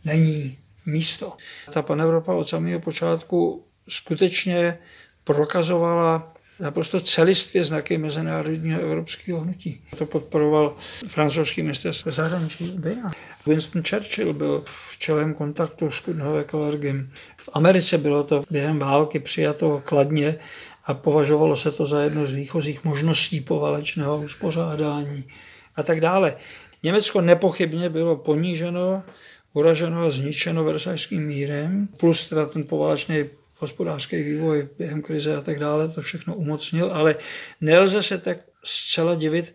není 0.06 0.58
místo. 0.86 1.34
Ta 1.74 1.82
panevropa 1.82 2.34
od 2.34 2.50
samého 2.50 2.80
počátku 2.80 3.64
skutečně 3.90 4.78
prokazovala 5.26 6.34
naprosto 6.60 7.00
celistvě 7.00 7.64
znaky 7.64 7.98
mezinárodního 7.98 8.82
evropského 8.82 9.40
hnutí. 9.40 9.82
To 9.98 10.06
podporoval 10.06 10.76
francouzský 11.08 11.62
minister 11.62 11.94
zahraničí 12.06 12.80
Winston 13.48 13.84
Churchill 13.90 14.34
byl 14.34 14.64
v 14.66 14.98
čelém 14.98 15.34
kontaktu 15.34 15.92
s 15.92 16.00
Kudnové 16.00 16.44
Kalergem. 16.44 17.10
V 17.38 17.50
Americe 17.54 17.98
bylo 17.98 18.24
to 18.24 18.44
během 18.52 18.80
války 18.80 19.20
přijato 19.20 19.82
kladně 19.86 20.36
a 20.86 20.94
považovalo 20.94 21.58
se 21.58 21.72
to 21.72 21.86
za 21.86 22.02
jednu 22.02 22.26
z 22.26 22.34
výchozích 22.34 22.84
možností 22.84 23.42
poválečného 23.42 24.18
uspořádání 24.18 25.24
a 25.76 25.84
tak 25.84 26.02
dále. 26.02 26.36
Německo 26.84 27.22
nepochybně 27.22 27.90
bylo 27.90 28.16
poníženo, 28.16 29.04
uraženo 29.54 30.02
a 30.02 30.12
zničeno 30.12 30.64
Versajským 30.64 31.26
mírem, 31.26 31.88
plus 31.98 32.30
teda 32.30 32.46
ten 32.46 32.64
poválečný 32.64 33.26
hospodářský 33.58 34.24
vývoj 34.24 34.70
během 34.78 35.02
krize 35.02 35.36
a 35.36 35.42
tak 35.42 35.60
dále, 35.60 35.88
to 35.88 36.02
všechno 36.02 36.36
umocnil, 36.36 36.92
ale 36.94 37.16
nelze 37.62 38.04
se 38.04 38.18
tak 38.18 38.38
zcela 38.64 39.16
divit, 39.16 39.54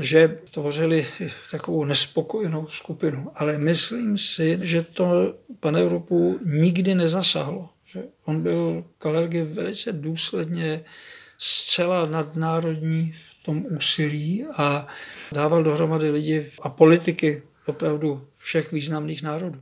že 0.00 0.38
tvořili 0.50 1.06
takovou 1.50 1.84
nespokojenou 1.84 2.66
skupinu. 2.66 3.30
Ale 3.34 3.58
myslím 3.58 4.18
si, 4.18 4.58
že 4.62 4.82
to 4.82 5.34
pan 5.60 5.76
Evropu 5.76 6.40
nikdy 6.46 6.94
nezasahlo. 6.94 7.68
Že 7.84 8.02
on 8.24 8.42
byl 8.42 8.84
Kalergy 8.98 9.42
velice 9.42 9.92
důsledně 9.92 10.84
zcela 11.38 12.06
nadnárodní 12.06 13.12
v 13.12 13.44
tom 13.44 13.66
úsilí 13.76 14.46
a 14.56 14.86
dával 15.32 15.62
dohromady 15.62 16.10
lidi 16.10 16.52
a 16.62 16.68
politiky 16.68 17.42
opravdu 17.66 18.28
všech 18.36 18.72
významných 18.72 19.22
národů. 19.22 19.60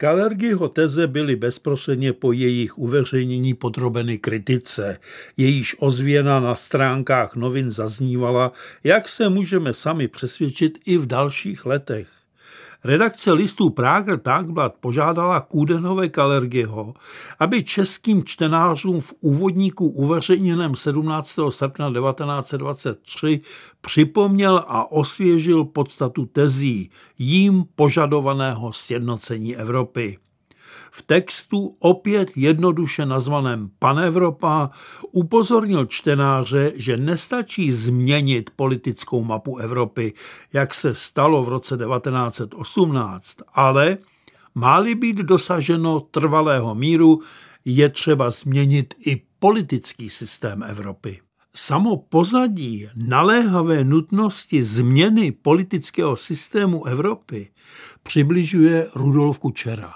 Kalergyho 0.00 0.68
teze 0.68 1.06
byly 1.06 1.36
bezprostředně 1.36 2.12
po 2.12 2.32
jejich 2.32 2.78
uveřejnění 2.78 3.54
podrobeny 3.54 4.18
kritice. 4.18 4.98
Jejíž 5.36 5.76
ozvěna 5.78 6.40
na 6.40 6.56
stránkách 6.56 7.36
novin 7.36 7.70
zaznívala, 7.70 8.52
jak 8.84 9.08
se 9.08 9.28
můžeme 9.28 9.74
sami 9.74 10.08
přesvědčit 10.08 10.78
i 10.86 10.98
v 10.98 11.06
dalších 11.06 11.66
letech. 11.66 12.17
Redakce 12.84 13.32
listů 13.32 13.70
Prager 13.70 14.18
Tagblatt 14.18 14.74
požádala 14.80 15.40
Kůdenové 15.40 16.08
Kalergyho, 16.08 16.94
aby 17.38 17.64
českým 17.64 18.24
čtenářům 18.24 19.00
v 19.00 19.14
úvodníku 19.20 19.88
uveřejněném 19.88 20.74
17. 20.74 21.38
srpna 21.48 21.92
1923 21.92 23.40
připomněl 23.80 24.64
a 24.66 24.92
osvěžil 24.92 25.64
podstatu 25.64 26.26
tezí 26.26 26.90
jím 27.18 27.64
požadovaného 27.74 28.72
sjednocení 28.72 29.56
Evropy. 29.56 30.18
V 30.90 31.02
textu 31.02 31.76
opět 31.78 32.30
jednoduše 32.36 33.06
nazvaném 33.06 33.70
Panevropa 33.78 34.70
upozornil 35.12 35.86
čtenáře, 35.86 36.72
že 36.74 36.96
nestačí 36.96 37.72
změnit 37.72 38.50
politickou 38.56 39.24
mapu 39.24 39.56
Evropy, 39.56 40.14
jak 40.52 40.74
se 40.74 40.94
stalo 40.94 41.42
v 41.42 41.48
roce 41.48 41.76
1918, 41.76 43.36
ale 43.54 43.98
má-li 44.54 44.94
být 44.94 45.16
dosaženo 45.16 46.00
trvalého 46.00 46.74
míru, 46.74 47.20
je 47.64 47.88
třeba 47.88 48.30
změnit 48.30 48.94
i 49.06 49.22
politický 49.38 50.10
systém 50.10 50.62
Evropy. 50.62 51.20
Samo 51.54 51.96
pozadí 51.96 52.88
naléhavé 52.94 53.84
nutnosti 53.84 54.62
změny 54.62 55.32
politického 55.32 56.16
systému 56.16 56.86
Evropy 56.86 57.50
přibližuje 58.02 58.88
Rudolf 58.94 59.38
Kučera. 59.38 59.94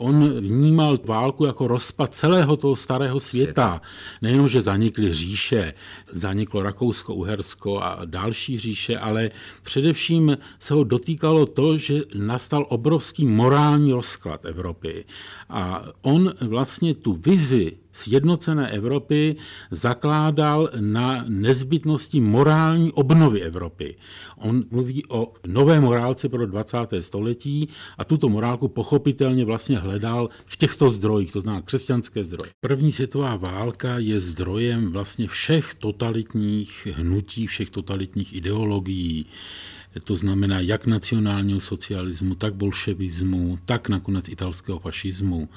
On 0.00 0.40
vnímal 0.40 0.98
válku 1.04 1.44
jako 1.44 1.66
rozpad 1.66 2.14
celého 2.14 2.56
toho 2.56 2.76
starého 2.76 3.20
světa. 3.20 3.82
Nejenom, 4.22 4.48
že 4.48 4.62
zanikly 4.62 5.14
říše, 5.14 5.74
zaniklo 6.12 6.62
Rakousko, 6.62 7.14
Uhersko 7.14 7.80
a 7.80 7.98
další 8.04 8.58
říše, 8.58 8.98
ale 8.98 9.30
především 9.62 10.38
se 10.58 10.74
ho 10.74 10.84
dotýkalo 10.84 11.46
to, 11.46 11.78
že 11.78 12.00
nastal 12.14 12.66
obrovský 12.68 13.26
morální 13.26 13.92
rozklad 13.92 14.44
Evropy. 14.44 15.04
A 15.48 15.84
on 16.02 16.32
vlastně 16.40 16.94
tu 16.94 17.12
vizi 17.12 17.72
sjednocené 17.92 18.70
Evropy 18.70 19.36
zakládal 19.70 20.70
na 20.80 21.24
nezbytnosti 21.28 22.20
morální 22.20 22.92
obnovy 22.92 23.42
Evropy. 23.42 23.96
On 24.36 24.64
mluví 24.70 25.04
o 25.08 25.32
nové 25.46 25.80
morálce 25.80 26.28
pro 26.28 26.46
20. 26.46 26.76
století 27.00 27.68
a 27.98 28.04
tuto 28.04 28.28
morálku 28.28 28.68
pochopitelně 28.68 29.44
vlastně 29.44 29.78
hledal 29.78 30.28
v 30.46 30.56
těchto 30.56 30.90
zdrojích, 30.90 31.32
to 31.32 31.40
znamená 31.40 31.62
křesťanské 31.62 32.24
zdroje. 32.24 32.50
První 32.60 32.92
světová 32.92 33.36
válka 33.36 33.98
je 33.98 34.20
zdrojem 34.20 34.92
vlastně 34.92 35.28
všech 35.28 35.74
totalitních 35.74 36.88
hnutí, 36.92 37.46
všech 37.46 37.70
totalitních 37.70 38.32
ideologií 38.34 39.26
to 40.00 40.16
znamená 40.16 40.60
jak 40.60 40.86
nacionálního 40.86 41.60
socialismu, 41.60 42.34
tak 42.34 42.54
bolševismu, 42.54 43.58
tak 43.66 43.88
nakonec 43.88 44.28
italského 44.28 44.78
fašismu. 44.78 45.48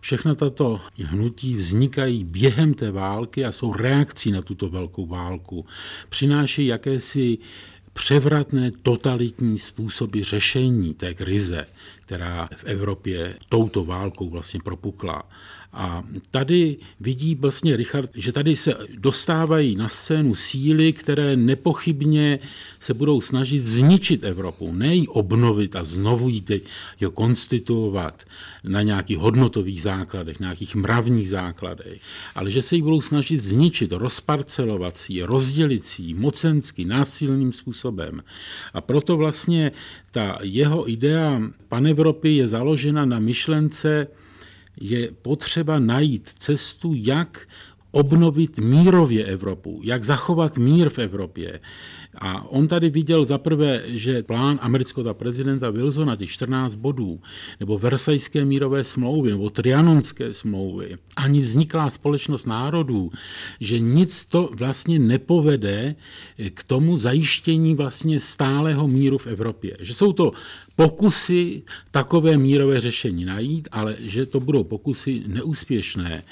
Všechna 0.00 0.34
tato 0.34 0.80
hnutí 1.04 1.56
vznikají 1.56 2.24
během 2.24 2.74
té 2.74 2.90
války 2.90 3.44
a 3.44 3.52
jsou 3.52 3.72
reakcí 3.72 4.32
na 4.32 4.42
tuto 4.42 4.68
velkou 4.68 5.06
válku. 5.06 5.66
Přináší 6.08 6.66
jakési 6.66 7.38
převratné 7.92 8.70
totalitní 8.82 9.58
způsoby 9.58 10.22
řešení 10.22 10.94
té 10.94 11.14
krize, 11.14 11.66
která 12.00 12.48
v 12.56 12.64
Evropě 12.64 13.36
touto 13.48 13.84
válkou 13.84 14.30
vlastně 14.30 14.60
propukla. 14.64 15.22
A 15.72 16.04
tady 16.30 16.76
vidí 17.00 17.34
vlastně 17.34 17.76
Richard, 17.76 18.10
že 18.14 18.32
tady 18.32 18.56
se 18.56 18.74
dostávají 18.98 19.76
na 19.76 19.88
scénu 19.88 20.34
síly, 20.34 20.92
které 20.92 21.36
nepochybně 21.36 22.38
se 22.80 22.94
budou 22.94 23.20
snažit 23.20 23.60
zničit 23.60 24.24
Evropu, 24.24 24.72
ne 24.72 24.94
ji 24.94 25.06
obnovit 25.06 25.76
a 25.76 25.84
znovu 25.84 26.28
ji 26.28 26.42
jo, 27.00 27.10
konstituovat 27.10 28.24
na 28.64 28.82
nějakých 28.82 29.18
hodnotových 29.18 29.82
základech, 29.82 30.40
nějakých 30.40 30.74
mravních 30.74 31.28
základech, 31.28 32.00
ale 32.34 32.50
že 32.50 32.62
se 32.62 32.76
ji 32.76 32.82
budou 32.82 33.00
snažit 33.00 33.42
zničit, 33.42 33.92
rozparcelovat 33.92 34.98
si 34.98 35.12
ji 36.02 36.14
mocensky, 36.14 36.84
násilným 36.84 37.52
způsobem. 37.52 38.22
A 38.74 38.80
proto 38.80 39.16
vlastně 39.16 39.72
ta 40.10 40.38
jeho 40.42 40.90
idea 40.90 41.42
panevropy 41.68 42.36
je 42.36 42.48
založena 42.48 43.04
na 43.04 43.18
myšlence 43.18 44.06
je 44.80 45.10
potřeba 45.22 45.78
najít 45.78 46.28
cestu, 46.28 46.92
jak 46.96 47.48
obnovit 47.90 48.58
mírově 48.58 49.24
Evropu, 49.24 49.80
jak 49.84 50.04
zachovat 50.04 50.58
mír 50.58 50.88
v 50.88 50.98
Evropě. 50.98 51.60
A 52.14 52.48
on 52.48 52.68
tady 52.68 52.90
viděl 52.90 53.24
zaprvé, 53.24 53.82
že 53.86 54.22
plán 54.22 54.58
amerického 54.62 55.14
prezidenta 55.14 55.70
Wilsona, 55.70 56.16
těch 56.16 56.30
14 56.30 56.74
bodů, 56.74 57.20
nebo 57.60 57.78
Versajské 57.78 58.44
mírové 58.44 58.84
smlouvy, 58.84 59.30
nebo 59.30 59.50
Trianonské 59.50 60.34
smlouvy, 60.34 60.96
ani 61.16 61.40
vzniklá 61.40 61.90
společnost 61.90 62.46
národů, 62.46 63.10
že 63.60 63.80
nic 63.80 64.24
to 64.24 64.50
vlastně 64.52 64.98
nepovede 64.98 65.94
k 66.54 66.64
tomu 66.64 66.96
zajištění 66.96 67.74
vlastně 67.74 68.20
stálého 68.20 68.88
míru 68.88 69.18
v 69.18 69.26
Evropě. 69.26 69.76
Že 69.80 69.94
jsou 69.94 70.12
to 70.12 70.32
pokusy 70.80 71.62
takové 71.90 72.36
mírové 72.36 72.80
řešení 72.80 73.24
najít, 73.24 73.68
ale 73.72 73.96
že 73.98 74.26
to 74.26 74.40
budou 74.40 74.64
pokusy 74.64 75.22
neúspěšné. 75.26 76.22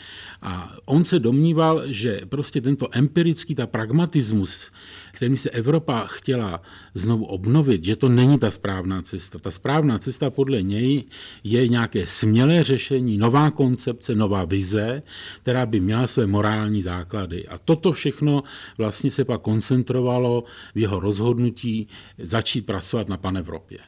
A 0.42 0.76
on 0.84 1.04
se 1.04 1.18
domníval, 1.18 1.82
že 1.86 2.20
prostě 2.28 2.60
tento 2.60 2.88
empirický, 2.92 3.54
ta 3.54 3.66
pragmatismus, 3.66 4.70
kterým 5.12 5.36
se 5.36 5.50
Evropa 5.50 6.06
chtěla 6.06 6.62
znovu 6.94 7.24
obnovit, 7.24 7.84
že 7.84 7.96
to 7.96 8.08
není 8.08 8.38
ta 8.38 8.50
správná 8.50 9.02
cesta. 9.02 9.38
Ta 9.38 9.50
správná 9.50 9.98
cesta 9.98 10.30
podle 10.30 10.62
něj 10.62 11.04
je 11.44 11.68
nějaké 11.68 12.06
smělé 12.06 12.64
řešení, 12.64 13.18
nová 13.18 13.50
koncepce, 13.50 14.14
nová 14.14 14.44
vize, 14.44 15.02
která 15.42 15.66
by 15.66 15.80
měla 15.80 16.06
své 16.06 16.26
morální 16.26 16.82
základy. 16.82 17.48
A 17.48 17.58
toto 17.58 17.92
všechno 17.92 18.42
vlastně 18.78 19.10
se 19.10 19.24
pak 19.24 19.40
koncentrovalo 19.40 20.44
v 20.74 20.78
jeho 20.78 21.00
rozhodnutí 21.00 21.88
začít 22.18 22.66
pracovat 22.66 23.08
na 23.08 23.16
panevropě. 23.16 23.78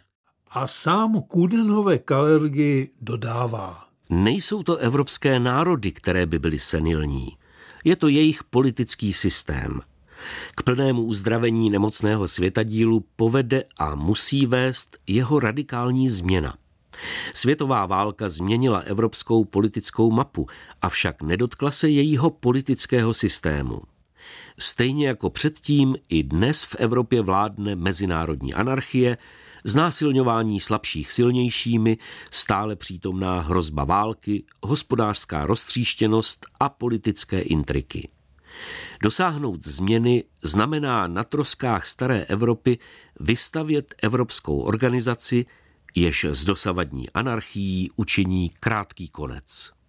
A 0.52 0.66
sám 0.66 1.22
Kudenové 1.22 1.98
Kalergy 1.98 2.90
dodává. 3.00 3.84
Nejsou 4.08 4.62
to 4.62 4.76
evropské 4.76 5.40
národy, 5.40 5.92
které 5.92 6.26
by 6.26 6.38
byly 6.38 6.58
senilní. 6.58 7.36
Je 7.84 7.96
to 7.96 8.08
jejich 8.08 8.44
politický 8.44 9.12
systém. 9.12 9.80
K 10.54 10.62
plnému 10.62 11.02
uzdravení 11.02 11.70
nemocného 11.70 12.28
světadílu 12.28 13.04
povede 13.16 13.64
a 13.78 13.94
musí 13.94 14.46
vést 14.46 14.98
jeho 15.06 15.40
radikální 15.40 16.08
změna. 16.08 16.54
Světová 17.34 17.86
válka 17.86 18.28
změnila 18.28 18.78
evropskou 18.78 19.44
politickou 19.44 20.10
mapu, 20.10 20.46
avšak 20.82 21.22
nedotkla 21.22 21.70
se 21.70 21.88
jejího 21.90 22.30
politického 22.30 23.14
systému. 23.14 23.82
Stejně 24.58 25.06
jako 25.06 25.30
předtím, 25.30 25.96
i 26.08 26.22
dnes 26.22 26.64
v 26.64 26.74
Evropě 26.78 27.22
vládne 27.22 27.76
mezinárodní 27.76 28.54
anarchie, 28.54 29.18
znásilňování 29.64 30.60
slabších 30.60 31.12
silnějšími, 31.12 31.96
stále 32.30 32.76
přítomná 32.76 33.40
hrozba 33.40 33.84
války, 33.84 34.44
hospodářská 34.62 35.46
roztříštěnost 35.46 36.46
a 36.60 36.68
politické 36.68 37.40
intriky. 37.40 38.08
Dosáhnout 39.02 39.62
změny 39.62 40.24
znamená 40.42 41.06
na 41.06 41.24
troskách 41.24 41.86
staré 41.86 42.24
Evropy 42.24 42.78
vystavět 43.20 43.94
evropskou 44.02 44.60
organizaci, 44.60 45.46
jež 45.94 46.26
z 46.30 46.44
dosavadní 46.44 47.10
anarchií 47.10 47.90
učiní 47.96 48.50
krátký 48.60 49.08
konec. 49.08 49.79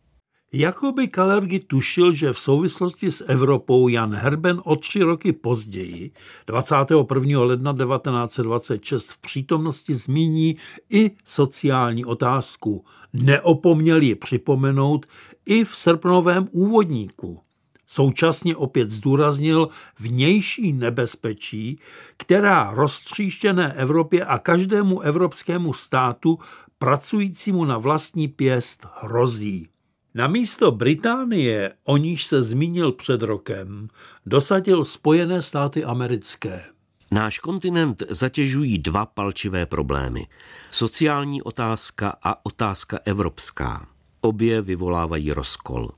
Jakoby 0.54 1.08
Kalergi 1.08 1.60
tušil, 1.60 2.14
že 2.14 2.34
v 2.34 2.40
souvislosti 2.40 3.12
s 3.12 3.26
Evropou 3.28 3.88
Jan 3.88 4.16
Herben 4.16 4.62
o 4.64 4.76
tři 4.76 5.02
roky 5.04 5.34
později, 5.34 6.12
21. 6.48 7.42
ledna 7.42 7.74
1926, 7.74 9.08
v 9.12 9.18
přítomnosti 9.18 9.96
zmíní 9.96 10.58
i 10.90 11.12
sociální 11.26 12.06
otázku. 12.06 12.86
Neopomněl 13.14 14.02
ji 14.02 14.16
připomenout 14.16 15.06
i 15.46 15.66
v 15.66 15.76
srpnovém 15.76 16.48
úvodníku. 16.52 17.40
Současně 17.88 18.56
opět 18.56 18.90
zdůraznil 18.90 19.70
vnější 20.00 20.74
nebezpečí, 20.74 21.80
která 22.18 22.72
roztříštěné 22.74 23.74
Evropě 23.74 24.26
a 24.26 24.40
každému 24.40 25.02
evropskému 25.02 25.74
státu 25.74 26.40
pracujícímu 26.80 27.66
na 27.66 27.78
vlastní 27.78 28.28
pěst 28.28 28.88
hrozí. 29.02 29.68
Na 30.14 30.28
místo 30.28 30.72
Británie, 30.72 31.74
o 31.84 31.98
níž 31.98 32.26
se 32.26 32.42
zmínil 32.42 32.92
před 32.92 33.22
rokem, 33.22 33.88
dosadil 34.26 34.86
Spojené 34.86 35.42
státy 35.42 35.84
americké. 35.84 36.64
Náš 37.12 37.40
kontinent 37.40 38.04
zatěžují 38.10 38.78
dva 38.78 39.06
palčivé 39.06 39.66
problémy. 39.66 40.28
Sociální 40.72 41.42
otázka 41.42 42.16
a 42.24 42.46
otázka 42.46 43.00
evropská. 43.06 43.88
Obě 44.22 44.62
vyvolávají 44.62 45.32
rozkol. 45.32 45.90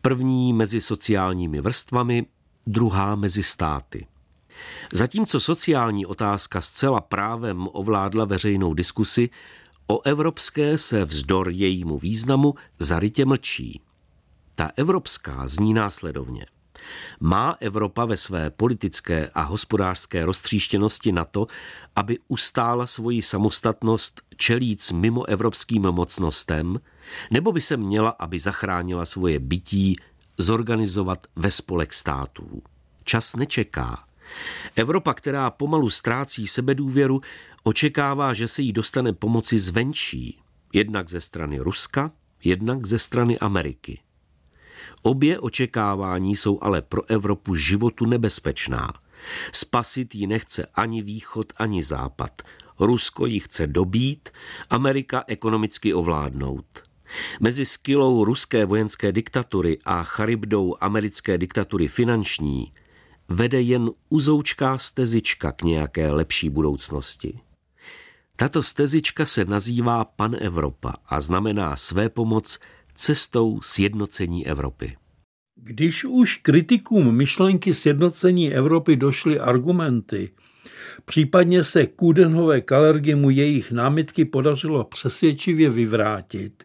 První 0.00 0.52
mezi 0.52 0.80
sociálními 0.80 1.60
vrstvami, 1.60 2.26
druhá 2.66 3.14
mezi 3.14 3.42
státy. 3.42 4.06
Zatímco 4.92 5.40
sociální 5.40 6.06
otázka 6.06 6.60
zcela 6.60 7.00
právem 7.00 7.68
ovládla 7.72 8.24
veřejnou 8.24 8.74
diskusi, 8.74 9.30
o 9.86 10.02
evropské 10.06 10.78
se 10.78 11.04
vzdor 11.04 11.48
jejímu 11.48 11.98
významu 11.98 12.54
zarytě 12.78 13.24
mlčí. 13.24 13.80
Ta 14.54 14.70
evropská 14.76 15.48
zní 15.48 15.74
následovně. 15.74 16.46
Má 17.20 17.56
Evropa 17.60 18.04
ve 18.04 18.16
své 18.16 18.50
politické 18.50 19.30
a 19.34 19.42
hospodářské 19.42 20.24
roztříštěnosti 20.24 21.12
na 21.12 21.24
to, 21.24 21.46
aby 21.96 22.18
ustála 22.28 22.86
svoji 22.86 23.22
samostatnost 23.22 24.22
čelíc 24.36 24.92
mimo 24.92 25.28
evropským 25.28 25.82
mocnostem, 25.82 26.80
nebo 27.30 27.52
by 27.52 27.60
se 27.60 27.76
měla, 27.76 28.10
aby 28.10 28.38
zachránila 28.38 29.06
svoje 29.06 29.38
bytí, 29.38 29.96
zorganizovat 30.38 31.26
ve 31.36 31.50
spolek 31.50 31.94
států? 31.94 32.62
Čas 33.04 33.36
nečeká. 33.36 34.04
Evropa, 34.76 35.14
která 35.14 35.50
pomalu 35.50 35.90
ztrácí 35.90 36.46
sebedůvěru, 36.46 37.20
očekává, 37.62 38.34
že 38.34 38.48
se 38.48 38.62
jí 38.62 38.72
dostane 38.72 39.12
pomoci 39.12 39.58
zvenčí, 39.58 40.40
jednak 40.72 41.08
ze 41.08 41.20
strany 41.20 41.58
Ruska, 41.58 42.12
jednak 42.44 42.86
ze 42.86 42.98
strany 42.98 43.38
Ameriky. 43.38 44.00
Obě 45.02 45.40
očekávání 45.40 46.36
jsou 46.36 46.58
ale 46.62 46.82
pro 46.82 47.10
Evropu 47.10 47.54
životu 47.54 48.06
nebezpečná. 48.06 48.92
Spasit 49.52 50.14
ji 50.14 50.26
nechce 50.26 50.66
ani 50.74 51.02
východ, 51.02 51.52
ani 51.56 51.82
západ. 51.82 52.42
Rusko 52.80 53.26
ji 53.26 53.40
chce 53.40 53.66
dobít, 53.66 54.28
Amerika 54.70 55.24
ekonomicky 55.26 55.94
ovládnout. 55.94 56.82
Mezi 57.40 57.66
skylou 57.66 58.24
ruské 58.24 58.64
vojenské 58.64 59.12
diktatury 59.12 59.78
a 59.84 60.02
charybdou 60.02 60.76
americké 60.80 61.38
diktatury 61.38 61.88
finanční 61.88 62.72
vede 63.28 63.60
jen 63.60 63.90
uzoučká 64.08 64.78
stezička 64.78 65.52
k 65.52 65.62
nějaké 65.62 66.10
lepší 66.10 66.50
budoucnosti. 66.50 67.40
Tato 68.36 68.62
stezička 68.62 69.26
se 69.26 69.44
nazývá 69.44 70.04
Pan 70.04 70.36
Evropa 70.40 70.94
a 71.06 71.20
znamená 71.20 71.76
své 71.76 72.08
pomoc 72.08 72.58
cestou 72.94 73.60
sjednocení 73.60 74.46
Evropy. 74.46 74.96
Když 75.56 76.04
už 76.04 76.36
kritikům 76.36 77.16
myšlenky 77.16 77.74
sjednocení 77.74 78.54
Evropy 78.54 78.96
došly 78.96 79.40
argumenty, 79.40 80.30
případně 81.04 81.64
se 81.64 81.86
Kudenhové 81.86 82.60
Kalergy 82.60 83.14
mu 83.14 83.30
jejich 83.30 83.72
námitky 83.72 84.24
podařilo 84.24 84.84
přesvědčivě 84.84 85.70
vyvrátit, 85.70 86.64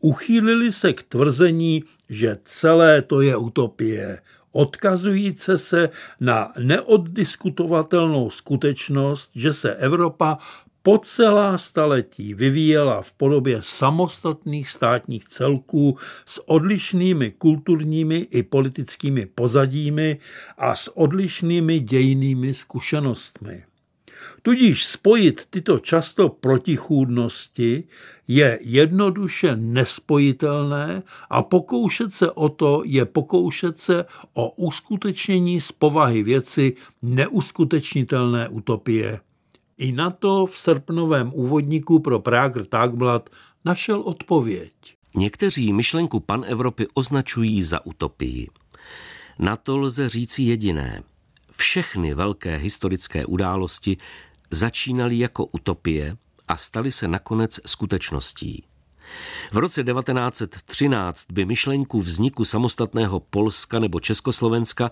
uchýlili 0.00 0.72
se 0.72 0.92
k 0.92 1.02
tvrzení, 1.02 1.84
že 2.08 2.38
celé 2.44 3.02
to 3.02 3.20
je 3.20 3.36
utopie, 3.36 4.18
odkazující 4.52 5.52
se 5.56 5.90
na 6.20 6.52
neoddiskutovatelnou 6.58 8.30
skutečnost, 8.30 9.30
že 9.34 9.52
se 9.52 9.74
Evropa 9.74 10.38
po 10.88 10.98
celá 10.98 11.58
staletí 11.58 12.34
vyvíjela 12.34 13.02
v 13.02 13.12
podobě 13.12 13.58
samostatných 13.62 14.68
státních 14.68 15.28
celků 15.28 15.98
s 16.26 16.48
odlišnými 16.48 17.30
kulturními 17.30 18.16
i 18.16 18.42
politickými 18.42 19.26
pozadími 19.26 20.18
a 20.58 20.76
s 20.76 20.96
odlišnými 20.96 21.80
dějnými 21.80 22.54
zkušenostmi. 22.54 23.64
Tudíž 24.42 24.86
spojit 24.86 25.46
tyto 25.50 25.78
často 25.78 26.28
protichůdnosti 26.28 27.84
je 28.28 28.58
jednoduše 28.62 29.56
nespojitelné 29.56 31.02
a 31.30 31.42
pokoušet 31.42 32.14
se 32.14 32.30
o 32.30 32.48
to 32.48 32.82
je 32.84 33.04
pokoušet 33.04 33.78
se 33.78 34.04
o 34.34 34.50
uskutečnění 34.50 35.60
z 35.60 35.72
povahy 35.72 36.22
věci 36.22 36.74
neuskutečnitelné 37.02 38.48
utopie. 38.48 39.20
I 39.78 39.92
na 39.92 40.10
to 40.10 40.46
v 40.46 40.58
srpnovém 40.58 41.32
úvodníku 41.34 41.98
pro 41.98 42.20
Prager 42.20 42.66
Tagblatt 42.66 43.30
našel 43.64 44.00
odpověď. 44.00 44.72
Někteří 45.16 45.72
myšlenku 45.72 46.20
pan 46.20 46.44
Evropy 46.46 46.86
označují 46.94 47.62
za 47.62 47.86
utopii. 47.86 48.48
Na 49.38 49.56
to 49.56 49.78
lze 49.78 50.08
říci 50.08 50.42
jediné. 50.42 51.02
Všechny 51.52 52.14
velké 52.14 52.56
historické 52.56 53.26
události 53.26 53.96
začínaly 54.50 55.18
jako 55.18 55.46
utopie 55.46 56.16
a 56.48 56.56
staly 56.56 56.92
se 56.92 57.08
nakonec 57.08 57.60
skutečností. 57.66 58.64
V 59.52 59.56
roce 59.56 59.84
1913 59.84 61.26
by 61.32 61.44
myšlenku 61.44 62.00
vzniku 62.00 62.44
samostatného 62.44 63.20
Polska 63.20 63.78
nebo 63.78 64.00
Československa 64.00 64.90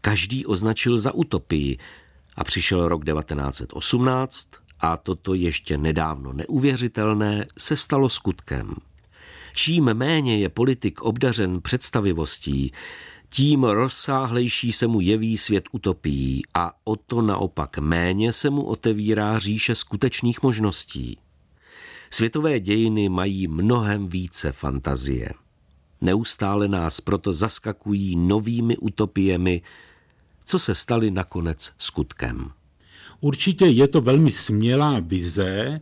každý 0.00 0.46
označil 0.46 0.98
za 0.98 1.14
utopii, 1.14 1.78
a 2.38 2.44
přišel 2.44 2.88
rok 2.88 3.04
1918 3.04 4.48
a 4.80 4.96
toto 4.96 5.34
ještě 5.34 5.78
nedávno 5.78 6.32
neuvěřitelné 6.32 7.46
se 7.58 7.76
stalo 7.76 8.08
skutkem. 8.08 8.74
Čím 9.54 9.94
méně 9.94 10.38
je 10.38 10.48
politik 10.48 11.02
obdařen 11.02 11.60
představivostí, 11.62 12.72
tím 13.30 13.64
rozsáhlejší 13.64 14.72
se 14.72 14.86
mu 14.86 15.00
jeví 15.00 15.36
svět 15.36 15.64
utopií 15.72 16.42
a 16.54 16.72
o 16.84 16.96
to 16.96 17.22
naopak 17.22 17.78
méně 17.78 18.32
se 18.32 18.50
mu 18.50 18.62
otevírá 18.62 19.38
říše 19.38 19.74
skutečných 19.74 20.42
možností. 20.42 21.18
Světové 22.10 22.60
dějiny 22.60 23.08
mají 23.08 23.48
mnohem 23.48 24.08
více 24.08 24.52
fantazie. 24.52 25.30
Neustále 26.00 26.68
nás 26.68 27.00
proto 27.00 27.32
zaskakují 27.32 28.16
novými 28.16 28.76
utopiemi, 28.76 29.62
co 30.48 30.58
se 30.58 30.74
staly 30.74 31.10
nakonec 31.10 31.72
skutkem. 31.78 32.50
Určitě 33.20 33.66
je 33.66 33.88
to 33.88 34.00
velmi 34.00 34.30
smělá 34.30 35.00
vize, 35.00 35.80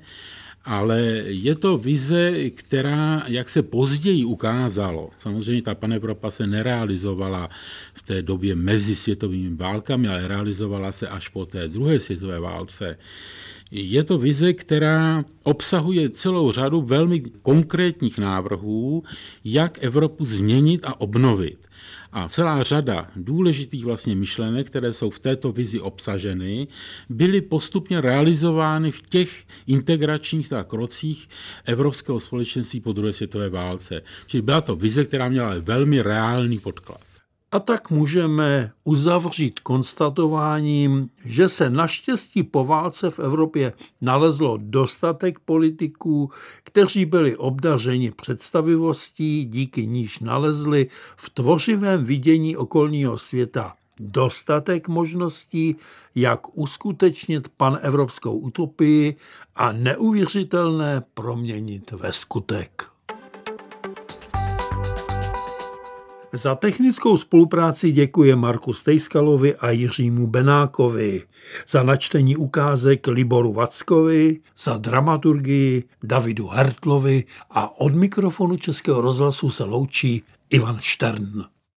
ale 0.65 1.01
je 1.27 1.55
to 1.55 1.79
vize, 1.79 2.51
která, 2.51 3.23
jak 3.27 3.49
se 3.49 3.63
později 3.63 4.25
ukázalo, 4.25 5.11
samozřejmě 5.19 5.63
ta 5.63 5.75
panevropa 5.75 6.31
se 6.31 6.47
nerealizovala 6.47 7.49
v 7.95 8.03
té 8.03 8.23
době 8.23 8.55
mezi 8.57 8.97
světovými 8.97 9.57
válkami, 9.57 10.09
ale 10.09 10.29
realizovala 10.29 10.93
se 10.93 11.09
až 11.09 11.29
po 11.29 11.47
té 11.47 11.69
druhé 11.69 12.01
světové 12.01 12.41
válce. 12.41 12.99
Je 13.71 14.05
to 14.05 14.19
vize, 14.19 14.53
která 14.53 15.25
obsahuje 15.43 16.11
celou 16.11 16.53
řadu 16.53 16.83
velmi 16.83 17.21
konkrétních 17.21 18.19
návrhů, 18.19 19.03
jak 19.45 19.85
Evropu 19.85 20.25
změnit 20.25 20.85
a 20.85 21.01
obnovit. 21.01 21.66
A 22.13 22.29
celá 22.29 22.63
řada 22.63 23.11
důležitých 23.17 23.85
vlastně 23.85 24.15
myšlenek, 24.15 24.67
které 24.67 24.93
jsou 24.93 25.11
v 25.11 25.19
této 25.19 25.53
vizi 25.53 25.81
obsaženy, 25.81 26.69
byly 27.09 27.41
postupně 27.41 28.01
realizovány 28.01 28.91
v 28.91 29.03
těch 29.09 29.45
integračních 29.67 30.49
tak 30.49 30.67
krocích 30.67 31.29
Evropského 31.65 32.21
společenství 32.21 32.81
po 32.81 32.93
druhé 32.93 33.13
světové 33.13 33.49
válce. 33.49 34.03
Čili 34.27 34.43
byla 34.43 34.61
to 34.61 34.77
vize, 34.77 35.05
která 35.05 35.29
měla 35.29 35.55
velmi 35.61 36.03
reálný 36.03 36.59
podklad. 36.59 37.16
A 37.53 37.59
tak 37.59 37.91
můžeme 37.91 38.73
uzavřít 38.85 39.61
konstatováním, 39.61 41.09
že 41.25 41.49
se 41.49 41.71
naštěstí 41.71 42.43
po 42.43 42.65
válce 42.65 43.11
v 43.11 43.19
Evropě 43.19 43.73
nalezlo 44.01 44.59
dostatek 44.61 45.39
politiků, 45.39 46.31
kteří 46.65 47.05
byli 47.05 47.37
obdařeni 47.37 48.11
představivostí, 48.11 49.45
díky 49.45 49.87
níž 49.87 50.19
nalezli 50.19 50.87
v 51.17 51.31
tvořivém 51.31 52.05
vidění 52.05 52.57
okolního 52.57 53.19
světa 53.19 53.75
dostatek 54.01 54.89
možností, 54.89 55.77
jak 56.15 56.59
uskutečnit 56.59 57.49
panevropskou 57.57 58.39
utopii 58.39 59.17
a 59.57 59.73
neuvěřitelné 59.73 61.03
proměnit 61.15 61.91
ve 61.91 62.13
skutek. 62.13 62.96
Za 66.33 66.55
technickou 66.55 67.17
spolupráci 67.17 67.93
děkuje 67.93 68.37
Marku 68.37 68.73
Stejskalovi 68.73 69.57
a 69.57 69.71
Jiřímu 69.71 70.27
Benákovi, 70.27 71.23
za 71.69 71.83
načtení 71.83 72.37
ukázek 72.37 73.07
Liboru 73.07 73.53
Vackovi, 73.53 74.41
za 74.59 74.77
dramaturgii 74.77 75.85
Davidu 76.03 76.49
Hertlovi 76.49 77.25
a 77.51 77.81
od 77.81 77.95
mikrofonu 77.95 78.57
Českého 78.57 79.01
rozhlasu 79.01 79.51
se 79.51 79.65
loučí 79.65 80.23
Ivan 80.51 80.79
Štern. 80.81 81.56